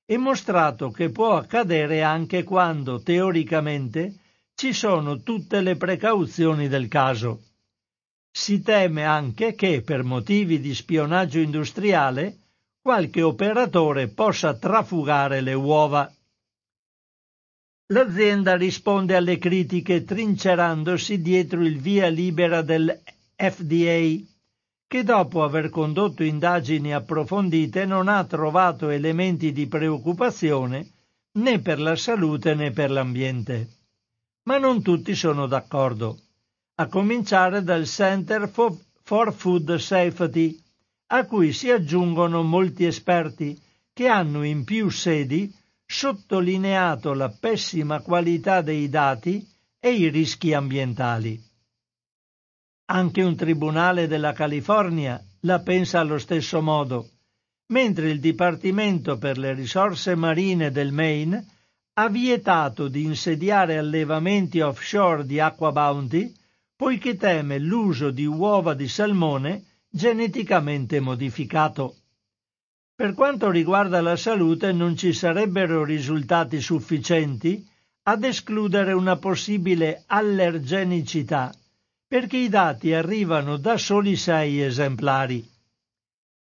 e 0.06 0.16
mostrato 0.16 0.92
che 0.92 1.10
può 1.10 1.36
accadere 1.36 2.02
anche 2.02 2.44
quando, 2.44 3.02
teoricamente, 3.02 4.14
ci 4.54 4.72
sono 4.72 5.22
tutte 5.22 5.60
le 5.60 5.74
precauzioni 5.74 6.68
del 6.68 6.86
caso. 6.86 7.51
Si 8.34 8.62
teme 8.62 9.04
anche 9.04 9.54
che, 9.54 9.82
per 9.82 10.04
motivi 10.04 10.58
di 10.58 10.74
spionaggio 10.74 11.38
industriale, 11.38 12.38
qualche 12.80 13.20
operatore 13.20 14.08
possa 14.08 14.56
trafugare 14.56 15.42
le 15.42 15.52
uova. 15.52 16.10
L'azienda 17.92 18.56
risponde 18.56 19.14
alle 19.14 19.36
critiche 19.36 20.02
trincerandosi 20.04 21.20
dietro 21.20 21.62
il 21.62 21.78
via 21.78 22.08
libera 22.08 22.62
del 22.62 23.02
FDA, 23.36 24.16
che 24.86 25.04
dopo 25.04 25.44
aver 25.44 25.68
condotto 25.68 26.24
indagini 26.24 26.94
approfondite 26.94 27.84
non 27.84 28.08
ha 28.08 28.24
trovato 28.24 28.88
elementi 28.88 29.52
di 29.52 29.66
preoccupazione 29.66 30.90
né 31.32 31.60
per 31.60 31.78
la 31.80 31.96
salute 31.96 32.54
né 32.54 32.70
per 32.70 32.90
l'ambiente. 32.90 33.68
Ma 34.44 34.58
non 34.58 34.82
tutti 34.82 35.14
sono 35.14 35.46
d'accordo, 35.46 36.21
a 36.74 36.86
cominciare 36.86 37.62
dal 37.62 37.86
Center 37.86 38.48
for, 38.48 38.76
for 39.02 39.32
Food 39.32 39.74
Safety, 39.76 40.58
a 41.08 41.26
cui 41.26 41.52
si 41.52 41.70
aggiungono 41.70 42.42
molti 42.42 42.84
esperti 42.84 43.60
che 43.92 44.08
hanno 44.08 44.42
in 44.42 44.64
più 44.64 44.88
sedi 44.88 45.54
sottolineato 45.84 47.12
la 47.12 47.28
pessima 47.28 48.00
qualità 48.00 48.62
dei 48.62 48.88
dati 48.88 49.46
e 49.78 49.92
i 49.92 50.08
rischi 50.08 50.54
ambientali. 50.54 51.38
Anche 52.86 53.22
un 53.22 53.36
tribunale 53.36 54.06
della 54.06 54.32
California 54.32 55.22
la 55.40 55.60
pensa 55.60 56.00
allo 56.00 56.18
stesso 56.18 56.62
modo, 56.62 57.10
mentre 57.66 58.10
il 58.10 58.20
Dipartimento 58.20 59.18
per 59.18 59.36
le 59.36 59.52
risorse 59.52 60.14
marine 60.14 60.70
del 60.70 60.92
Maine 60.92 61.46
ha 61.94 62.08
vietato 62.08 62.88
di 62.88 63.02
insediare 63.02 63.76
allevamenti 63.76 64.60
offshore 64.60 65.26
di 65.26 65.38
acqua 65.40 65.72
bounty 65.72 66.32
poiché 66.76 67.16
teme 67.16 67.58
l'uso 67.58 68.10
di 68.10 68.26
uova 68.26 68.74
di 68.74 68.88
salmone 68.88 69.64
geneticamente 69.88 71.00
modificato. 71.00 71.96
Per 72.94 73.14
quanto 73.14 73.50
riguarda 73.50 74.00
la 74.00 74.16
salute 74.16 74.72
non 74.72 74.96
ci 74.96 75.12
sarebbero 75.12 75.84
risultati 75.84 76.60
sufficienti 76.60 77.66
ad 78.04 78.24
escludere 78.24 78.92
una 78.92 79.16
possibile 79.16 80.04
allergenicità, 80.06 81.54
perché 82.06 82.36
i 82.36 82.48
dati 82.48 82.92
arrivano 82.92 83.56
da 83.56 83.76
soli 83.76 84.16
sei 84.16 84.62
esemplari. 84.62 85.48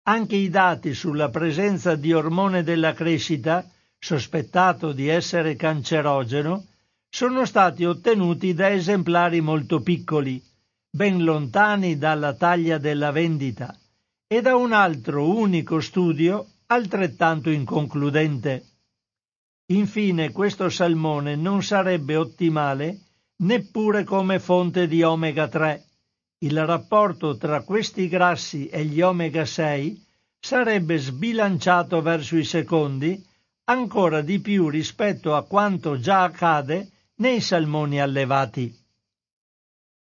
Anche 0.04 0.36
i 0.36 0.48
dati 0.48 0.94
sulla 0.94 1.28
presenza 1.28 1.94
di 1.94 2.12
ormone 2.12 2.62
della 2.62 2.94
crescita, 2.94 3.68
sospettato 3.98 4.92
di 4.92 5.08
essere 5.08 5.56
cancerogeno, 5.56 6.64
sono 7.10 7.44
stati 7.44 7.84
ottenuti 7.84 8.54
da 8.54 8.70
esemplari 8.70 9.40
molto 9.40 9.80
piccoli, 9.80 10.40
ben 10.88 11.24
lontani 11.24 11.98
dalla 11.98 12.34
taglia 12.34 12.78
della 12.78 13.10
vendita, 13.10 13.76
e 14.26 14.40
da 14.40 14.54
un 14.54 14.72
altro 14.72 15.28
unico 15.28 15.80
studio 15.80 16.46
altrettanto 16.66 17.50
inconcludente. 17.50 18.64
Infine 19.72 20.30
questo 20.30 20.68
salmone 20.68 21.34
non 21.34 21.62
sarebbe 21.64 22.14
ottimale 22.14 23.00
neppure 23.38 24.04
come 24.04 24.38
fonte 24.38 24.86
di 24.86 25.02
omega 25.02 25.48
3. 25.48 25.84
Il 26.38 26.64
rapporto 26.64 27.36
tra 27.36 27.62
questi 27.62 28.08
grassi 28.08 28.68
e 28.68 28.84
gli 28.84 29.00
omega 29.00 29.44
6 29.44 30.06
sarebbe 30.38 30.96
sbilanciato 30.96 32.00
verso 32.02 32.36
i 32.36 32.44
secondi 32.44 33.22
ancora 33.64 34.20
di 34.22 34.40
più 34.40 34.68
rispetto 34.68 35.34
a 35.34 35.44
quanto 35.44 35.98
già 35.98 36.22
accade 36.22 36.90
nei 37.20 37.40
salmoni 37.40 38.00
allevati. 38.00 38.74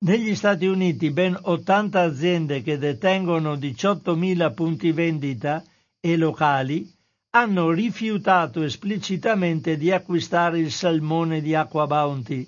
Negli 0.03 0.35
Stati 0.35 0.67
Uniti 0.67 1.11
ben 1.11 1.39
80 1.41 2.01
aziende 2.01 2.63
che 2.63 2.79
detengono 2.79 3.55
18.000 3.55 4.55
punti 4.55 4.93
vendita 4.93 5.63
e 5.99 6.17
locali 6.17 6.91
hanno 7.31 7.71
rifiutato 7.71 8.63
esplicitamente 8.63 9.77
di 9.77 9.91
acquistare 9.91 10.59
il 10.59 10.71
salmone 10.71 11.41
di 11.41 11.55
Acqua 11.55 11.87
Bounty. 11.87 12.47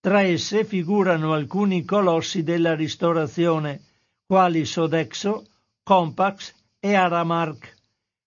Tra 0.00 0.22
esse 0.22 0.64
figurano 0.64 1.32
alcuni 1.32 1.84
colossi 1.84 2.42
della 2.42 2.74
ristorazione, 2.74 3.82
quali 4.26 4.64
Sodexo, 4.64 5.46
Compax 5.82 6.54
e 6.78 6.94
Aramark, 6.94 7.76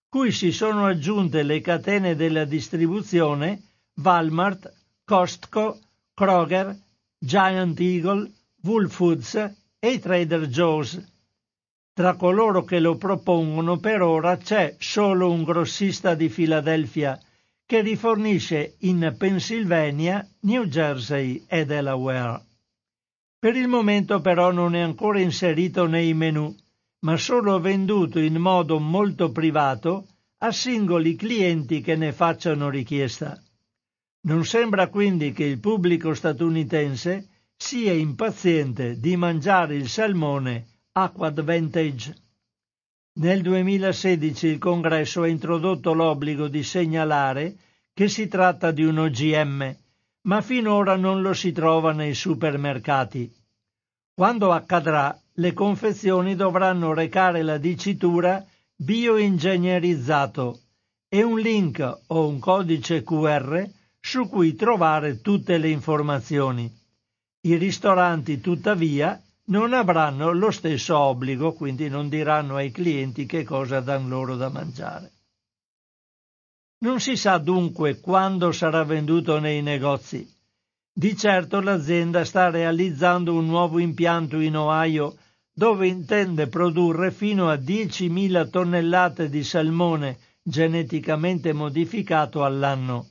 cui 0.10 0.32
si 0.32 0.52
sono 0.52 0.86
aggiunte 0.86 1.44
le 1.44 1.60
catene 1.62 2.16
della 2.16 2.46
distribuzione 2.46 3.62
Walmart, 3.96 4.72
Costco, 5.08 5.80
Kroger, 6.16 6.76
Giant 7.20 7.80
Eagle, 7.80 8.32
Wool 8.64 8.90
Foods 8.90 9.36
e 9.36 9.92
i 9.92 10.00
Trader 10.00 10.48
Joe's. 10.48 11.00
Tra 11.94 12.16
coloro 12.16 12.64
che 12.64 12.80
lo 12.80 12.96
propongono 12.96 13.78
per 13.78 14.02
ora 14.02 14.36
c'è 14.38 14.76
solo 14.80 15.32
un 15.32 15.44
grossista 15.44 16.16
di 16.16 16.28
Filadelfia 16.28 17.22
che 17.68 17.82
rifornisce 17.82 18.78
in 18.80 19.14
Pennsylvania, 19.16 20.28
New 20.40 20.66
Jersey 20.66 21.46
e 21.48 21.66
Delaware. 21.66 22.44
Per 23.38 23.56
il 23.56 23.68
momento 23.68 24.22
però 24.22 24.52
non 24.52 24.74
è 24.74 24.80
ancora 24.80 25.20
inserito 25.20 25.86
nei 25.86 26.16
menu, 26.16 26.52
ma 27.02 27.16
solo 27.16 27.60
venduto 27.60 28.18
in 28.18 28.38
modo 28.38 28.80
molto 28.80 29.32
privato 29.32 30.08
a 30.40 30.52
singoli 30.52 31.16
clienti 31.16 31.82
che 31.82 31.96
ne 31.96 32.12
facciano 32.12 32.70
richiesta. 32.70 33.40
Non 34.26 34.44
sembra 34.44 34.88
quindi 34.88 35.32
che 35.34 35.44
il 35.44 35.60
pubblico 35.60 36.16
statunitense 36.16 37.28
sia 37.56 37.94
impaziente 37.94 39.00
di 39.00 39.16
mangiare 39.16 39.76
il 39.76 39.88
salmone 39.88 40.66
Aqua 40.94 41.28
Advantage. 41.28 42.16
Nel 43.20 43.44
2016 43.44 44.48
il 44.48 44.58
Congresso 44.58 45.22
ha 45.22 45.28
introdotto 45.28 45.94
l'obbligo 45.94 46.48
di 46.48 46.64
segnalare 46.64 47.56
che 47.94 48.08
si 48.10 48.28
tratta 48.28 48.72
di 48.72 48.84
un 48.84 48.98
OGM, 48.98 49.78
ma 50.22 50.42
finora 50.42 50.96
non 50.96 51.22
lo 51.22 51.34
si 51.34 51.52
trova 51.52 51.92
nei 51.92 52.16
supermercati. 52.16 53.32
Quando 54.12 54.52
accadrà, 54.52 55.16
le 55.34 55.54
confezioni 55.54 56.36
dovranno 56.36 56.94
recare 56.94 57.44
la 57.44 57.60
dicitura 57.60 58.44
bioingegnerizzato 58.76 60.62
e 61.08 61.22
un 61.22 61.40
link 61.40 62.00
o 62.08 62.28
un 62.28 62.40
codice 62.40 63.04
QR 63.04 63.84
su 64.08 64.30
cui 64.30 64.54
trovare 64.54 65.20
tutte 65.20 65.58
le 65.58 65.68
informazioni. 65.68 66.72
I 67.42 67.56
ristoranti, 67.56 68.40
tuttavia, 68.40 69.20
non 69.46 69.74
avranno 69.74 70.32
lo 70.32 70.52
stesso 70.52 70.96
obbligo, 70.96 71.54
quindi 71.54 71.90
non 71.90 72.08
diranno 72.08 72.56
ai 72.56 72.70
clienti 72.70 73.26
che 73.26 73.44
cosa 73.44 73.80
dan 73.80 74.08
loro 74.08 74.36
da 74.36 74.50
mangiare. 74.50 75.12
Non 76.82 77.00
si 77.00 77.18
sa 77.18 77.40
dunque 77.40 78.00
quando 78.00 78.52
sarà 78.52 78.84
venduto 78.84 79.40
nei 79.40 79.64
negozi. 79.64 80.32
Di 80.94 81.18
certo 81.18 81.60
l'azienda 81.60 82.26
sta 82.26 82.52
realizzando 82.52 83.34
un 83.34 83.48
nuovo 83.48 83.80
impianto 83.80 84.40
in 84.40 84.56
Ohio 84.56 85.18
dove 85.52 85.88
intende 85.88 86.46
produrre 86.46 87.10
fino 87.10 87.50
a 87.50 87.56
10.000 87.56 88.52
tonnellate 88.52 89.30
di 89.30 89.44
salmone 89.44 90.20
geneticamente 90.44 91.54
modificato 91.54 92.46
all'anno 92.46 93.08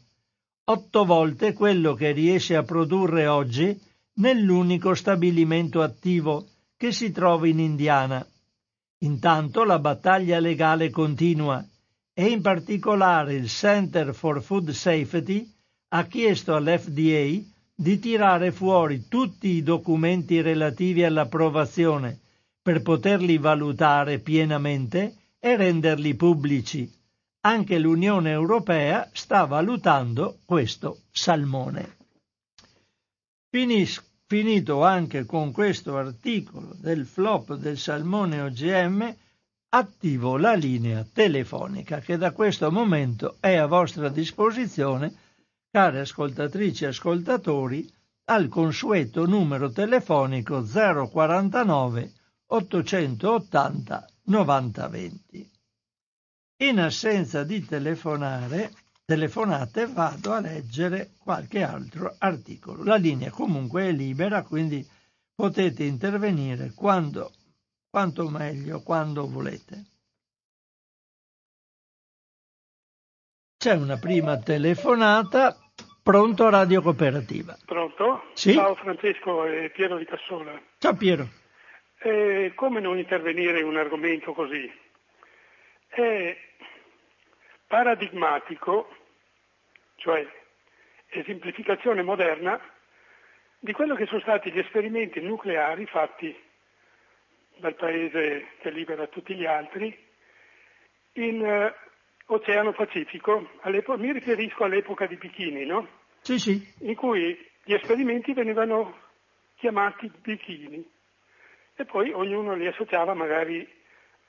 otto 0.67 1.05
volte 1.05 1.53
quello 1.53 1.95
che 1.95 2.13
riesce 2.13 2.57
a 2.57 2.63
produrre 2.63 3.27
oggi 3.27 3.79
nell'unico 4.15 4.95
stabilimento 4.95 5.83
attivo 5.83 6.47
che 6.77 6.91
si 6.91 7.13
trova 7.13 7.47
in 7.47 7.59
Indiana. 7.59 8.27
Intanto 9.01 9.65
la 9.65 9.79
battaglia 9.79 10.39
legale 10.39 10.89
continua 10.89 11.63
e 12.15 12.27
in 12.29 12.41
particolare 12.41 13.35
il 13.35 13.49
Center 13.49 14.15
for 14.15 14.43
Food 14.43 14.71
Safety 14.71 15.51
ha 15.89 16.05
chiesto 16.05 16.55
all'FDA 16.55 17.43
di 17.75 17.99
tirare 17.99 18.51
fuori 18.51 19.07
tutti 19.09 19.49
i 19.49 19.63
documenti 19.63 20.41
relativi 20.41 21.05
all'approvazione 21.05 22.21
per 22.63 22.81
poterli 22.81 23.37
valutare 23.37 24.21
pienamente 24.21 25.15
e 25.39 25.57
renderli 25.57 26.15
pubblici. 26.15 26.91
Anche 27.47 27.79
l'Unione 27.79 28.31
Europea 28.31 29.11
sta 29.13 29.45
valutando 29.45 30.39
questo 30.47 31.03
salmone. 31.11 31.97
Finis, 33.51 34.03
finito 34.27 34.83
anche 34.83 35.27
con 35.27 35.53
questo 35.53 35.99
articolo 35.99 36.75
del 36.81 37.05
flop 37.05 37.55
del 37.57 37.77
salmone 37.77 38.41
OGM, 38.41 39.15
attivo 39.69 40.39
la 40.39 40.55
linea 40.55 41.07
telefonica 41.13 41.99
che 41.99 42.17
da 42.17 42.33
questo 42.33 42.73
momento 42.73 43.37
è 43.41 43.57
a 43.57 43.67
vostra 43.67 44.09
disposizione, 44.09 45.13
care 45.71 46.01
ascoltatrici 46.01 46.85
e 46.85 46.89
ascoltatori, 46.89 47.87
al 48.31 48.49
consueto 48.49 49.27
numero 49.27 49.71
telefonico 49.71 50.63
049 50.63 52.13
880 52.47 54.09
9020. 54.25 55.54
In 56.59 56.79
assenza 56.79 57.43
di 57.43 57.65
telefonare, 57.65 58.71
telefonate 59.05 59.87
vado 59.87 60.33
a 60.33 60.41
leggere 60.41 61.11
qualche 61.19 61.63
altro 61.63 62.15
articolo. 62.19 62.85
La 62.85 62.95
linea 62.95 63.31
comunque 63.31 63.89
è 63.89 63.91
libera, 63.91 64.45
quindi 64.45 64.87
potete 65.35 65.83
intervenire 65.83 66.73
quando, 66.73 67.33
quanto 67.91 68.29
meglio, 68.29 68.83
quando 68.83 69.29
volete. 69.29 69.85
C'è 73.57 73.75
una 73.75 73.99
prima 73.99 74.39
telefonata. 74.39 75.59
Pronto 76.03 76.51
Radio 76.51 76.83
Cooperativa. 76.83 77.57
Pronto? 77.65 78.31
Sì? 78.35 78.53
Ciao 78.53 78.77
Francesco, 78.77 79.45
è 79.45 79.71
Piero 79.71 79.97
di 79.97 80.05
Cassola. 80.05 80.53
Ciao 80.79 80.95
Piero. 80.95 81.29
Eh, 81.99 82.53
come 82.55 82.81
non 82.81 82.99
intervenire 82.99 83.61
in 83.61 83.67
un 83.67 83.77
argomento 83.79 84.35
così? 84.35 84.71
è 85.95 86.37
paradigmatico, 87.75 88.89
cioè 89.97 90.25
esemplificazione 91.09 92.03
moderna, 92.03 92.61
di 93.59 93.73
quello 93.73 93.97
che 93.97 94.07
sono 94.07 94.21
stati 94.21 94.53
gli 94.53 94.61
esperimenti 94.61 95.21
nucleari 95.21 95.85
fatti 95.87 96.33
dal 97.57 97.75
paese 97.75 98.51
che 98.61 98.71
libera 98.71 99.09
tutti 99.09 99.35
gli 99.35 99.45
altri, 99.45 99.93
in 101.15 101.41
uh, 101.41 102.33
Oceano 102.33 102.73
Pacifico, 102.75 103.51
mi 103.97 104.13
riferisco 104.13 104.63
all'epoca 104.63 105.07
di 105.07 105.17
Bikini, 105.17 105.67
no? 105.67 105.89
Sì, 106.21 106.39
sì. 106.39 106.75
In 106.83 106.95
cui 106.95 107.37
gli 107.65 107.75
esperimenti 107.75 108.33
venivano 108.35 109.01
chiamati 109.57 110.13
bikini 110.23 110.89
e 111.75 111.85
poi 111.85 112.13
ognuno 112.13 112.55
li 112.55 112.69
associava 112.69 113.15
magari 113.15 113.69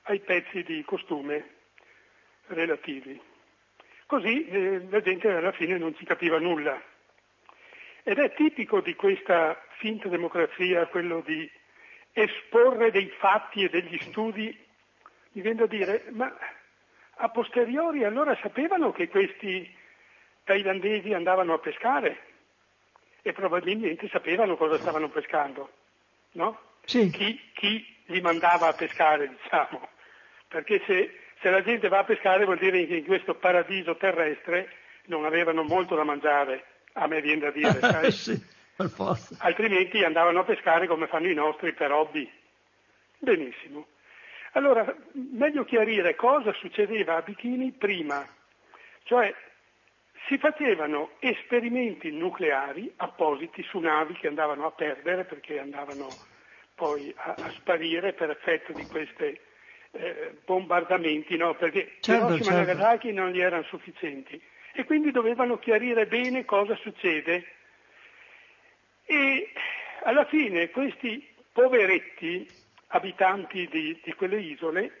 ai 0.02 0.18
pezzi 0.18 0.64
di 0.64 0.82
costume 0.82 1.50
relativi. 2.48 3.34
Così 4.06 4.46
eh, 4.46 4.86
la 4.88 5.00
gente 5.00 5.28
alla 5.28 5.52
fine 5.52 5.78
non 5.78 5.94
ci 5.96 6.04
capiva 6.04 6.38
nulla. 6.38 6.80
Ed 8.02 8.18
è 8.18 8.32
tipico 8.34 8.80
di 8.80 8.94
questa 8.94 9.60
finta 9.78 10.08
democrazia 10.08 10.86
quello 10.86 11.22
di 11.26 11.50
esporre 12.12 12.90
dei 12.90 13.08
fatti 13.18 13.64
e 13.64 13.68
degli 13.68 13.98
studi, 13.98 14.56
mi 15.32 15.42
viene 15.42 15.58
da 15.58 15.66
dire, 15.66 16.04
ma 16.10 16.34
a 17.18 17.28
posteriori 17.30 18.04
allora 18.04 18.36
sapevano 18.40 18.92
che 18.92 19.08
questi 19.08 19.68
thailandesi 20.44 21.12
andavano 21.12 21.54
a 21.54 21.58
pescare 21.58 22.18
e 23.22 23.32
probabilmente 23.32 24.08
sapevano 24.08 24.56
cosa 24.56 24.78
stavano 24.78 25.08
pescando, 25.08 25.70
no? 26.32 26.60
Sì. 26.84 27.10
Chi, 27.10 27.50
chi, 27.52 27.94
li 28.06 28.20
mandava 28.20 28.68
a 28.68 28.72
pescare, 28.72 29.28
diciamo, 29.28 29.88
perché 30.46 30.80
se, 30.86 31.18
se 31.40 31.50
la 31.50 31.62
gente 31.62 31.88
va 31.88 31.98
a 31.98 32.04
pescare 32.04 32.44
vuol 32.44 32.58
dire 32.58 32.86
che 32.86 32.96
in 32.96 33.04
questo 33.04 33.34
paradiso 33.34 33.96
terrestre 33.96 34.68
non 35.06 35.24
avevano 35.24 35.62
molto 35.62 35.94
da 35.94 36.04
mangiare, 36.04 36.64
a 36.94 37.06
me 37.06 37.20
viene 37.20 37.40
da 37.40 37.50
dire, 37.50 37.78
sai? 37.80 38.10
sì, 38.10 38.40
per 38.74 38.88
forza. 38.88 39.36
Altrimenti 39.38 40.02
andavano 40.02 40.40
a 40.40 40.44
pescare 40.44 40.86
come 40.86 41.06
fanno 41.06 41.28
i 41.28 41.34
nostri 41.34 41.72
per 41.72 41.92
hobby. 41.92 42.30
Benissimo. 43.18 43.86
Allora, 44.52 44.94
meglio 45.12 45.64
chiarire 45.64 46.14
cosa 46.14 46.52
succedeva 46.54 47.16
a 47.16 47.22
Bikini 47.22 47.72
prima, 47.72 48.26
cioè 49.02 49.34
si 50.26 50.38
facevano 50.38 51.10
esperimenti 51.20 52.10
nucleari 52.10 52.92
appositi 52.96 53.62
su 53.62 53.78
navi 53.78 54.14
che 54.14 54.28
andavano 54.28 54.66
a 54.66 54.72
perdere 54.72 55.24
perché 55.24 55.60
andavano 55.60 56.08
poi 56.74 57.12
a, 57.16 57.34
a 57.36 57.50
sparire 57.50 58.12
per 58.12 58.30
effetto 58.30 58.72
di 58.72 58.84
questi 58.86 59.38
eh, 59.98 60.36
bombardamenti, 60.44 61.36
no? 61.36 61.54
perché 61.54 61.96
certo, 62.00 62.26
Hiroshima 62.26 62.56
certo. 62.56 62.70
e 62.70 62.74
Nagasaki 62.74 63.12
non 63.12 63.30
gli 63.30 63.40
erano 63.40 63.62
sufficienti 63.64 64.40
e 64.72 64.84
quindi 64.84 65.10
dovevano 65.10 65.58
chiarire 65.58 66.06
bene 66.06 66.44
cosa 66.44 66.76
succede 66.76 67.44
e 69.04 69.52
alla 70.02 70.24
fine 70.26 70.70
questi 70.70 71.26
poveretti 71.52 72.46
abitanti 72.88 73.66
di, 73.68 73.98
di 74.02 74.12
quelle 74.14 74.40
isole 74.40 74.92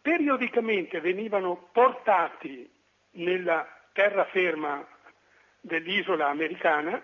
periodicamente 0.00 1.00
venivano 1.00 1.68
portati 1.72 2.68
nella 3.12 3.66
terraferma 3.92 4.86
dell'isola 5.60 6.28
americana 6.28 7.02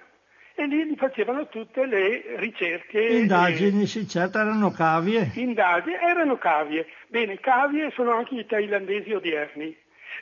e 0.54 0.66
lì 0.66 0.86
gli 0.86 0.96
facevano 0.96 1.48
tutte 1.48 1.86
le 1.86 2.36
ricerche. 2.36 3.00
Indagini, 3.00 3.86
sì, 3.86 4.06
certo, 4.08 4.38
erano 4.38 4.70
cavie. 4.70 5.32
Indagini, 5.34 5.94
erano 5.94 6.36
cavie. 6.38 6.86
Bene, 7.08 7.40
cavie 7.40 7.90
sono 7.90 8.12
anche 8.12 8.34
i 8.34 8.46
thailandesi 8.46 9.12
odierni. 9.12 9.76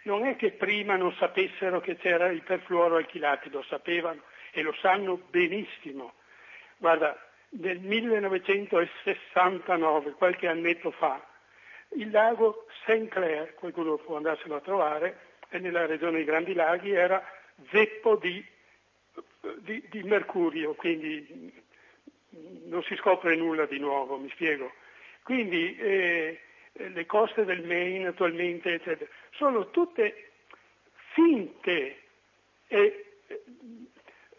Non 0.04 0.24
è 0.24 0.36
che 0.36 0.52
prima 0.52 0.96
non 0.96 1.12
sapessero 1.14 1.80
che 1.80 1.96
c'era 1.96 2.28
il 2.28 2.42
perfluoro 2.42 2.94
alchilati, 2.96 3.50
lo 3.50 3.62
sapevano 3.62 4.20
e 4.52 4.62
lo 4.62 4.72
sanno 4.80 5.20
benissimo. 5.30 6.12
Guarda, 6.78 7.18
nel 7.50 7.80
1969, 7.80 10.12
qualche 10.12 10.46
annetto 10.46 10.92
fa, 10.92 11.20
il 11.96 12.08
lago 12.10 12.66
St. 12.84 13.08
Clair, 13.08 13.54
qualcuno 13.54 13.96
può 13.96 14.16
andarselo 14.16 14.54
a 14.56 14.60
trovare, 14.60 15.28
e 15.50 15.58
nella 15.58 15.84
regione 15.86 16.18
dei 16.18 16.24
Grandi 16.24 16.54
Laghi 16.54 16.92
era 16.92 17.22
zeppo 17.70 18.16
di, 18.16 18.42
di, 19.58 19.82
di, 19.90 20.02
mercurio, 20.02 20.74
quindi 20.74 21.52
non 22.64 22.82
si 22.82 22.94
scopre 22.96 23.36
nulla 23.36 23.66
di 23.66 23.78
nuovo, 23.78 24.18
mi 24.18 24.30
spiego. 24.30 24.72
Quindi 25.22 25.76
eh, 25.76 26.40
le 26.72 27.06
coste 27.06 27.44
del 27.44 27.64
Maine 27.64 28.08
attualmente, 28.08 28.74
eccetera, 28.74 29.10
sono 29.30 29.70
tutte 29.70 30.30
finte 31.12 31.96
eh, 32.68 33.04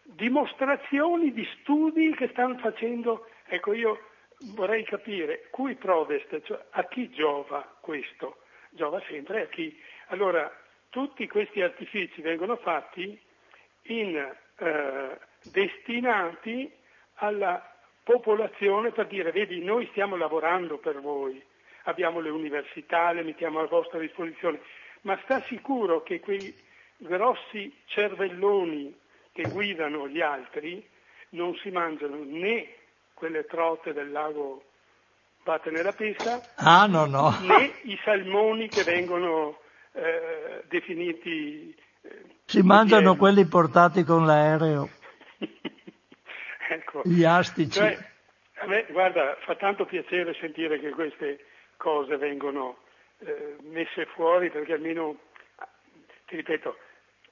dimostrazioni 0.02 1.32
di 1.32 1.46
studi 1.60 2.14
che 2.14 2.28
stanno 2.28 2.58
facendo, 2.58 3.28
ecco 3.46 3.72
io 3.72 3.98
vorrei 4.54 4.84
capire, 4.84 5.48
cui 5.50 5.74
prodest, 5.74 6.42
cioè 6.42 6.64
a 6.70 6.84
chi 6.86 7.10
giova 7.10 7.78
questo? 7.80 8.38
Giova 8.70 9.02
sempre 9.08 9.42
a 9.42 9.46
chi. 9.46 9.78
Allora, 10.08 10.50
tutti 10.88 11.26
questi 11.28 11.60
artifici 11.60 12.20
vengono 12.22 12.56
fatti 12.56 13.18
in, 13.84 14.36
eh, 14.58 15.18
destinati 15.42 16.70
alla 17.14 17.72
popolazione 18.02 18.90
per 18.90 19.06
dire 19.06 19.30
vedi 19.30 19.62
noi 19.62 19.86
stiamo 19.90 20.16
lavorando 20.16 20.78
per 20.78 21.00
voi, 21.00 21.42
abbiamo 21.84 22.20
le 22.20 22.30
università, 22.30 23.12
le 23.12 23.22
mettiamo 23.22 23.60
a 23.60 23.66
vostra 23.66 23.98
disposizione, 23.98 24.60
ma 25.02 25.18
sta 25.22 25.40
sicuro 25.42 26.02
che 26.02 26.20
quei 26.20 26.54
grossi 26.96 27.74
cervelloni 27.86 28.96
che 29.32 29.48
guidano 29.48 30.08
gli 30.08 30.20
altri 30.20 30.86
non 31.30 31.54
si 31.56 31.70
mangiano 31.70 32.22
né 32.24 32.68
quelle 33.14 33.44
trote 33.46 33.92
del 33.92 34.10
lago 34.10 34.64
Vattene 35.44 35.82
la 35.82 35.92
Pesca, 35.92 36.40
ah, 36.54 36.86
no, 36.86 37.06
no. 37.06 37.36
né 37.40 37.72
i 37.82 37.98
salmoni 38.04 38.68
che 38.68 38.84
vengono 38.84 39.58
eh, 39.92 40.62
definiti... 40.68 41.74
Si 42.44 42.62
mangiano 42.62 43.16
quelli 43.16 43.46
portati 43.46 44.04
con 44.04 44.26
l'aereo. 44.26 44.88
ecco. 46.68 47.02
Gli 47.04 47.24
astici. 47.24 47.70
Cioè, 47.70 47.98
a 48.58 48.66
me, 48.66 48.86
guarda, 48.90 49.36
fa 49.40 49.54
tanto 49.56 49.84
piacere 49.84 50.34
sentire 50.34 50.78
che 50.78 50.90
queste 50.90 51.46
cose 51.76 52.16
vengono 52.16 52.78
eh, 53.18 53.56
messe 53.62 54.06
fuori 54.06 54.50
perché 54.50 54.74
almeno, 54.74 55.16
ti 56.26 56.36
ripeto, 56.36 56.76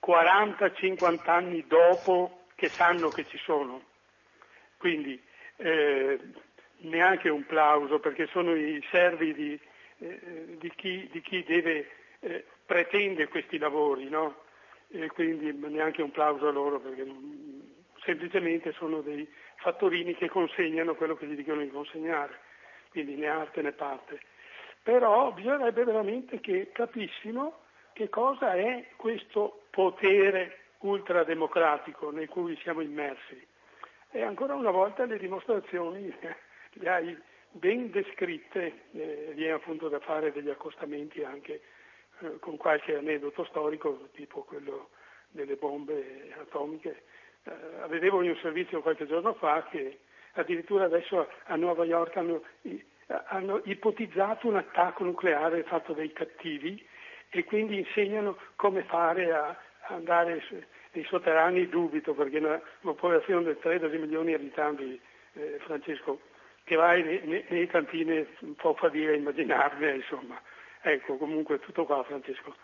40-50 0.04 1.30
anni 1.30 1.64
dopo 1.66 2.46
che 2.54 2.68
sanno 2.68 3.08
che 3.08 3.26
ci 3.28 3.38
sono. 3.38 3.82
Quindi 4.76 5.20
eh, 5.56 6.18
neanche 6.78 7.28
un 7.28 7.44
plauso 7.44 7.98
perché 7.98 8.26
sono 8.28 8.54
i 8.54 8.82
servi 8.90 9.34
di, 9.34 9.60
eh, 9.98 10.56
di, 10.58 10.72
chi, 10.74 11.08
di 11.12 11.20
chi, 11.20 11.44
deve, 11.44 11.88
eh, 12.20 12.44
pretende 12.64 13.28
questi 13.28 13.58
lavori, 13.58 14.08
no? 14.08 14.48
E 14.92 15.08
quindi 15.08 15.52
neanche 15.52 16.02
un 16.02 16.10
plauso 16.10 16.48
a 16.48 16.52
loro 16.52 16.80
perché 16.80 17.06
semplicemente 18.04 18.72
sono 18.72 19.00
dei 19.00 19.28
fattorini 19.56 20.14
che 20.14 20.28
consegnano 20.28 20.94
quello 20.94 21.16
che 21.16 21.26
gli 21.26 21.36
dicono 21.36 21.60
di 21.60 21.70
consegnare, 21.70 22.38
quindi 22.90 23.14
né 23.14 23.28
arte 23.28 23.62
né 23.62 23.72
parte. 23.72 24.20
Però 24.82 25.32
bisognerebbe 25.32 25.84
veramente 25.84 26.40
che 26.40 26.70
capissimo 26.72 27.60
che 27.92 28.08
cosa 28.08 28.54
è 28.54 28.86
questo 28.96 29.66
potere 29.70 30.58
ultrademocratico 30.78 32.10
nel 32.10 32.28
cui 32.28 32.56
siamo 32.62 32.80
immersi. 32.80 33.46
E 34.10 34.22
ancora 34.22 34.54
una 34.54 34.70
volta 34.70 35.04
le 35.04 35.18
dimostrazioni 35.18 36.12
le 36.72 36.88
hai 36.88 37.16
ben 37.52 37.90
descritte, 37.90 38.84
eh, 38.92 39.32
viene 39.34 39.52
appunto 39.52 39.88
da 39.88 40.00
fare 40.00 40.32
degli 40.32 40.50
accostamenti 40.50 41.22
anche 41.22 41.60
eh, 42.20 42.38
con 42.38 42.56
qualche 42.56 42.96
aneddoto 42.96 43.44
storico, 43.44 44.08
tipo 44.12 44.42
quello 44.42 44.90
delle 45.28 45.56
bombe 45.56 46.32
atomiche. 46.40 47.04
Eh, 47.44 47.52
vedevo 47.88 48.22
in 48.22 48.30
un 48.30 48.36
servizio 48.36 48.82
qualche 48.82 49.06
giorno 49.06 49.34
fa 49.34 49.66
che 49.70 50.00
addirittura 50.32 50.84
adesso 50.84 51.28
a 51.44 51.56
Nuova 51.56 51.84
York 51.84 52.16
hanno, 52.16 52.42
hanno 53.28 53.60
ipotizzato 53.64 54.46
un 54.46 54.56
attacco 54.56 55.04
nucleare 55.04 55.62
fatto 55.64 55.92
dai 55.92 56.12
cattivi 56.12 56.84
e 57.30 57.44
quindi 57.44 57.78
insegnano 57.78 58.36
come 58.56 58.82
fare 58.84 59.32
a 59.32 59.56
andare 59.88 60.42
nei 60.92 61.04
sotterranei, 61.04 61.68
dubito 61.68 62.14
perché 62.14 62.38
una 62.38 62.60
popolazione 62.80 63.52
di 63.52 63.58
13 63.58 63.96
milioni 63.98 64.26
di 64.26 64.34
abitanti, 64.34 65.00
eh, 65.34 65.58
Francesco, 65.60 66.20
che 66.64 66.76
vai 66.76 67.02
nei, 67.02 67.20
nei, 67.24 67.44
nei 67.48 67.66
cantini 67.66 68.26
un 68.40 68.54
po' 68.54 68.74
fa 68.74 68.88
dire 68.88 69.16
immaginarne, 69.16 69.94
insomma. 69.94 70.40
Ecco, 70.82 71.16
comunque 71.16 71.58
tutto 71.60 71.84
qua 71.84 72.02
Francesco. 72.04 72.54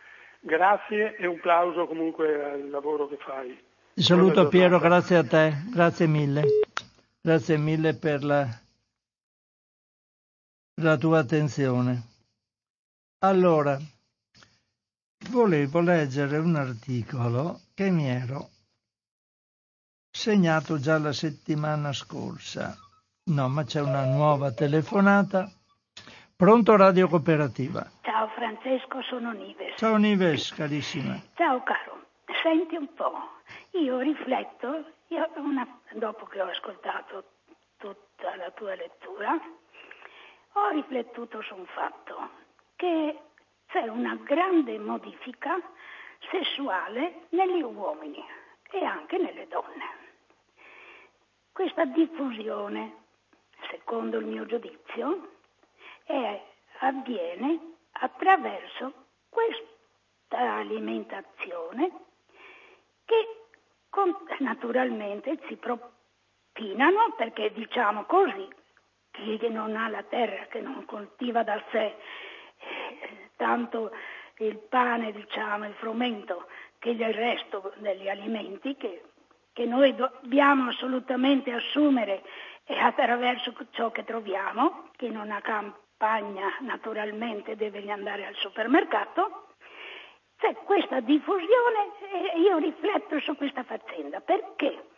Grazie 0.41 1.17
e 1.17 1.27
un 1.27 1.41
plauso 1.41 1.87
comunque 1.87 2.45
al 2.45 2.71
lavoro 2.71 3.09
che 3.09 3.17
fai. 3.19 3.59
Ti 3.95 4.03
saluto 4.03 4.49
Piero, 4.49 4.79
grazie 4.79 5.17
a 5.17 5.25
te, 5.25 5.55
grazie 5.73 6.07
mille. 6.07 6.43
Grazie 7.21 7.57
mille 7.57 7.95
per 7.95 8.23
la, 8.23 8.47
per 10.75 10.85
la 10.85 10.97
tua 10.97 11.19
attenzione. 11.19 12.03
Allora, 13.21 13.79
volevo 15.31 15.81
leggere 15.81 16.39
un 16.39 16.55
articolo 16.57 17.61
che 17.75 17.91
mi 17.91 18.07
ero 18.07 18.51
segnato 20.11 20.79
già 20.79 20.99
la 20.99 21.13
settimana 21.13 21.93
scorsa. 21.93 22.77
No, 23.25 23.49
ma 23.49 23.65
c'è 23.65 23.81
una 23.81 24.05
nuova 24.05 24.53
telefonata. 24.53 25.51
Pronto 26.37 26.77
Radio 26.77 27.09
Cooperativa. 27.09 27.91
Ciao 28.03 28.29
Francesco, 28.29 29.01
sono 29.01 29.33
Nives. 29.33 29.73
Ciao 29.79 29.97
Nives, 29.97 30.53
carissima. 30.53 31.19
Ciao 31.35 31.63
caro, 31.63 32.09
senti 32.43 32.77
un 32.77 32.93
po', 32.93 33.41
io 33.71 34.01
rifletto, 34.01 34.85
io 35.07 35.31
una, 35.37 35.67
dopo 35.95 36.27
che 36.27 36.43
ho 36.43 36.47
ascoltato 36.51 37.25
tutta 37.79 38.37
la 38.37 38.51
tua 38.51 38.75
lettura, 38.75 39.33
ho 40.53 40.69
riflettuto 40.73 41.41
su 41.41 41.55
un 41.55 41.65
fatto, 41.69 42.29
che 42.77 43.19
c'è 43.69 43.89
una 43.89 44.15
grande 44.23 44.79
modifica 44.79 45.59
sessuale 46.31 47.29
negli 47.31 47.63
uomini 47.63 48.23
e 48.73 48.85
anche 48.85 49.17
nelle 49.17 49.49
donne. 49.49 49.85
Questa 51.51 51.87
diffusione, 51.87 52.93
secondo 53.71 54.19
il 54.19 54.27
mio 54.27 54.45
giudizio, 54.45 55.31
è, 56.07 56.43
avviene 56.79 57.75
attraverso 57.93 58.93
questa 59.29 60.55
alimentazione 60.55 61.91
che 63.05 63.45
con, 63.91 64.15
naturalmente 64.39 65.39
si 65.49 65.57
propinano 65.57 67.13
perché 67.17 67.53
diciamo 67.53 68.05
così 68.05 68.49
chi 69.11 69.49
non 69.49 69.77
ha 69.77 69.89
la 69.89 70.03
terra, 70.03 70.45
che 70.47 70.61
non 70.61 70.85
coltiva 70.85 71.43
da 71.43 71.63
sé 71.71 71.97
eh, 72.59 73.31
tanto 73.37 73.91
il 74.39 74.59
pane, 74.59 75.13
diciamo, 75.13 75.67
il 75.67 75.75
frumento, 75.75 76.47
che 76.79 76.91
il 76.91 77.15
resto 77.15 77.73
degli 77.77 78.09
alimenti 78.09 78.77
che, 78.77 79.05
che 79.53 79.65
noi 79.65 79.95
dobbiamo 79.95 80.69
assolutamente 80.69 81.51
assumere 81.53 82.23
attraverso 82.67 83.55
ciò 83.71 83.91
che 83.91 84.05
troviamo, 84.05 84.91
chi 84.97 85.09
non 85.11 85.31
ha 85.31 85.41
campo 85.41 85.86
Spagna 85.97 86.55
naturalmente 86.61 87.57
deve 87.57 87.91
andare 87.91 88.27
al 88.27 88.35
supermercato, 88.35 89.47
c'è 90.37 90.53
questa 90.57 91.01
diffusione 91.01 91.93
e 92.35 92.39
io 92.39 92.59
rifletto 92.59 93.19
su 93.21 93.35
questa 93.35 93.65
faccenda 93.65 94.21
perché 94.21 94.89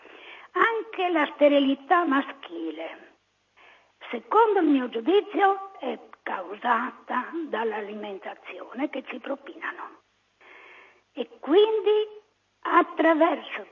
anche 0.50 1.08
la 1.10 1.30
sterilità 1.34 2.04
maschile, 2.04 3.12
secondo 4.10 4.58
il 4.58 4.66
mio 4.66 4.88
giudizio, 4.88 5.78
è 5.78 5.96
causata 6.24 7.30
dall'alimentazione 7.46 8.90
che 8.90 9.04
ci 9.06 9.20
propinano. 9.20 10.00
E 11.12 11.28
quindi 11.38 12.08
attraverso 12.62 13.66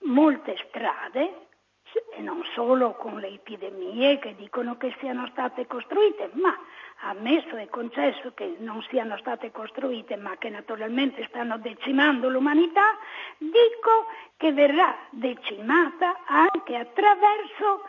molte 0.00 0.62
strade 0.68 1.48
e 2.12 2.20
non 2.20 2.44
solo 2.54 2.92
con 2.92 3.18
le 3.18 3.28
epidemie 3.28 4.18
che 4.18 4.34
dicono 4.36 4.76
che 4.76 4.94
siano 5.00 5.26
state 5.28 5.66
costruite, 5.66 6.30
ma 6.34 6.56
ammesso 7.02 7.56
e 7.56 7.68
concesso 7.68 8.32
che 8.34 8.56
non 8.58 8.82
siano 8.88 9.16
state 9.18 9.50
costruite, 9.50 10.16
ma 10.16 10.36
che 10.36 10.50
naturalmente 10.50 11.24
stanno 11.28 11.58
decimando 11.58 12.28
l'umanità, 12.28 12.98
dico 13.38 14.06
che 14.36 14.52
verrà 14.52 14.96
decimata 15.10 16.20
anche 16.26 16.76
attraverso 16.76 17.84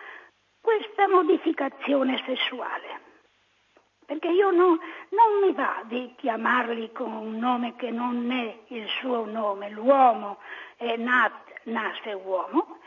questa 0.62 1.08
modificazione 1.08 2.22
sessuale. 2.26 3.10
Perché 4.06 4.28
io 4.28 4.52
no, 4.52 4.78
non 5.10 5.40
mi 5.42 5.54
va 5.54 5.84
di 5.86 6.14
chiamarli 6.18 6.92
con 6.92 7.14
un 7.14 7.38
nome 7.38 7.76
che 7.76 7.92
non 7.92 8.30
è 8.30 8.58
il 8.68 8.88
suo 9.00 9.26
nome, 9.26 9.70
l'uomo 9.70 10.40
è 10.76 10.98
nat, 10.98 11.62
nasce 11.64 12.12
uomo, 12.12 12.80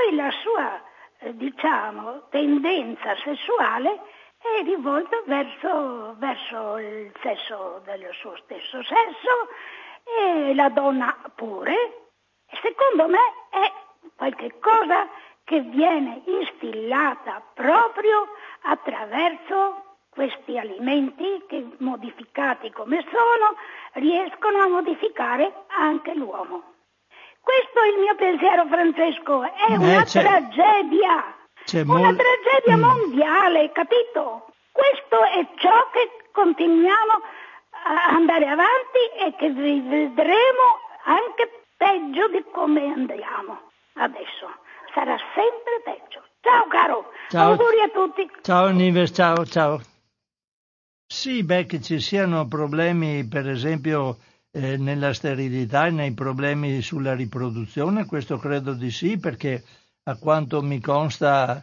poi 0.00 0.14
la 0.14 0.30
sua, 0.30 0.82
eh, 1.18 1.36
diciamo, 1.36 2.28
tendenza 2.30 3.14
sessuale 3.16 4.00
è 4.38 4.62
rivolta 4.62 5.20
verso, 5.26 6.14
verso 6.16 6.78
il 6.78 7.12
sesso 7.20 7.82
del 7.84 8.08
suo 8.12 8.34
stesso 8.44 8.82
sesso 8.82 9.48
e 10.04 10.54
la 10.54 10.70
donna 10.70 11.14
pure. 11.34 11.74
Secondo 12.62 13.08
me 13.08 13.18
è 13.50 13.72
qualche 14.16 14.58
cosa 14.58 15.06
che 15.44 15.60
viene 15.60 16.22
instillata 16.24 17.42
proprio 17.52 18.28
attraverso 18.62 19.84
questi 20.08 20.58
alimenti 20.58 21.44
che 21.46 21.76
modificati 21.78 22.70
come 22.70 23.04
sono 23.10 23.56
riescono 23.92 24.62
a 24.62 24.68
modificare 24.68 25.64
anche 25.68 26.14
l'uomo. 26.14 26.79
Questo 27.40 27.80
è 27.82 27.88
il 27.88 27.98
mio 27.98 28.14
pensiero, 28.16 28.66
Francesco. 28.66 29.42
È 29.42 29.72
eh, 29.72 29.76
una 29.76 30.04
c'è, 30.04 30.22
tragedia. 30.22 31.34
C'è 31.64 31.80
una 31.82 32.12
mol... 32.12 32.16
tragedia 32.16 32.76
mm. 32.76 32.80
mondiale, 32.80 33.72
capito? 33.72 34.46
Questo 34.72 35.24
è 35.24 35.46
ciò 35.56 35.90
che 35.90 36.28
continuiamo 36.32 37.12
a 37.84 38.14
andare 38.14 38.46
avanti 38.46 39.02
e 39.18 39.34
che 39.36 39.50
vedremo 39.50 40.78
anche 41.04 41.64
peggio 41.76 42.28
di 42.28 42.44
come 42.52 42.92
andiamo 42.92 43.70
adesso. 43.94 44.48
Sarà 44.92 45.16
sempre 45.34 45.80
peggio. 45.84 46.22
Ciao 46.40 46.66
caro, 46.68 47.12
ciao. 47.28 47.50
auguri 47.50 47.80
a 47.80 47.88
tutti. 47.88 48.30
Ciao 48.42 48.68
Nives, 48.68 49.12
ciao, 49.14 49.44
ciao. 49.44 49.80
Sì, 51.06 51.42
beh, 51.42 51.66
che 51.66 51.80
ci 51.80 51.98
siano 51.98 52.46
problemi, 52.46 53.26
per 53.26 53.48
esempio, 53.48 54.18
eh, 54.50 54.76
nella 54.76 55.12
sterilità 55.12 55.86
e 55.86 55.90
nei 55.90 56.12
problemi 56.12 56.80
sulla 56.82 57.14
riproduzione? 57.14 58.06
Questo 58.06 58.38
credo 58.38 58.72
di 58.74 58.90
sì, 58.90 59.18
perché 59.18 59.62
a 60.04 60.16
quanto 60.16 60.62
mi 60.62 60.80
consta 60.80 61.62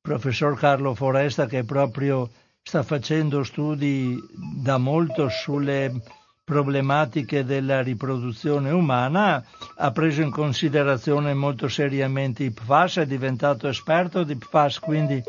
professor 0.00 0.56
Carlo 0.58 0.94
Foresta 0.94 1.46
che 1.46 1.64
proprio 1.64 2.30
sta 2.62 2.82
facendo 2.82 3.42
studi 3.44 4.18
da 4.62 4.78
molto 4.78 5.28
sulle 5.28 6.00
problematiche 6.44 7.44
della 7.44 7.82
riproduzione 7.82 8.70
umana, 8.70 9.44
ha 9.76 9.90
preso 9.90 10.22
in 10.22 10.30
considerazione 10.30 11.34
molto 11.34 11.68
seriamente 11.68 12.44
i 12.44 12.50
PFAS, 12.50 12.98
è 12.98 13.06
diventato 13.06 13.68
esperto 13.68 14.22
di 14.24 14.34
PFAS, 14.34 14.78
quindi 14.78 15.22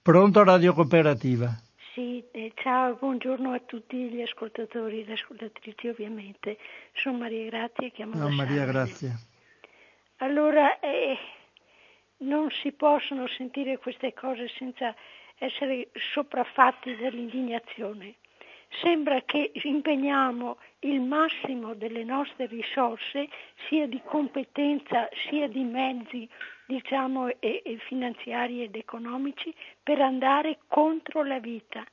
pronto 0.00 0.42
Radio 0.42 0.72
Cooperativa. 0.72 1.63
Sì, 1.94 2.24
eh, 2.32 2.50
ciao, 2.56 2.96
buongiorno 2.96 3.52
a 3.52 3.60
tutti 3.60 3.96
gli 3.96 4.20
ascoltatori 4.20 5.02
e 5.02 5.04
le 5.04 5.12
ascoltatrici 5.12 5.86
ovviamente. 5.86 6.58
Sono 6.92 7.18
Maria 7.18 7.48
Grazia, 7.48 7.88
chiamo 7.90 8.16
no, 8.16 8.30
Maria 8.30 8.64
Grazia. 8.64 9.16
Allora, 10.16 10.80
eh, 10.80 11.16
non 12.18 12.50
si 12.50 12.72
possono 12.72 13.28
sentire 13.28 13.78
queste 13.78 14.12
cose 14.12 14.48
senza 14.48 14.92
essere 15.38 15.90
sopraffatti 16.12 16.96
dall'indignazione. 16.96 18.16
Sembra 18.80 19.22
che 19.22 19.52
impegniamo 19.54 20.56
il 20.80 21.00
massimo 21.00 21.74
delle 21.74 22.04
nostre 22.04 22.46
risorse, 22.46 23.28
sia 23.68 23.86
di 23.86 24.00
competenza 24.04 25.08
sia 25.28 25.48
di 25.48 25.62
mezzi 25.62 26.28
diciamo, 26.66 27.28
e, 27.40 27.62
e 27.64 27.78
finanziari 27.86 28.62
ed 28.62 28.74
economici 28.74 29.54
per 29.82 30.00
andare 30.00 30.58
contro 30.66 31.22
la 31.22 31.38
vita. 31.38 31.84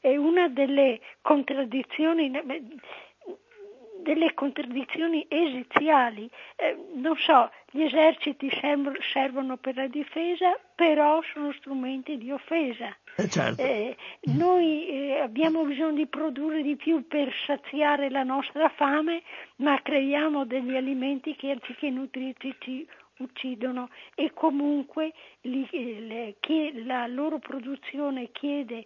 È 0.00 0.14
una 0.16 0.48
delle 0.48 1.00
contraddizioni 1.22 2.30
delle 4.06 4.34
contraddizioni 4.34 5.26
esiziali. 5.28 6.30
Eh, 6.54 6.76
non 6.94 7.16
so, 7.16 7.50
gli 7.72 7.82
eserciti 7.82 8.48
sem- 8.60 8.96
servono 9.12 9.56
per 9.56 9.74
la 9.74 9.88
difesa, 9.88 10.56
però 10.76 11.20
sono 11.32 11.52
strumenti 11.52 12.16
di 12.16 12.30
offesa. 12.30 12.96
Eh 13.16 13.28
certo. 13.28 13.60
eh, 13.60 13.96
noi 14.34 14.88
eh, 14.88 15.20
abbiamo 15.20 15.64
bisogno 15.64 15.94
di 15.94 16.06
produrre 16.06 16.62
di 16.62 16.76
più 16.76 17.06
per 17.08 17.32
saziare 17.46 18.08
la 18.10 18.22
nostra 18.22 18.68
fame, 18.68 19.22
ma 19.56 19.80
creiamo 19.82 20.44
degli 20.44 20.76
alimenti 20.76 21.34
che 21.34 21.50
anziché 21.50 21.90
nutrirci 21.90 22.54
ci 22.60 22.86
uccidono 23.18 23.88
e 24.14 24.32
comunque 24.34 25.12
li, 25.42 25.66
le, 26.06 26.36
la 26.84 27.06
loro 27.06 27.38
produzione 27.38 28.30
chiede, 28.32 28.84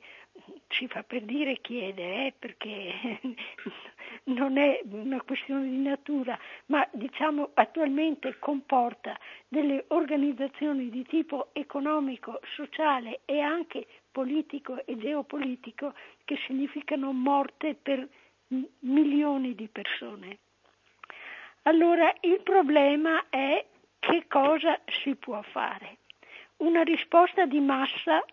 ci 0.69 0.87
fa 0.89 1.03
per 1.03 1.23
dire 1.23 1.61
chiede, 1.61 2.27
eh, 2.27 2.35
perché 2.39 3.21
non 4.25 4.57
è 4.57 4.81
una 4.91 5.21
questione 5.23 5.69
di 5.69 5.79
natura, 5.79 6.39
ma 6.67 6.87
diciamo 6.93 7.51
attualmente 7.55 8.39
comporta 8.39 9.19
delle 9.49 9.85
organizzazioni 9.89 10.91
di 10.91 11.05
tipo 11.05 11.51
economico, 11.53 12.41
sociale 12.55 13.21
e 13.25 13.41
anche 13.41 13.87
politico 14.11 14.85
e 14.87 14.97
geopolitico 14.97 15.95
che 16.25 16.37
significano 16.47 17.13
morte 17.13 17.75
per 17.75 18.09
milioni 18.81 19.55
di 19.55 19.69
persone. 19.69 20.39
Allora 21.63 22.13
il 22.23 22.41
problema 22.43 23.29
è 23.29 23.65
che 23.99 24.27
cosa 24.29 24.81
si 24.87 25.15
può 25.15 25.43
fare? 25.43 25.99
Una 26.59 26.83
risposta 26.83 27.45
di 27.45 27.61
massa, 27.61 28.25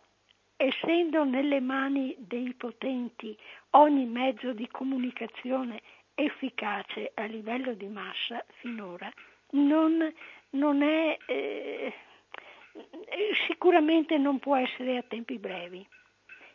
essendo 0.58 1.24
nelle 1.24 1.60
mani 1.60 2.16
dei 2.18 2.54
potenti 2.54 3.38
ogni 3.72 4.06
mezzo 4.06 4.54
di 4.54 4.68
comunicazione 4.68 5.82
efficace 6.16 7.12
a 7.14 7.26
livello 7.26 7.74
di 7.74 7.88
massa 7.88 8.44
finora, 8.60 9.12
non, 9.52 10.12
non 10.52 10.82
è, 10.82 11.18
eh, 11.28 11.94
sicuramente 13.48 14.18
non 14.18 14.40
può 14.40 14.56
essere 14.56 14.98
a 14.98 15.04
tempi 15.04 15.38
brevi. 15.38 15.86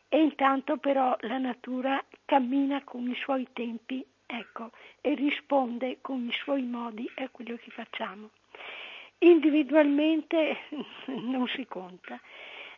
e 0.08 0.20
intanto 0.20 0.76
però 0.76 1.16
la 1.20 1.38
natura 1.38 2.04
cammina 2.26 2.82
con 2.84 3.08
i 3.08 3.14
suoi 3.14 3.46
tempi, 3.54 4.04
ecco, 4.26 4.70
e 5.00 5.14
risponde 5.14 5.98
con 6.02 6.26
i 6.26 6.32
suoi 6.32 6.62
modi 6.62 7.10
a 7.14 7.28
quello 7.30 7.56
che 7.56 7.70
facciamo. 7.70 8.30
Individualmente 9.18 10.58
non 11.06 11.46
si 11.48 11.64
conta. 11.66 12.20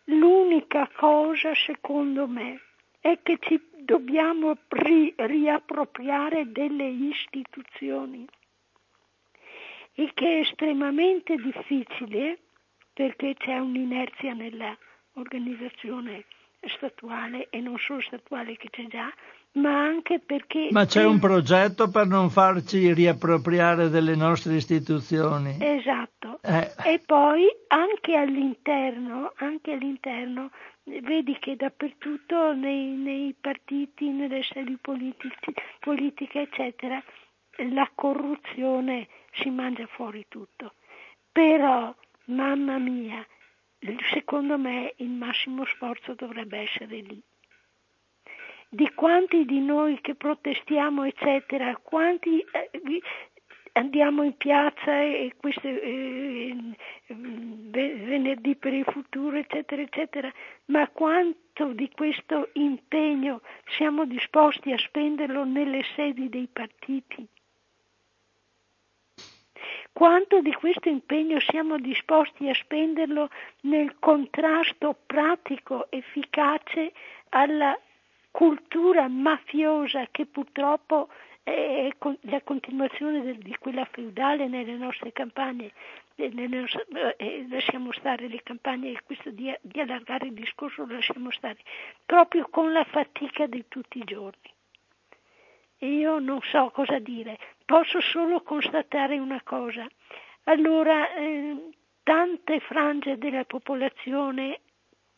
L'unica 0.05 0.91
cosa, 0.95 1.55
secondo 1.55 2.27
me, 2.27 2.61
è 3.01 3.19
che 3.23 3.39
ci 3.41 3.61
dobbiamo 3.79 4.57
ri- 4.69 5.15
riappropriare 5.17 6.51
delle 6.51 6.87
istituzioni. 6.87 8.27
E 9.95 10.11
che 10.13 10.27
è 10.27 10.41
estremamente 10.41 11.37
difficile 11.37 12.39
perché 12.93 13.35
c'è 13.35 13.59
un'inerzia 13.59 14.35
nell'organizzazione 14.35 16.25
statuale 16.77 17.49
e 17.51 17.61
non 17.61 17.79
solo 17.79 18.01
statuale 18.01 18.57
che 18.57 18.71
c'è 18.71 18.87
già, 18.87 19.13
ma 19.55 19.85
anche 19.85 20.21
perché... 20.21 20.69
Ma 20.71 20.87
c'è 20.87 21.05
un 21.05 21.19
progetto 21.19 21.91
per 21.91 22.07
non 22.07 22.31
farci 22.31 22.93
riappropriare 22.93 23.89
delle 23.89 24.17
nostre 24.17 24.57
istituzioni. 24.57 25.57
Esatto. 25.61 26.41
Eh. 26.43 26.73
E 26.85 27.01
poi 27.05 27.47
anche 27.69 28.17
all'interno, 28.17 29.33
anche 29.37 29.73
all'interno, 29.73 30.51
vedi 30.85 31.37
che 31.39 31.57
dappertutto 31.57 32.53
nei, 32.55 32.97
nei 32.97 33.35
partiti, 33.41 34.09
nelle 34.09 34.43
sedi 34.43 34.77
politici, 34.81 35.55
politiche, 35.81 36.43
eccetera, 36.43 37.03
la 37.73 37.89
corruzione 37.95 39.09
si 39.33 39.51
mangia 39.51 39.87
fuori 39.87 40.25
tutto. 40.29 40.75
Però, 41.31 41.95
mamma 42.27 42.79
mia, 42.79 43.25
secondo 44.13 44.59
me 44.59 44.95
il 44.97 45.11
massimo 45.11 45.65
sforzo 45.65 46.15
dovrebbe 46.15 46.59
essere 46.59 46.97
lì. 46.97 47.23
Di 48.75 48.91
quanti 48.93 49.45
di 49.45 49.61
noi 49.61 50.01
che 50.01 50.17
protestiamo, 50.17 51.05
eccetera, 51.05 51.77
quanti 51.77 52.41
eh, 52.41 53.01
andiamo 53.75 54.25
in 54.25 54.37
piazza 54.37 55.01
e 55.01 55.33
questo 55.37 55.69
eh, 55.69 56.57
venerdì 57.07 58.57
per 58.57 58.73
il 58.73 58.85
futuro, 58.85 59.37
eccetera, 59.37 59.81
eccetera, 59.81 60.33
ma 60.67 60.89
quanto 60.89 61.69
di 61.73 61.89
questo 61.95 62.49
impegno 62.55 63.43
siamo 63.77 64.07
disposti 64.07 64.73
a 64.73 64.79
spenderlo 64.79 65.45
nelle 65.45 65.85
sedi 65.95 66.29
dei 66.29 66.49
partiti? 66.53 67.29
quanto 69.93 70.41
di 70.41 70.53
questo 70.55 70.89
impegno 70.89 71.39
siamo 71.39 71.79
disposti 71.79 72.49
a 72.49 72.55
spenderlo 72.55 73.31
nel 73.61 73.95
contrasto 74.01 74.97
pratico, 75.07 75.89
efficace 75.93 76.93
alla 77.29 77.79
cultura 78.35 79.07
mafiosa 79.07 80.09
che 80.11 80.27
purtroppo 80.27 81.09
è 81.45 81.89
la 82.23 82.41
continuazione 82.43 83.39
di 83.39 83.57
quella 83.61 83.85
feudale 83.85 84.49
nelle 84.49 84.75
nostre 84.75 85.13
campagne. 85.13 85.71
Nostre, 86.17 86.85
eh, 87.17 87.47
lasciamo 87.49 87.93
stare 87.93 88.27
le 88.27 88.41
campagne 88.43 88.91
e 88.91 88.99
questo 89.05 89.31
di, 89.31 89.55
di 89.61 89.81
allargare 89.81 90.27
il 90.27 90.33
discorso 90.33 90.85
lasciamo 90.85 91.31
stare 91.31 91.59
proprio 92.05 92.49
con 92.51 92.73
la 92.73 92.83
fatica 92.83 93.47
di 93.47 93.65
tutti 93.69 93.99
i 93.99 94.05
giorni. 94.05 94.53
Io 95.79 96.19
non 96.19 96.41
so 96.43 96.71
cosa 96.71 96.99
dire, 96.99 97.39
posso 97.65 98.01
solo 98.01 98.43
constatare 98.43 99.17
una 99.17 99.43
cosa. 99.45 99.87
Allora, 100.45 101.15
eh, 101.15 101.69
tante 102.03 102.59
frange 102.59 103.17
della 103.17 103.45
popolazione, 103.45 104.61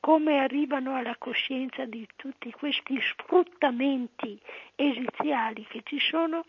come 0.07 0.39
arrivano 0.39 0.95
alla 0.95 1.17
coscienza 1.19 1.85
di 1.85 2.07
tutti 2.15 2.53
questi 2.53 2.97
sfruttamenti 3.01 4.41
esiziali 4.77 5.67
che 5.69 5.81
ci 5.83 5.99
sono, 5.99 6.45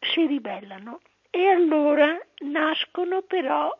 si 0.00 0.26
ribellano. 0.26 1.00
E 1.30 1.46
allora 1.46 2.20
nascono 2.40 3.22
però 3.22 3.74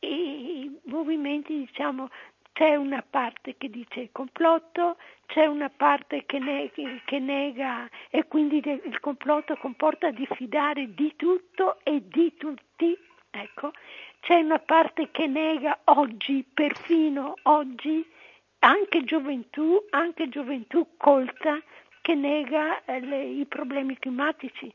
i 0.00 0.68
movimenti, 0.86 1.58
diciamo, 1.58 2.10
c'è 2.52 2.74
una 2.74 3.04
parte 3.08 3.54
che 3.56 3.70
dice 3.70 4.00
il 4.00 4.08
complotto, 4.10 4.96
c'è 5.26 5.46
una 5.46 5.70
parte 5.70 6.26
che, 6.26 6.40
ne- 6.40 6.72
che 7.04 7.18
nega 7.20 7.88
e 8.10 8.26
quindi 8.26 8.60
il 8.66 8.98
complotto 8.98 9.54
comporta 9.58 10.10
diffidare 10.10 10.92
di 10.92 11.14
tutto 11.14 11.78
e 11.84 12.02
di 12.08 12.34
tutti, 12.36 12.98
ecco, 13.30 13.70
c'è 14.18 14.40
una 14.40 14.58
parte 14.58 15.12
che 15.12 15.28
nega 15.28 15.82
oggi, 15.84 16.44
perfino 16.52 17.34
oggi, 17.42 18.04
anche 18.64 19.04
gioventù, 19.04 19.84
anche 19.90 20.28
gioventù 20.28 20.96
colta, 20.96 21.60
che 22.00 22.14
nega 22.14 22.84
eh, 22.84 23.00
le, 23.00 23.22
i 23.22 23.44
problemi 23.44 23.98
climatici 23.98 24.72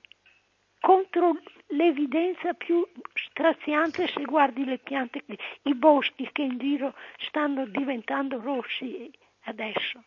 contro 0.79 1.37
l'evidenza 1.67 2.53
più 2.53 2.87
straziante 3.13 4.07
se 4.07 4.23
guardi 4.23 4.63
le 4.63 4.77
piante, 4.77 5.23
i 5.63 5.75
boschi 5.75 6.29
che 6.31 6.43
in 6.43 6.57
giro 6.57 6.93
stanno 7.17 7.65
diventando 7.65 8.39
rossi 8.39 9.11
adesso. 9.45 10.03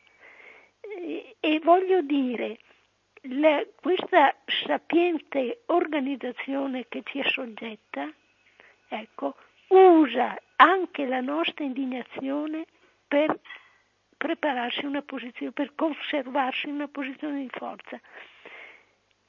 E, 0.81 1.37
e 1.41 1.61
voglio 1.61 2.01
dire, 2.03 2.59
la, 3.23 3.65
questa 3.81 4.35
sapiente 4.47 5.63
organizzazione 5.67 6.87
che 6.89 7.03
ci 7.05 7.19
è 7.19 7.29
soggetta, 7.29 8.11
ecco, 8.89 9.37
usa 9.69 10.41
anche 10.57 11.07
la 11.07 11.21
nostra 11.21 11.65
indignazione 11.65 12.67
per 13.07 13.39
prepararsi 14.23 14.85
una 14.85 15.03
posizione, 15.03 15.51
per 15.51 15.75
conservarsi 15.75 16.69
una 16.69 16.87
posizione 16.87 17.41
di 17.41 17.51
forza. 17.51 18.01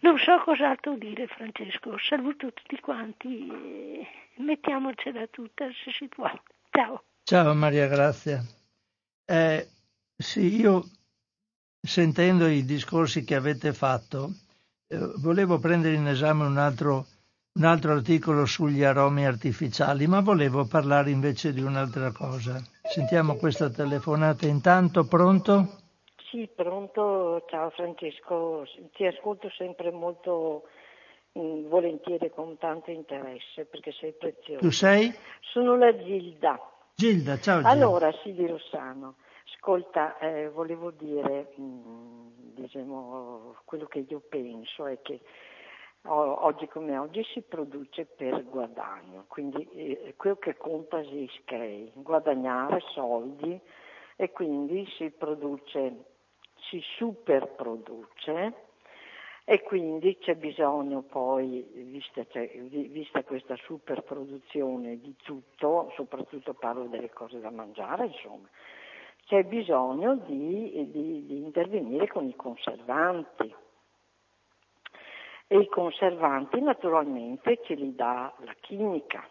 Non 0.02 0.20
so 0.20 0.40
cos'altro 0.44 0.96
dire 0.98 1.26
Francesco, 1.26 1.98
saluto 1.98 2.54
tutti 2.54 2.80
quanti 2.80 3.50
mettiamocela 4.38 5.26
tutta 5.28 5.66
se 5.84 5.92
si 5.92 6.08
può. 6.08 6.30
Ciao. 6.70 7.06
Ciao 7.24 7.56
Maria 7.56 7.88
Grazia. 7.88 8.44
Eh, 9.26 9.68
sì, 10.16 10.60
io 10.60 10.84
sentendo 11.82 12.46
i 12.46 12.64
discorsi 12.64 13.24
che 13.24 13.34
avete 13.34 13.74
fatto, 13.74 14.32
eh, 14.88 14.98
volevo 15.22 15.58
prendere 15.58 15.96
in 15.96 16.06
esame 16.06 16.46
un 16.46 16.58
altro, 16.58 17.08
un 17.54 17.64
altro 17.64 17.94
articolo 17.94 18.46
sugli 18.46 18.84
aromi 18.84 19.26
artificiali, 19.26 20.06
ma 20.06 20.20
volevo 20.20 20.66
parlare 20.66 21.10
invece 21.10 21.52
di 21.52 21.62
un'altra 21.62 22.12
cosa. 22.12 22.62
Sentiamo 22.94 23.38
questa 23.38 23.72
telefonata 23.72 24.46
intanto, 24.46 25.08
pronto? 25.08 25.80
Sì, 26.30 26.48
pronto, 26.54 27.44
ciao 27.50 27.72
Francesco, 27.72 28.68
ti 28.94 29.04
ascolto 29.08 29.50
sempre 29.58 29.90
molto 29.90 30.68
mh, 31.32 31.40
mm, 31.42 31.68
volentieri 31.70 32.30
con 32.30 32.56
tanto 32.60 32.92
interesse 32.92 33.66
perché 33.66 33.92
sei 33.94 34.14
prezioso. 34.14 34.60
Tu 34.60 34.70
sei? 34.70 35.12
Sono 35.42 35.76
la 35.76 35.92
Gilda. 35.98 36.60
Gilda, 36.94 37.40
ciao 37.40 37.64
Gilda. 37.64 37.70
Allora, 37.72 38.12
sì, 38.22 38.32
di 38.32 38.46
Rossano. 38.46 39.16
Ascolta, 39.56 40.20
eh, 40.20 40.50
volevo 40.50 40.92
dire, 40.92 41.52
mh, 41.56 41.64
mm, 41.64 42.28
diciamo, 42.54 43.56
quello 43.66 43.88
che 43.88 44.06
io 44.08 44.22
penso 44.30 44.86
è 44.86 45.00
che 45.02 45.20
oggi 46.06 46.68
come 46.68 46.98
oggi 46.98 47.24
si 47.34 47.42
produce 47.42 48.06
per 48.06 48.44
guadagno, 48.44 49.26
quindi 49.28 49.68
eh, 49.72 50.14
quello 50.18 50.36
che 50.38 50.58
conta 50.58 51.00
è 51.00 51.06
iscrive, 51.06 51.92
guadagnare 51.96 52.82
soldi 52.94 53.60
e 54.16 54.32
quindi 54.32 54.86
si 54.98 55.10
produce 55.12 56.12
si 56.70 56.82
superproduce 56.98 58.54
e 59.46 59.62
quindi 59.64 60.18
c'è 60.20 60.36
bisogno 60.36 61.02
poi, 61.02 61.62
vista, 61.74 62.26
cioè, 62.30 62.48
vista, 62.48 63.24
questa 63.24 63.56
superproduzione 63.58 65.00
di 65.02 65.16
tutto, 65.22 65.92
soprattutto 65.96 66.54
parlo 66.54 66.86
delle 66.86 67.10
cose 67.10 67.42
da 67.42 67.50
mangiare, 67.50 68.06
insomma, 68.06 68.48
c'è 69.26 69.44
bisogno 69.44 70.16
di, 70.26 70.90
di, 70.92 71.26
di 71.26 71.38
intervenire 71.38 72.08
con 72.08 72.26
i 72.26 72.36
conservanti. 72.36 73.54
E 75.54 75.60
i 75.60 75.68
conservanti 75.68 76.60
naturalmente 76.62 77.60
ce 77.64 77.76
li 77.76 77.94
dà 77.94 78.34
la 78.40 78.56
chimica 78.60 79.24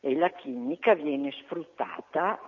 e 0.00 0.16
la 0.16 0.30
chimica 0.30 0.94
viene 0.94 1.30
sfruttata 1.42 2.40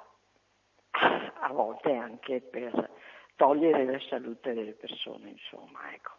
a 0.90 1.52
volte 1.52 1.92
anche 1.92 2.40
per 2.40 2.90
togliere 3.36 3.84
la 3.84 4.00
salute 4.08 4.54
delle 4.54 4.72
persone, 4.72 5.28
insomma, 5.28 5.92
ecco, 5.92 6.12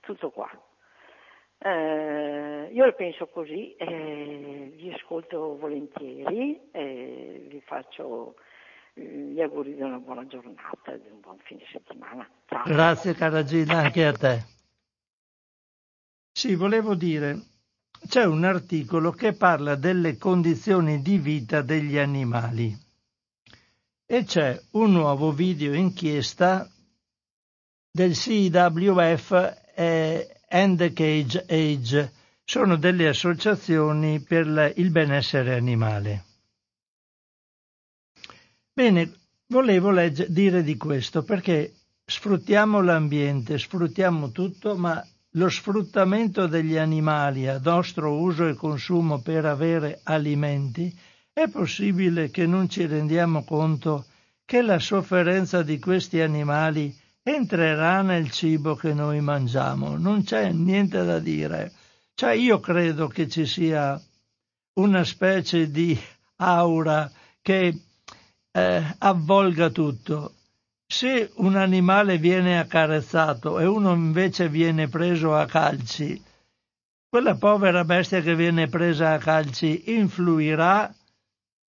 tutto 0.00 0.30
qua. 0.30 0.50
Eh, 1.58 2.70
io 2.72 2.84
la 2.86 2.92
penso 2.92 3.26
così, 3.26 3.74
eh, 3.76 4.72
vi 4.76 4.94
ascolto 4.94 5.58
volentieri, 5.58 6.70
eh, 6.70 7.44
vi 7.48 7.60
faccio 7.60 8.36
gli 8.94 9.42
auguri 9.42 9.74
di 9.74 9.82
una 9.82 9.98
buona 9.98 10.26
giornata 10.26 10.90
e 10.90 11.02
di 11.02 11.10
un 11.10 11.20
buon 11.20 11.36
fine 11.42 11.64
settimana. 11.70 12.26
Ciao. 12.46 12.62
Grazie 12.64 13.12
cara 13.12 13.42
Gina, 13.42 13.80
anche 13.80 14.06
a 14.06 14.12
te. 14.12 14.53
Sì, 16.36 16.56
volevo 16.56 16.96
dire, 16.96 17.40
c'è 18.08 18.24
un 18.24 18.42
articolo 18.42 19.12
che 19.12 19.34
parla 19.34 19.76
delle 19.76 20.16
condizioni 20.16 21.00
di 21.00 21.16
vita 21.16 21.62
degli 21.62 21.96
animali 21.96 22.76
e 24.04 24.24
c'è 24.24 24.60
un 24.72 24.90
nuovo 24.90 25.30
video 25.30 25.72
inchiesta 25.74 26.68
del 27.88 28.14
CWF 28.14 29.62
e 29.76 30.40
End 30.48 30.92
Cage 30.92 31.46
Age. 31.48 32.12
Sono 32.42 32.74
delle 32.78 33.06
associazioni 33.06 34.18
per 34.18 34.72
il 34.74 34.90
benessere 34.90 35.54
animale. 35.54 36.24
Bene, 38.72 39.12
volevo 39.46 39.92
legge, 39.92 40.26
dire 40.28 40.64
di 40.64 40.76
questo 40.76 41.22
perché 41.22 41.74
sfruttiamo 42.04 42.82
l'ambiente, 42.82 43.56
sfruttiamo 43.56 44.32
tutto, 44.32 44.76
ma 44.76 45.00
lo 45.36 45.48
sfruttamento 45.48 46.46
degli 46.46 46.76
animali 46.76 47.48
a 47.48 47.60
nostro 47.62 48.18
uso 48.18 48.46
e 48.46 48.54
consumo 48.54 49.20
per 49.20 49.44
avere 49.44 50.00
alimenti, 50.04 50.94
è 51.32 51.48
possibile 51.48 52.30
che 52.30 52.46
non 52.46 52.68
ci 52.68 52.86
rendiamo 52.86 53.42
conto 53.44 54.06
che 54.44 54.62
la 54.62 54.78
sofferenza 54.78 55.62
di 55.62 55.78
questi 55.78 56.20
animali 56.20 56.96
entrerà 57.22 58.02
nel 58.02 58.30
cibo 58.30 58.76
che 58.76 58.92
noi 58.94 59.20
mangiamo. 59.20 59.96
Non 59.96 60.22
c'è 60.22 60.52
niente 60.52 61.02
da 61.04 61.18
dire. 61.18 61.72
Cioè 62.14 62.34
io 62.34 62.60
credo 62.60 63.08
che 63.08 63.28
ci 63.28 63.46
sia 63.46 64.00
una 64.74 65.02
specie 65.02 65.70
di 65.70 65.98
aura 66.36 67.10
che 67.42 67.80
eh, 68.52 68.94
avvolga 68.98 69.70
tutto. 69.70 70.33
Se 70.96 71.32
un 71.38 71.56
animale 71.56 72.18
viene 72.18 72.56
accarezzato 72.56 73.58
e 73.58 73.66
uno 73.66 73.94
invece 73.94 74.48
viene 74.48 74.86
preso 74.86 75.34
a 75.34 75.44
calci, 75.44 76.22
quella 77.08 77.34
povera 77.34 77.84
bestia 77.84 78.20
che 78.20 78.36
viene 78.36 78.68
presa 78.68 79.12
a 79.12 79.18
calci 79.18 79.92
influirà 79.92 80.94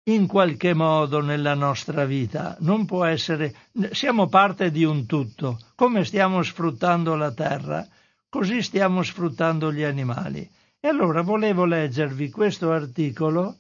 in 0.10 0.28
qualche 0.28 0.76
modo 0.76 1.22
nella 1.22 1.56
nostra 1.56 2.06
vita. 2.06 2.56
Non 2.60 2.86
può 2.86 3.04
essere. 3.04 3.56
Siamo 3.94 4.28
parte 4.28 4.70
di 4.70 4.84
un 4.84 5.08
tutto. 5.08 5.58
Come 5.74 6.06
stiamo 6.06 6.44
sfruttando 6.44 7.16
la 7.16 7.34
terra, 7.34 7.84
così 8.30 8.62
stiamo 8.62 9.02
sfruttando 9.02 9.74
gli 9.74 9.82
animali. 9.82 10.48
E 10.80 10.88
allora 10.88 11.24
volevo 11.24 11.66
leggervi 11.66 12.30
questo 12.30 12.72
articolo 12.72 13.56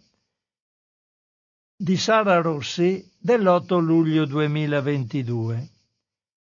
di 1.78 1.98
Sara 1.98 2.40
Rossi 2.40 3.06
dell'8 3.20 3.82
luglio 3.82 4.24
2022. 4.26 5.68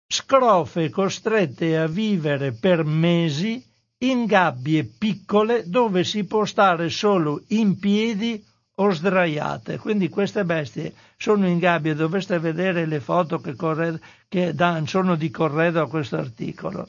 Scrofe 0.08 0.90
costrette 0.90 1.78
a 1.78 1.86
vivere 1.86 2.50
per 2.50 2.82
mesi 2.82 3.64
in 3.98 4.24
gabbie 4.24 4.82
piccole 4.82 5.62
dove 5.68 6.02
si 6.02 6.24
può 6.24 6.44
stare 6.44 6.88
solo 6.88 7.44
in 7.48 7.78
piedi 7.78 8.44
o 8.74 8.90
sdraiate. 8.90 9.78
Quindi 9.78 10.08
queste 10.08 10.44
bestie 10.44 10.94
sono 11.16 11.46
in 11.46 11.58
gabbie, 11.58 11.94
dovreste 11.94 12.40
vedere 12.40 12.84
le 12.86 12.98
foto 12.98 13.38
che, 13.38 13.54
corre, 13.54 14.00
che 14.26 14.52
dan, 14.52 14.88
sono 14.88 15.14
di 15.14 15.30
corredo 15.30 15.80
a 15.80 15.88
questo 15.88 16.16
articolo. 16.16 16.88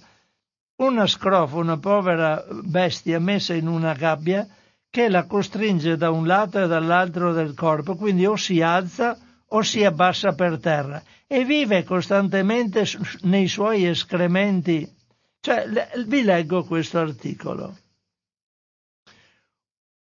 Una 0.78 1.06
scrofa, 1.06 1.58
una 1.58 1.78
povera 1.78 2.44
bestia 2.64 3.20
messa 3.20 3.54
in 3.54 3.68
una 3.68 3.94
gabbia 3.94 4.48
che 4.92 5.08
la 5.08 5.26
costringe 5.26 5.96
da 5.96 6.12
un 6.12 6.28
lato 6.28 6.62
e 6.62 6.68
dall'altro 6.68 7.32
del 7.32 7.54
corpo, 7.54 7.96
quindi 7.96 8.26
o 8.26 8.36
si 8.36 8.62
alza 8.62 9.18
o 9.48 9.62
si 9.62 9.86
abbassa 9.86 10.36
per 10.36 10.60
terra 10.60 11.02
e 11.28 11.46
vive 11.46 11.86
costantemente 11.86 12.86
nei 13.22 13.48
suoi 13.48 13.88
escrementi. 13.88 14.88
Cioè, 15.40 15.64
vi 16.06 16.24
leggo 16.24 16.66
questo 16.66 17.00
articolo. 17.00 17.78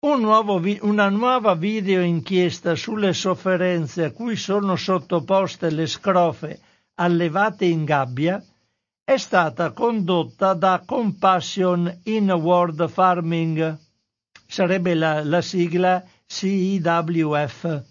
Un 0.05 0.21
nuovo, 0.21 0.61
una 0.81 1.09
nuova 1.09 1.55
video 1.55 2.01
inchiesta 2.01 2.75
sulle 2.75 3.13
sofferenze 3.13 4.03
a 4.03 4.11
cui 4.11 4.35
sono 4.35 4.75
sottoposte 4.75 5.71
le 5.71 5.87
scrofe 5.87 6.59
allevate 6.93 7.65
in 7.65 7.85
gabbia 7.85 8.41
è 9.03 9.17
stata 9.17 9.71
condotta 9.71 10.53
da 10.53 10.83
Compassion 10.85 12.01
in 12.03 12.29
World 12.29 12.87
Farming 12.87 13.84
sarebbe 14.45 14.93
la, 14.93 15.23
la 15.23 15.41
sigla 15.41 16.03
CIWF, 16.25 17.83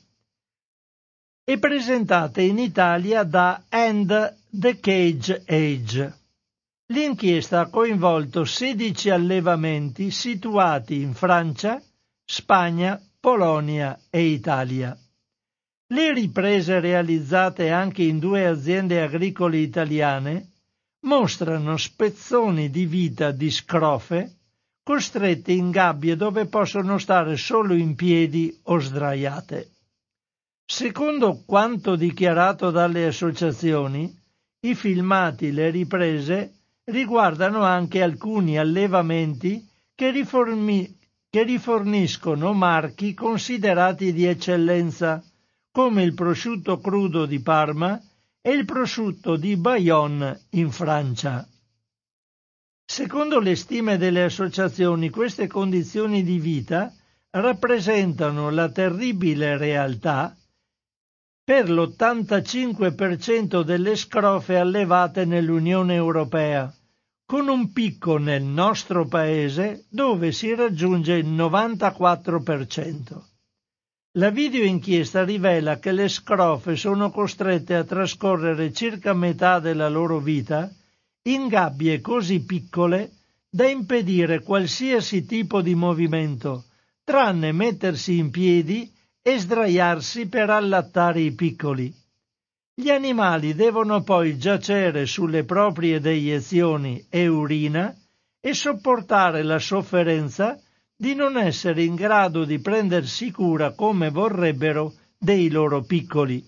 e 1.46 1.58
presentate 1.58 2.42
in 2.42 2.58
Italia 2.58 3.22
da 3.22 3.64
End 3.68 4.36
the 4.50 4.80
Cage 4.80 5.42
Age. 5.46 6.18
L'inchiesta 6.86 7.60
ha 7.60 7.68
coinvolto 7.68 8.44
16 8.44 9.10
allevamenti 9.10 10.10
situati 10.10 11.00
in 11.00 11.14
Francia, 11.14 11.82
Spagna, 12.24 13.00
Polonia 13.20 13.98
e 14.08 14.22
Italia. 14.24 14.96
Le 15.86 16.12
riprese 16.12 16.80
realizzate 16.80 17.70
anche 17.70 18.02
in 18.02 18.18
due 18.18 18.46
aziende 18.46 19.02
agricole 19.02 19.58
italiane 19.58 20.52
mostrano 21.00 21.76
spezzoni 21.76 22.70
di 22.70 22.86
vita 22.86 23.30
di 23.30 23.50
scrofe 23.50 24.36
costrette 24.84 25.50
in 25.50 25.70
gabbie 25.70 26.14
dove 26.14 26.44
possono 26.44 26.98
stare 26.98 27.36
solo 27.38 27.74
in 27.74 27.94
piedi 27.94 28.56
o 28.64 28.78
sdraiate. 28.78 29.70
Secondo 30.66 31.42
quanto 31.46 31.96
dichiarato 31.96 32.70
dalle 32.70 33.06
associazioni, 33.06 34.14
i 34.60 34.74
filmati, 34.74 35.52
le 35.52 35.70
riprese 35.70 36.52
riguardano 36.84 37.62
anche 37.62 38.02
alcuni 38.02 38.58
allevamenti 38.58 39.66
che, 39.94 40.10
riformi, 40.10 40.98
che 41.30 41.42
riforniscono 41.44 42.52
marchi 42.52 43.14
considerati 43.14 44.12
di 44.12 44.26
eccellenza, 44.26 45.22
come 45.70 46.02
il 46.02 46.14
prosciutto 46.14 46.78
crudo 46.78 47.24
di 47.24 47.40
Parma 47.40 47.98
e 48.40 48.50
il 48.52 48.66
prosciutto 48.66 49.36
di 49.36 49.56
Bayonne 49.56 50.42
in 50.50 50.70
Francia. 50.70 51.48
Secondo 52.86 53.40
le 53.40 53.56
stime 53.56 53.96
delle 53.96 54.24
associazioni, 54.24 55.08
queste 55.10 55.46
condizioni 55.46 56.22
di 56.22 56.38
vita 56.38 56.92
rappresentano 57.30 58.50
la 58.50 58.70
terribile 58.70 59.56
realtà 59.56 60.36
per 61.42 61.68
l'85% 61.70 63.62
delle 63.62 63.96
scrofe 63.96 64.56
allevate 64.56 65.24
nell'Unione 65.24 65.94
Europea, 65.94 66.72
con 67.26 67.48
un 67.48 67.72
picco 67.72 68.18
nel 68.18 68.42
nostro 68.42 69.06
paese 69.06 69.86
dove 69.90 70.30
si 70.32 70.54
raggiunge 70.54 71.14
il 71.14 71.26
94%. 71.26 73.22
La 74.12 74.30
videoinchiesta 74.30 75.24
rivela 75.24 75.78
che 75.78 75.90
le 75.90 76.08
scrofe 76.08 76.76
sono 76.76 77.10
costrette 77.10 77.74
a 77.74 77.82
trascorrere 77.84 78.72
circa 78.72 79.12
metà 79.12 79.58
della 79.58 79.88
loro 79.88 80.20
vita 80.20 80.70
in 81.26 81.48
gabbie 81.48 82.02
così 82.02 82.44
piccole 82.44 83.12
da 83.48 83.66
impedire 83.66 84.42
qualsiasi 84.42 85.24
tipo 85.24 85.62
di 85.62 85.74
movimento, 85.74 86.64
tranne 87.02 87.50
mettersi 87.52 88.18
in 88.18 88.30
piedi 88.30 88.92
e 89.22 89.38
sdraiarsi 89.38 90.28
per 90.28 90.50
allattare 90.50 91.20
i 91.20 91.32
piccoli. 91.32 91.90
Gli 92.74 92.90
animali 92.90 93.54
devono 93.54 94.02
poi 94.02 94.36
giacere 94.36 95.06
sulle 95.06 95.44
proprie 95.44 95.98
deiezioni 95.98 97.06
e 97.08 97.26
urina 97.26 97.94
e 98.38 98.52
sopportare 98.52 99.42
la 99.42 99.58
sofferenza 99.58 100.60
di 100.94 101.14
non 101.14 101.38
essere 101.38 101.84
in 101.84 101.94
grado 101.94 102.44
di 102.44 102.58
prendersi 102.58 103.30
cura 103.30 103.72
come 103.72 104.10
vorrebbero 104.10 104.92
dei 105.16 105.48
loro 105.48 105.84
piccoli. 105.84 106.44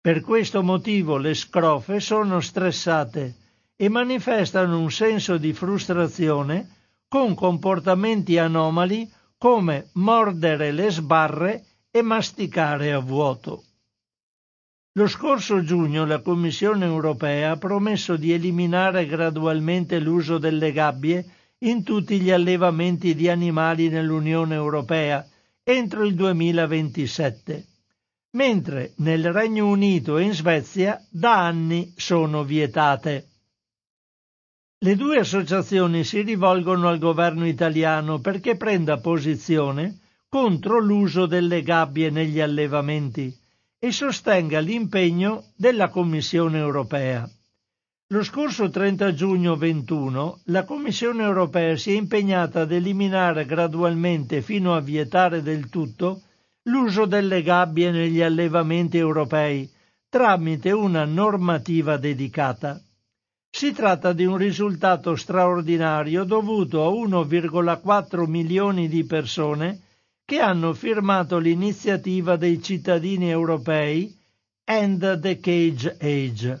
Per 0.00 0.20
questo 0.22 0.64
motivo 0.64 1.16
le 1.16 1.34
scrofe 1.34 2.00
sono 2.00 2.40
stressate 2.40 3.42
e 3.76 3.88
manifestano 3.88 4.78
un 4.78 4.90
senso 4.90 5.36
di 5.36 5.52
frustrazione 5.52 6.68
con 7.08 7.34
comportamenti 7.34 8.38
anomali 8.38 9.10
come 9.36 9.88
mordere 9.94 10.72
le 10.72 10.90
sbarre 10.90 11.64
e 11.90 12.02
masticare 12.02 12.92
a 12.92 12.98
vuoto. 12.98 13.64
Lo 14.96 15.08
scorso 15.08 15.62
giugno 15.64 16.06
la 16.06 16.20
Commissione 16.20 16.84
europea 16.84 17.50
ha 17.52 17.56
promesso 17.56 18.16
di 18.16 18.32
eliminare 18.32 19.06
gradualmente 19.06 19.98
l'uso 19.98 20.38
delle 20.38 20.70
gabbie 20.70 21.24
in 21.64 21.82
tutti 21.82 22.20
gli 22.20 22.30
allevamenti 22.30 23.14
di 23.14 23.28
animali 23.28 23.88
nell'Unione 23.88 24.54
europea 24.54 25.26
entro 25.64 26.04
il 26.04 26.14
2027, 26.14 27.64
mentre 28.36 28.92
nel 28.98 29.32
Regno 29.32 29.66
Unito 29.66 30.18
e 30.18 30.24
in 30.24 30.34
Svezia 30.34 31.02
da 31.10 31.44
anni 31.44 31.92
sono 31.96 32.44
vietate. 32.44 33.28
Le 34.84 34.96
due 34.96 35.16
associazioni 35.20 36.04
si 36.04 36.20
rivolgono 36.20 36.88
al 36.88 36.98
governo 36.98 37.46
italiano 37.46 38.18
perché 38.18 38.54
prenda 38.58 38.98
posizione 38.98 39.98
contro 40.28 40.78
l'uso 40.78 41.24
delle 41.24 41.62
gabbie 41.62 42.10
negli 42.10 42.38
allevamenti 42.38 43.34
e 43.78 43.90
sostenga 43.90 44.58
l'impegno 44.58 45.44
della 45.56 45.88
Commissione 45.88 46.58
europea. 46.58 47.26
Lo 48.08 48.22
scorso 48.22 48.68
30 48.68 49.14
giugno 49.14 49.56
21 49.56 50.40
la 50.48 50.64
Commissione 50.64 51.22
europea 51.22 51.74
si 51.78 51.92
è 51.92 51.96
impegnata 51.96 52.60
ad 52.60 52.72
eliminare 52.72 53.46
gradualmente 53.46 54.42
fino 54.42 54.74
a 54.74 54.80
vietare 54.80 55.40
del 55.40 55.70
tutto 55.70 56.20
l'uso 56.64 57.06
delle 57.06 57.40
gabbie 57.42 57.90
negli 57.90 58.20
allevamenti 58.20 58.98
europei 58.98 59.66
tramite 60.10 60.72
una 60.72 61.06
normativa 61.06 61.96
dedicata. 61.96 62.78
Si 63.56 63.70
tratta 63.70 64.12
di 64.12 64.24
un 64.24 64.36
risultato 64.36 65.14
straordinario 65.14 66.24
dovuto 66.24 66.84
a 66.84 66.90
1,4 66.90 68.26
milioni 68.26 68.88
di 68.88 69.04
persone 69.04 69.80
che 70.24 70.40
hanno 70.40 70.72
firmato 70.74 71.38
l'iniziativa 71.38 72.34
dei 72.34 72.60
cittadini 72.60 73.30
europei 73.30 74.12
End 74.64 75.20
the 75.20 75.38
Cage 75.38 75.96
Age. 76.00 76.60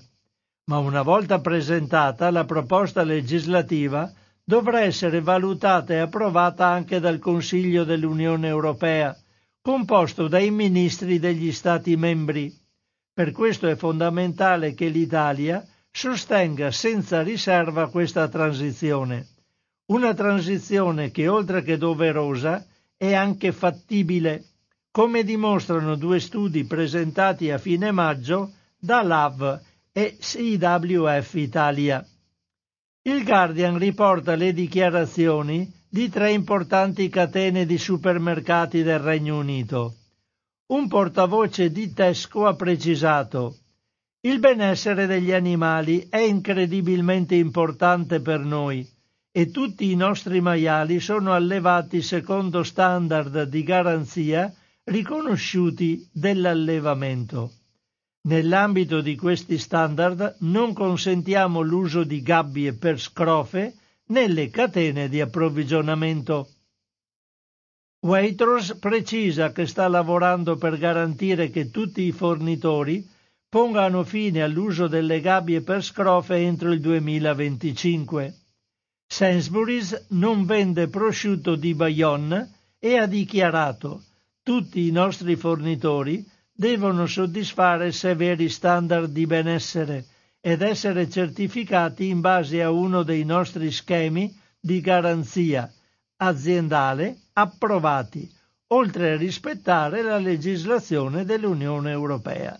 Ma 0.66 0.78
una 0.78 1.02
volta 1.02 1.40
presentata, 1.40 2.30
la 2.30 2.44
proposta 2.44 3.02
legislativa 3.02 4.08
dovrà 4.44 4.82
essere 4.82 5.20
valutata 5.20 5.94
e 5.94 5.98
approvata 5.98 6.68
anche 6.68 7.00
dal 7.00 7.18
Consiglio 7.18 7.82
dell'Unione 7.82 8.46
Europea, 8.46 9.18
composto 9.60 10.28
dai 10.28 10.52
ministri 10.52 11.18
degli 11.18 11.50
Stati 11.50 11.96
membri. 11.96 12.56
Per 13.12 13.32
questo 13.32 13.66
è 13.66 13.74
fondamentale 13.74 14.74
che 14.74 14.86
l'Italia 14.86 15.66
sostenga 15.96 16.72
senza 16.72 17.22
riserva 17.22 17.88
questa 17.88 18.26
transizione. 18.26 19.28
Una 19.86 20.12
transizione 20.12 21.12
che, 21.12 21.28
oltre 21.28 21.62
che 21.62 21.78
doverosa, 21.78 22.66
è 22.96 23.14
anche 23.14 23.52
fattibile, 23.52 24.44
come 24.90 25.22
dimostrano 25.22 25.94
due 25.94 26.18
studi 26.18 26.64
presentati 26.64 27.50
a 27.52 27.58
fine 27.58 27.92
maggio 27.92 28.54
da 28.76 29.02
LAV 29.02 29.60
e 29.92 30.16
CWF 30.18 31.34
Italia. 31.34 32.04
Il 33.02 33.22
Guardian 33.22 33.78
riporta 33.78 34.34
le 34.34 34.52
dichiarazioni 34.52 35.72
di 35.88 36.08
tre 36.08 36.32
importanti 36.32 37.08
catene 37.08 37.66
di 37.66 37.78
supermercati 37.78 38.82
del 38.82 38.98
Regno 38.98 39.38
Unito. 39.38 39.94
Un 40.72 40.88
portavoce 40.88 41.70
di 41.70 41.92
Tesco 41.92 42.46
ha 42.46 42.54
precisato 42.56 43.58
il 44.24 44.38
benessere 44.38 45.06
degli 45.06 45.32
animali 45.32 46.06
è 46.08 46.18
incredibilmente 46.18 47.34
importante 47.34 48.20
per 48.20 48.40
noi 48.40 48.86
e 49.30 49.50
tutti 49.50 49.90
i 49.90 49.96
nostri 49.96 50.40
maiali 50.40 50.98
sono 50.98 51.34
allevati 51.34 52.00
secondo 52.00 52.62
standard 52.62 53.42
di 53.42 53.62
garanzia 53.62 54.50
riconosciuti 54.84 56.08
dell'allevamento. 56.10 57.52
Nell'ambito 58.22 59.02
di 59.02 59.14
questi 59.14 59.58
standard 59.58 60.36
non 60.40 60.72
consentiamo 60.72 61.60
l'uso 61.60 62.02
di 62.02 62.22
gabbie 62.22 62.72
per 62.72 62.98
scrofe 62.98 63.74
nelle 64.06 64.48
catene 64.48 65.10
di 65.10 65.20
approvvigionamento. 65.20 66.48
Waitrose 68.00 68.78
precisa 68.78 69.52
che 69.52 69.66
sta 69.66 69.86
lavorando 69.86 70.56
per 70.56 70.78
garantire 70.78 71.50
che 71.50 71.70
tutti 71.70 72.02
i 72.02 72.12
fornitori 72.12 73.12
pongano 73.54 74.02
fine 74.02 74.42
all'uso 74.42 74.88
delle 74.88 75.20
gabbie 75.20 75.60
per 75.60 75.80
scrofe 75.80 76.34
entro 76.34 76.72
il 76.72 76.80
2025. 76.80 78.34
Sainsbury's 79.06 80.06
non 80.08 80.44
vende 80.44 80.88
prosciutto 80.88 81.54
di 81.54 81.72
Bayonne 81.72 82.50
e 82.80 82.98
ha 82.98 83.06
dichiarato 83.06 84.02
tutti 84.42 84.88
i 84.88 84.90
nostri 84.90 85.36
fornitori 85.36 86.26
devono 86.52 87.06
soddisfare 87.06 87.92
severi 87.92 88.48
standard 88.48 89.12
di 89.12 89.24
benessere 89.24 90.04
ed 90.40 90.60
essere 90.60 91.08
certificati 91.08 92.08
in 92.08 92.20
base 92.20 92.60
a 92.60 92.72
uno 92.72 93.04
dei 93.04 93.22
nostri 93.24 93.70
schemi 93.70 94.36
di 94.58 94.80
garanzia 94.80 95.72
aziendale 96.16 97.18
approvati, 97.34 98.28
oltre 98.72 99.12
a 99.12 99.16
rispettare 99.16 100.02
la 100.02 100.18
legislazione 100.18 101.24
dell'Unione 101.24 101.92
Europea. 101.92 102.58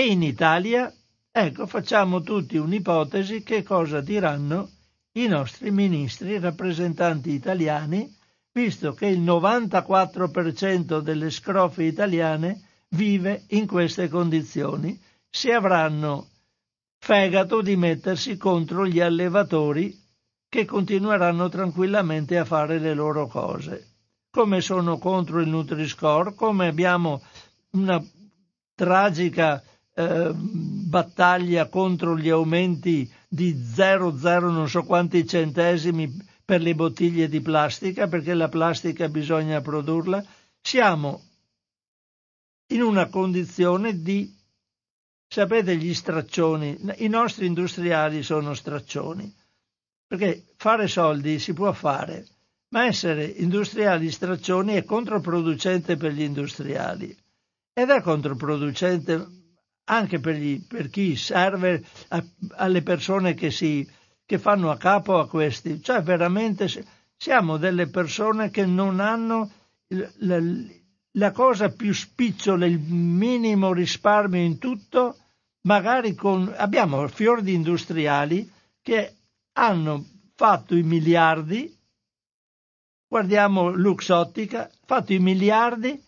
E 0.00 0.06
in 0.06 0.22
Italia, 0.22 0.90
ecco, 1.30 1.66
facciamo 1.66 2.22
tutti 2.22 2.56
un'ipotesi 2.56 3.42
che 3.42 3.62
cosa 3.62 4.00
diranno 4.00 4.70
i 5.12 5.26
nostri 5.26 5.70
ministri 5.70 6.38
rappresentanti 6.38 7.32
italiani, 7.32 8.10
visto 8.50 8.94
che 8.94 9.08
il 9.08 9.20
94% 9.20 11.00
delle 11.00 11.28
scrofe 11.28 11.82
italiane 11.82 12.62
vive 12.88 13.44
in 13.48 13.66
queste 13.66 14.08
condizioni, 14.08 14.98
se 15.28 15.52
avranno 15.52 16.28
fegato 16.98 17.60
di 17.60 17.76
mettersi 17.76 18.38
contro 18.38 18.86
gli 18.86 19.00
allevatori 19.00 19.94
che 20.48 20.64
continueranno 20.64 21.50
tranquillamente 21.50 22.38
a 22.38 22.46
fare 22.46 22.78
le 22.78 22.94
loro 22.94 23.26
cose. 23.26 23.96
Come 24.30 24.62
sono 24.62 24.96
contro 24.96 25.42
il 25.42 25.48
Nutri-Score, 25.48 26.32
come 26.32 26.68
abbiamo 26.68 27.20
una 27.72 28.02
tragica 28.74 29.62
eh, 29.94 30.32
battaglia 30.34 31.68
contro 31.68 32.16
gli 32.16 32.28
aumenti 32.28 33.10
di 33.28 33.54
0,0 33.54 34.50
non 34.50 34.68
so 34.68 34.82
quanti 34.84 35.26
centesimi 35.26 36.28
per 36.50 36.62
le 36.62 36.74
bottiglie 36.74 37.28
di 37.28 37.40
plastica, 37.40 38.08
perché 38.08 38.34
la 38.34 38.48
plastica 38.48 39.08
bisogna 39.08 39.60
produrla, 39.60 40.20
siamo 40.60 41.22
in 42.72 42.82
una 42.82 43.08
condizione 43.08 44.02
di, 44.02 44.36
sapete, 45.28 45.76
gli 45.76 45.94
straccioni. 45.94 46.76
I 46.96 47.06
nostri 47.06 47.46
industriali 47.46 48.24
sono 48.24 48.54
straccioni, 48.54 49.32
perché 50.08 50.46
fare 50.56 50.88
soldi 50.88 51.38
si 51.38 51.52
può 51.52 51.70
fare, 51.72 52.26
ma 52.70 52.84
essere 52.84 53.24
industriali 53.26 54.10
straccioni 54.10 54.74
è 54.74 54.84
controproducente 54.84 55.96
per 55.96 56.12
gli 56.12 56.22
industriali 56.22 57.16
ed 57.72 57.90
è 57.90 58.02
controproducente 58.02 59.39
anche 59.90 60.20
per, 60.20 60.36
gli, 60.36 60.64
per 60.64 60.88
chi 60.88 61.16
serve 61.16 61.84
a, 62.08 62.24
alle 62.56 62.82
persone 62.82 63.34
che, 63.34 63.50
si, 63.50 63.86
che 64.24 64.38
fanno 64.38 64.70
a 64.70 64.76
capo 64.76 65.18
a 65.18 65.28
questi. 65.28 65.82
Cioè 65.82 66.00
veramente 66.02 66.68
siamo 67.16 67.56
delle 67.56 67.88
persone 67.88 68.50
che 68.50 68.64
non 68.64 69.00
hanno 69.00 69.50
la 71.14 71.32
cosa 71.32 71.70
più 71.70 71.92
spicciola, 71.92 72.64
il 72.64 72.78
minimo 72.78 73.72
risparmio 73.72 74.40
in 74.40 74.58
tutto, 74.58 75.16
magari 75.62 76.14
con, 76.14 76.54
abbiamo 76.56 77.06
fior 77.08 77.42
di 77.42 77.54
industriali 77.54 78.48
che 78.80 79.16
hanno 79.54 80.06
fatto 80.36 80.76
i 80.76 80.84
miliardi, 80.84 81.76
guardiamo 83.08 83.70
Luxottica, 83.70 84.70
fatto 84.86 85.12
i 85.12 85.18
miliardi 85.18 86.00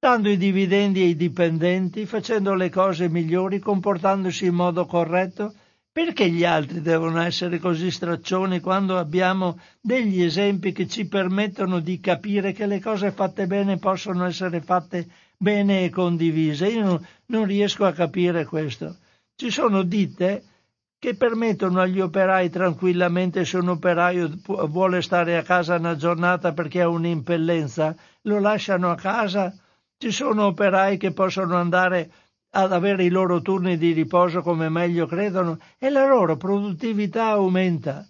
dando 0.00 0.28
i 0.28 0.36
dividendi 0.36 1.02
ai 1.02 1.16
dipendenti, 1.16 2.06
facendo 2.06 2.54
le 2.54 2.70
cose 2.70 3.08
migliori, 3.08 3.58
comportandosi 3.58 4.46
in 4.46 4.54
modo 4.54 4.86
corretto 4.86 5.54
perché 5.90 6.30
gli 6.30 6.44
altri 6.44 6.80
devono 6.80 7.20
essere 7.20 7.58
così 7.58 7.90
straccioni 7.90 8.60
quando 8.60 8.98
abbiamo 8.98 9.58
degli 9.80 10.22
esempi 10.22 10.70
che 10.70 10.86
ci 10.86 11.08
permettono 11.08 11.80
di 11.80 11.98
capire 11.98 12.52
che 12.52 12.66
le 12.66 12.78
cose 12.78 13.10
fatte 13.10 13.48
bene 13.48 13.78
possono 13.78 14.24
essere 14.24 14.60
fatte 14.60 15.08
bene 15.36 15.82
e 15.82 15.90
condivise? 15.90 16.68
Io 16.68 16.84
non, 16.84 17.06
non 17.26 17.44
riesco 17.46 17.84
a 17.84 17.92
capire 17.92 18.44
questo. 18.44 18.98
Ci 19.34 19.50
sono 19.50 19.82
ditte 19.82 20.44
che 21.00 21.16
permettono 21.16 21.80
agli 21.80 21.98
operai 21.98 22.48
tranquillamente, 22.48 23.44
se 23.44 23.56
un 23.56 23.70
operaio 23.70 24.30
vuole 24.68 25.02
stare 25.02 25.36
a 25.36 25.42
casa 25.42 25.74
una 25.74 25.96
giornata 25.96 26.52
perché 26.52 26.82
ha 26.82 26.88
un'impellenza, 26.88 27.96
lo 28.22 28.38
lasciano 28.38 28.90
a 28.92 28.94
casa. 28.94 29.52
Ci 30.00 30.12
sono 30.12 30.46
operai 30.46 30.96
che 30.96 31.10
possono 31.10 31.56
andare 31.56 32.10
ad 32.50 32.72
avere 32.72 33.02
i 33.02 33.08
loro 33.08 33.42
turni 33.42 33.76
di 33.76 33.90
riposo 33.90 34.42
come 34.42 34.68
meglio 34.68 35.08
credono 35.08 35.58
e 35.76 35.90
la 35.90 36.06
loro 36.06 36.36
produttività 36.36 37.30
aumenta. 37.30 38.06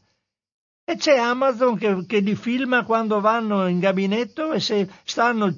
E 0.85 0.97
c'è 0.97 1.17
Amazon 1.17 1.79
che, 1.79 2.05
che 2.07 2.19
li 2.19 2.35
filma 2.35 2.85
quando 2.85 3.21
vanno 3.21 3.67
in 3.69 3.79
gabinetto 3.79 4.53
e 4.53 4.61
se 4.61 4.87
stanno 5.03 5.57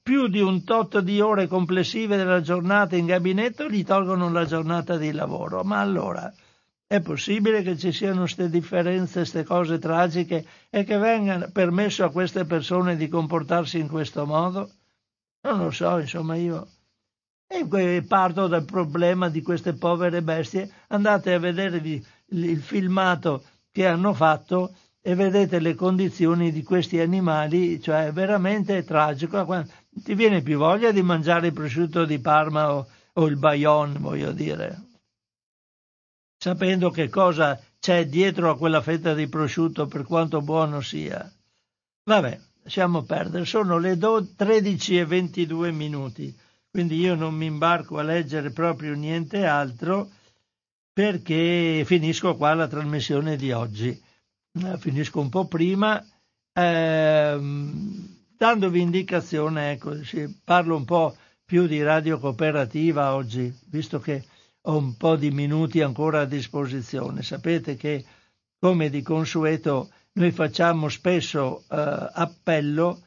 più 0.00 0.28
di 0.28 0.40
un 0.40 0.62
tot 0.62 1.00
di 1.00 1.20
ore 1.20 1.48
complessive 1.48 2.16
della 2.16 2.40
giornata 2.40 2.94
in 2.94 3.06
gabinetto 3.06 3.68
gli 3.68 3.84
tolgono 3.84 4.30
la 4.30 4.44
giornata 4.44 4.96
di 4.96 5.10
lavoro. 5.10 5.64
Ma 5.64 5.80
allora 5.80 6.32
è 6.86 7.00
possibile 7.00 7.62
che 7.62 7.76
ci 7.76 7.90
siano 7.90 8.20
queste 8.20 8.48
differenze, 8.48 9.20
queste 9.20 9.42
cose 9.42 9.78
tragiche 9.80 10.46
e 10.70 10.84
che 10.84 10.96
venga 10.96 11.50
permesso 11.52 12.04
a 12.04 12.10
queste 12.12 12.44
persone 12.44 12.94
di 12.94 13.08
comportarsi 13.08 13.80
in 13.80 13.88
questo 13.88 14.26
modo? 14.26 14.70
Non 15.44 15.58
lo 15.58 15.70
so, 15.70 15.98
insomma 15.98 16.36
io 16.36 16.68
e 17.46 18.02
parto 18.02 18.48
dal 18.48 18.64
problema 18.64 19.28
di 19.28 19.42
queste 19.42 19.74
povere 19.74 20.22
bestie. 20.22 20.70
Andate 20.88 21.34
a 21.34 21.38
vedere 21.38 21.76
il, 21.76 22.04
il 22.28 22.60
filmato 22.60 23.44
che 23.70 23.86
hanno 23.86 24.12
fatto 24.12 24.74
e 25.00 25.14
vedete 25.14 25.60
le 25.60 25.74
condizioni 25.74 26.50
di 26.50 26.62
questi 26.62 26.98
animali, 26.98 27.80
cioè 27.80 28.06
è 28.06 28.12
veramente 28.12 28.82
tragico. 28.84 29.46
Ti 29.90 30.14
viene 30.14 30.42
più 30.42 30.58
voglia 30.58 30.90
di 30.90 31.02
mangiare 31.02 31.48
il 31.48 31.52
prosciutto 31.52 32.04
di 32.04 32.18
Parma 32.18 32.74
o, 32.74 32.86
o 33.12 33.26
il 33.26 33.36
Bayonne, 33.36 33.98
voglio 33.98 34.32
dire. 34.32 34.82
Sapendo 36.36 36.90
che 36.90 37.08
cosa 37.08 37.60
c'è 37.78 38.06
dietro 38.06 38.50
a 38.50 38.56
quella 38.56 38.80
fetta 38.80 39.14
di 39.14 39.28
prosciutto, 39.28 39.86
per 39.86 40.04
quanto 40.04 40.40
buono 40.40 40.80
sia. 40.80 41.30
Vabbè, 42.04 42.40
lasciamo 42.64 43.02
perdere. 43.02 43.44
Sono 43.44 43.78
le 43.78 43.96
13 43.96 44.98
e 44.98 45.04
22 45.06 45.70
minuti 45.70 46.34
quindi 46.74 46.98
io 46.98 47.14
non 47.14 47.36
mi 47.36 47.46
imbarco 47.46 47.98
a 47.98 48.02
leggere 48.02 48.50
proprio 48.50 48.96
niente 48.96 49.46
altro 49.46 50.10
perché 50.92 51.84
finisco 51.86 52.34
qua 52.34 52.52
la 52.54 52.66
trasmissione 52.66 53.36
di 53.36 53.52
oggi. 53.52 53.90
Eh, 53.90 54.78
finisco 54.78 55.20
un 55.20 55.28
po' 55.28 55.46
prima, 55.46 56.04
ehm, 56.52 58.16
dandovi 58.36 58.80
indicazione, 58.80 59.70
ecco, 59.70 60.02
sì, 60.02 60.26
parlo 60.42 60.74
un 60.74 60.84
po' 60.84 61.16
più 61.44 61.68
di 61.68 61.80
radio 61.80 62.18
cooperativa 62.18 63.14
oggi, 63.14 63.56
visto 63.66 64.00
che 64.00 64.24
ho 64.62 64.76
un 64.76 64.96
po' 64.96 65.14
di 65.14 65.30
minuti 65.30 65.80
ancora 65.80 66.22
a 66.22 66.26
disposizione. 66.26 67.22
Sapete 67.22 67.76
che, 67.76 68.04
come 68.58 68.90
di 68.90 69.00
consueto, 69.00 69.90
noi 70.14 70.30
facciamo 70.30 70.88
spesso 70.88 71.64
eh, 71.70 72.08
appello 72.12 73.02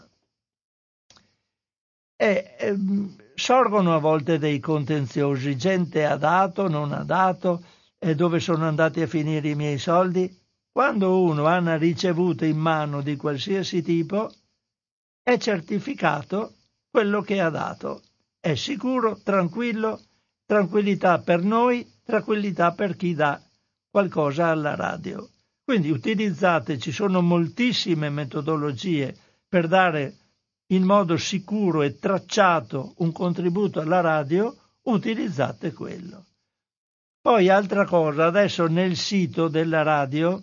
E 2.16 2.56
ehm, 2.58 3.16
sorgono 3.34 3.94
a 3.94 3.98
volte 3.98 4.38
dei 4.38 4.60
contenziosi, 4.60 5.56
gente 5.56 6.06
ha 6.06 6.16
dato, 6.16 6.68
non 6.68 6.92
ha 6.92 7.04
dato, 7.04 7.64
e 7.98 8.14
dove 8.14 8.40
sono 8.40 8.66
andati 8.66 9.02
a 9.02 9.06
finire 9.06 9.48
i 9.50 9.54
miei 9.54 9.78
soldi? 9.78 10.44
Quando 10.70 11.22
uno 11.22 11.46
ha 11.46 11.58
una 11.58 11.76
ricevuta 11.76 12.44
in 12.44 12.58
mano 12.58 13.00
di 13.00 13.16
qualsiasi 13.16 13.82
tipo, 13.82 14.30
è 15.22 15.38
certificato 15.38 16.54
quello 16.90 17.22
che 17.22 17.40
ha 17.40 17.50
dato. 17.50 18.02
È 18.38 18.54
sicuro, 18.54 19.18
tranquillo, 19.22 20.00
tranquillità 20.44 21.18
per 21.18 21.42
noi, 21.42 21.86
tranquillità 22.04 22.72
per 22.72 22.94
chi 22.94 23.14
dà 23.14 23.40
qualcosa 23.90 24.48
alla 24.48 24.74
radio. 24.74 25.28
Quindi 25.66 25.90
utilizzate, 25.90 26.78
ci 26.78 26.92
sono 26.92 27.20
moltissime 27.22 28.08
metodologie 28.08 29.12
per 29.48 29.66
dare 29.66 30.14
in 30.66 30.84
modo 30.84 31.16
sicuro 31.16 31.82
e 31.82 31.98
tracciato 31.98 32.94
un 32.98 33.10
contributo 33.10 33.80
alla 33.80 34.00
radio, 34.00 34.56
utilizzate 34.82 35.72
quello. 35.72 36.24
Poi 37.20 37.48
altra 37.48 37.84
cosa, 37.84 38.26
adesso 38.26 38.68
nel 38.68 38.94
sito 38.94 39.48
della 39.48 39.82
radio 39.82 40.40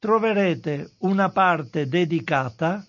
troverete 0.00 0.94
una 1.02 1.28
parte 1.30 1.86
dedicata, 1.86 2.84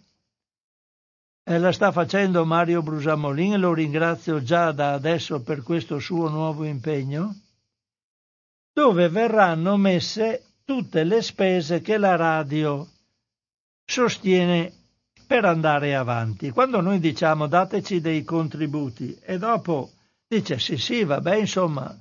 e 1.43 1.57
la 1.59 1.71
sta 1.71 1.91
facendo 1.91 2.45
Mario 2.45 2.81
Brusamolin 2.81 3.59
lo 3.59 3.73
ringrazio 3.73 4.41
già 4.41 4.71
da 4.71 4.93
adesso 4.93 5.43
per 5.43 5.61
questo 5.61 5.99
suo 5.99 6.29
nuovo 6.29 6.63
impegno, 6.63 7.41
dove 8.73 9.07
verranno 9.07 9.77
messe 9.77 10.48
tutte 10.69 11.03
le 11.03 11.23
spese 11.23 11.81
che 11.81 11.97
la 11.97 12.15
radio 12.15 12.87
sostiene 13.83 14.71
per 15.25 15.43
andare 15.43 15.95
avanti. 15.95 16.51
Quando 16.51 16.79
noi 16.79 16.99
diciamo 16.99 17.47
dateci 17.47 17.99
dei 17.99 18.23
contributi 18.23 19.17
e 19.23 19.39
dopo 19.39 19.89
dice 20.27 20.59
sì 20.59 20.77
sì 20.77 21.03
vabbè 21.03 21.37
insomma 21.37 21.99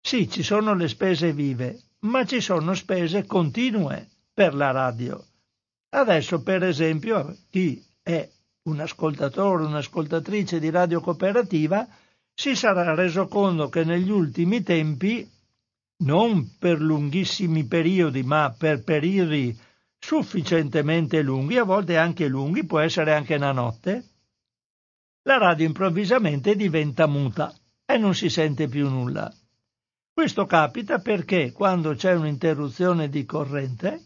sì 0.00 0.30
ci 0.30 0.44
sono 0.44 0.74
le 0.74 0.86
spese 0.86 1.32
vive 1.32 1.80
ma 2.02 2.24
ci 2.24 2.40
sono 2.40 2.72
spese 2.74 3.26
continue 3.26 4.08
per 4.32 4.54
la 4.54 4.70
radio. 4.70 5.20
Adesso, 5.88 6.40
per 6.42 6.62
esempio, 6.62 7.36
chi 7.50 7.84
è 8.00 8.30
un 8.68 8.78
ascoltatore, 8.78 9.64
un'ascoltatrice 9.64 10.60
di 10.60 10.70
radio 10.70 11.00
cooperativa, 11.00 11.84
si 12.32 12.54
sarà 12.54 12.94
reso 12.94 13.26
conto 13.26 13.68
che 13.68 13.82
negli 13.82 14.10
ultimi 14.10 14.62
tempi, 14.62 15.28
non 15.98 16.56
per 16.58 16.80
lunghissimi 16.80 17.66
periodi, 17.66 18.22
ma 18.22 18.54
per 18.56 18.82
periodi 18.84 19.58
sufficientemente 19.98 21.22
lunghi, 21.22 21.56
a 21.56 21.64
volte 21.64 21.96
anche 21.96 22.28
lunghi, 22.28 22.64
può 22.64 22.78
essere 22.78 23.14
anche 23.14 23.34
una 23.34 23.52
notte, 23.52 24.04
la 25.22 25.38
radio 25.38 25.66
improvvisamente 25.66 26.54
diventa 26.56 27.06
muta 27.06 27.54
e 27.84 27.98
non 27.98 28.14
si 28.14 28.28
sente 28.28 28.68
più 28.68 28.88
nulla. 28.88 29.32
Questo 30.12 30.46
capita 30.46 30.98
perché 30.98 31.52
quando 31.52 31.94
c'è 31.94 32.14
un'interruzione 32.14 33.08
di 33.08 33.24
corrente, 33.24 34.04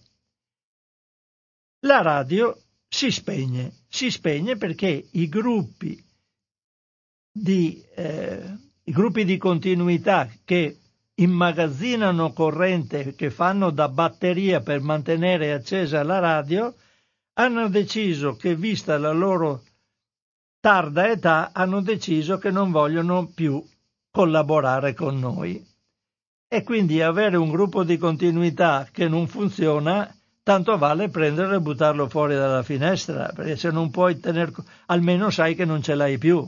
la 1.81 2.03
radio 2.03 2.61
si 2.89 3.11
spegne, 3.11 3.73
si 3.89 4.11
spegne 4.11 4.57
perché 4.57 5.09
i 5.13 5.29
gruppi 5.29 6.05
di, 7.31 7.83
eh, 7.95 8.57
i 8.85 8.93
gruppi 8.93 9.25
di 9.25 9.39
continuità 9.39 10.31
che 10.45 10.82
immagazzinano 11.15 12.33
corrente, 12.33 13.15
che 13.15 13.31
fanno 13.31 13.71
da 13.71 13.89
batteria 13.89 14.61
per 14.61 14.81
mantenere 14.81 15.53
accesa 15.53 16.03
la 16.03 16.19
radio, 16.19 16.75
hanno 17.35 17.69
deciso 17.69 18.37
che, 18.37 18.55
vista 18.55 18.99
la 18.99 19.13
loro 19.13 19.63
tarda 20.61 21.09
età, 21.09 21.51
hanno 21.53 21.81
deciso 21.81 22.39
che 22.39 22.51
non 22.51 22.71
vogliono 22.71 23.27
più 23.27 23.63
collaborare 24.11 24.95
con 24.95 25.19
noi. 25.19 25.65
E 26.49 26.63
quindi 26.63 27.01
avere 27.01 27.37
un 27.37 27.51
gruppo 27.51 27.83
di 27.83 27.97
continuità 27.97 28.87
che 28.93 29.09
non 29.09 29.27
funziona 29.27 30.15
tanto 30.43 30.77
vale 30.77 31.09
prenderlo 31.09 31.57
e 31.57 31.61
buttarlo 31.61 32.09
fuori 32.09 32.35
dalla 32.35 32.63
finestra, 32.63 33.33
perché 33.35 33.57
se 33.57 33.71
non 33.71 33.91
puoi 33.91 34.21
tenere, 34.21 34.53
almeno 34.87 35.31
sai 35.31 35.55
che 35.55 35.65
non 35.65 35.83
ce 35.83 35.95
l'hai 35.95 36.19
più. 36.19 36.47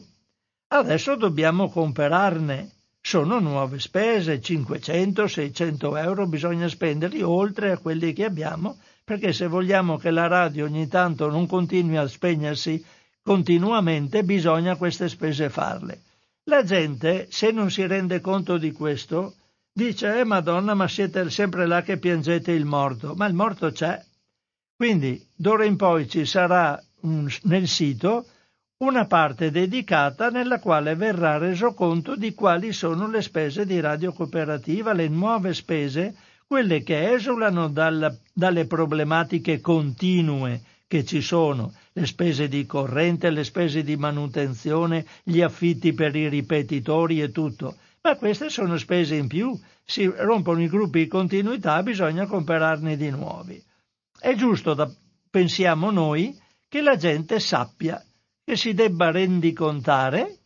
Adesso 0.69 1.15
dobbiamo 1.17 1.71
comprarne. 1.71 2.74
Sono 3.07 3.39
nuove 3.39 3.81
spese, 3.81 4.41
500-600 4.41 5.99
euro 5.99 6.27
bisogna 6.27 6.69
spenderli 6.69 7.21
oltre 7.21 7.71
a 7.71 7.77
quelli 7.77 8.15
che 8.15 8.25
abbiamo, 8.25 8.79
perché 9.05 9.35
se 9.35 9.47
vogliamo 9.47 9.99
che 9.99 10.11
la 10.11 10.27
radio 10.27 10.65
ogni 10.65 10.89
tanto 10.89 11.29
non 11.29 11.47
continui 11.47 11.99
a 11.99 12.09
spegnersi 12.09 12.83
continuamente, 13.23 14.25
bisogna 14.25 14.77
queste 14.77 15.11
spese 15.11 15.51
farle. 15.51 16.01
La 16.45 16.65
gente, 16.65 17.27
se 17.29 17.51
non 17.51 17.71
si 17.71 17.87
rende 17.87 18.23
conto 18.23 18.57
di 18.57 18.73
questo, 18.73 19.35
dice, 19.71 20.21
eh 20.21 20.25
Madonna, 20.25 20.73
ma 20.73 20.89
siete 20.89 21.29
sempre 21.29 21.67
là 21.67 21.83
che 21.83 21.99
piangete 21.99 22.53
il 22.53 22.65
morto, 22.65 23.13
ma 23.15 23.27
il 23.27 23.35
morto 23.35 23.71
c'è. 23.71 24.03
Quindi 24.75 25.23
d'ora 25.37 25.67
in 25.67 25.77
poi 25.77 26.09
ci 26.09 26.25
sarà 26.25 26.83
un, 27.03 27.31
nel 27.43 27.69
sito 27.69 28.25
una 28.85 29.07
parte 29.07 29.51
dedicata 29.51 30.29
nella 30.29 30.61
quale 30.61 30.95
verrà 30.95 31.39
reso 31.39 31.73
conto 31.73 32.17
di 32.17 32.35
quali 32.35 32.73
sono 32.73 33.09
le 33.09 33.23
spese 33.23 33.65
di 33.65 33.81
radio 33.81 34.13
cooperativa, 34.13 34.93
le 34.93 35.09
nuove 35.09 35.55
spese, 35.55 36.15
quelle 36.47 36.83
che 36.83 37.13
esulano 37.13 37.69
dal, 37.69 38.19
dalle 38.33 38.67
problematiche 38.67 39.61
continue 39.61 40.61
che 40.87 41.05
ci 41.05 41.23
sono, 41.23 41.73
le 41.95 42.05
spese 42.05 42.47
di 42.47 42.67
corrente, 42.67 43.31
le 43.31 43.43
spese 43.43 43.83
di 43.83 43.97
manutenzione, 43.97 45.07
gli 45.23 45.41
affitti 45.41 45.95
per 45.95 46.15
i 46.15 46.29
ripetitori 46.29 47.23
e 47.23 47.33
tutto 47.33 47.77
Ma 48.03 48.17
queste 48.17 48.51
sono 48.51 48.77
spese 48.77 49.15
in 49.17 49.29
più, 49.29 49.59
si 49.83 50.05
rompono 50.05 50.63
i 50.63 50.69
gruppi 50.69 51.01
di 51.01 51.09
continuità, 51.09 51.83
bisogna 51.83 52.27
comprarne 52.27 52.99
di 52.99 53.09
nuovi. 53.09 53.61
È 54.19 54.35
giusto, 54.35 54.75
da, 54.75 54.91
pensiamo 55.31 55.91
noi, 55.91 56.39
che 56.69 56.83
la 56.83 56.97
gente 56.97 57.41
sappia 57.41 58.05
che 58.45 58.57
si 58.57 58.75
debba 58.75 59.11
rendicontare 59.11 60.39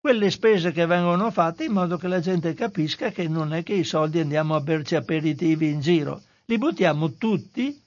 quelle 0.00 0.30
spese 0.30 0.72
che 0.72 0.86
vengono 0.86 1.30
fatte 1.30 1.64
in 1.64 1.72
modo 1.72 1.98
che 1.98 2.08
la 2.08 2.20
gente 2.20 2.54
capisca 2.54 3.10
che 3.10 3.28
non 3.28 3.52
è 3.52 3.62
che 3.62 3.74
i 3.74 3.84
soldi 3.84 4.18
andiamo 4.18 4.54
a 4.54 4.60
berci 4.60 4.96
aperitivi 4.96 5.68
in 5.68 5.80
giro, 5.80 6.22
li 6.46 6.56
buttiamo 6.56 7.12
tutti 7.12 7.78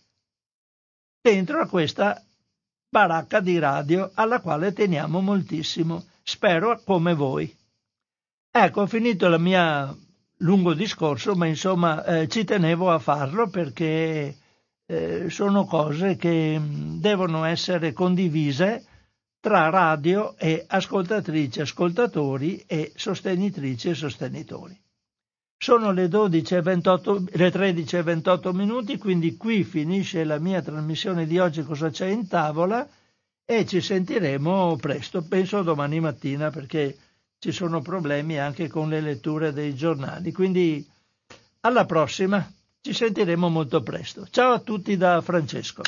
dentro 1.19 1.59
a 1.59 1.67
questa 1.67 2.23
baracca 2.87 3.39
di 3.39 3.57
radio 3.57 4.11
alla 4.13 4.39
quale 4.39 4.71
teniamo 4.71 5.19
moltissimo, 5.19 6.05
spero 6.21 6.79
come 6.85 7.15
voi. 7.15 7.51
Ecco, 8.51 8.81
ho 8.81 8.85
finito 8.85 9.25
il 9.25 9.41
mio 9.41 9.97
lungo 10.37 10.75
discorso, 10.75 11.33
ma 11.33 11.47
insomma 11.47 12.05
eh, 12.05 12.27
ci 12.27 12.43
tenevo 12.43 12.91
a 12.91 12.99
farlo 12.99 13.49
perché 13.49 14.37
eh, 14.85 15.29
sono 15.31 15.65
cose 15.65 16.15
che 16.17 16.61
devono 16.61 17.45
essere 17.45 17.93
condivise 17.93 18.85
tra 19.43 19.69
radio 19.69 20.37
e 20.37 20.63
ascoltatrici, 20.65 21.59
ascoltatori 21.59 22.63
e 22.65 22.93
sostenitrici 22.95 23.89
e 23.89 23.93
sostenitori. 23.93 24.81
Sono 25.57 25.91
le, 25.91 26.07
12 26.07 26.61
28, 26.61 27.25
le 27.29 27.51
13 27.51 27.97
e 27.97 28.03
28 28.03 28.53
minuti, 28.53 28.97
quindi 28.97 29.35
qui 29.35 29.65
finisce 29.65 30.23
la 30.23 30.39
mia 30.39 30.61
trasmissione 30.61 31.27
di 31.27 31.39
oggi 31.39 31.61
Cosa 31.63 31.89
c'è 31.89 32.05
in 32.07 32.25
tavola 32.29 32.87
e 33.43 33.65
ci 33.65 33.81
sentiremo 33.81 34.77
presto, 34.77 35.21
penso 35.23 35.61
domani 35.61 35.99
mattina 35.99 36.49
perché 36.49 36.97
ci 37.37 37.51
sono 37.51 37.81
problemi 37.81 38.39
anche 38.39 38.69
con 38.69 38.87
le 38.87 39.01
letture 39.01 39.51
dei 39.51 39.75
giornali. 39.75 40.31
Quindi 40.31 40.89
alla 41.59 41.83
prossima, 41.83 42.49
ci 42.79 42.93
sentiremo 42.93 43.49
molto 43.49 43.83
presto. 43.83 44.25
Ciao 44.29 44.53
a 44.53 44.59
tutti 44.59 44.95
da 44.95 45.19
Francesco. 45.19 45.81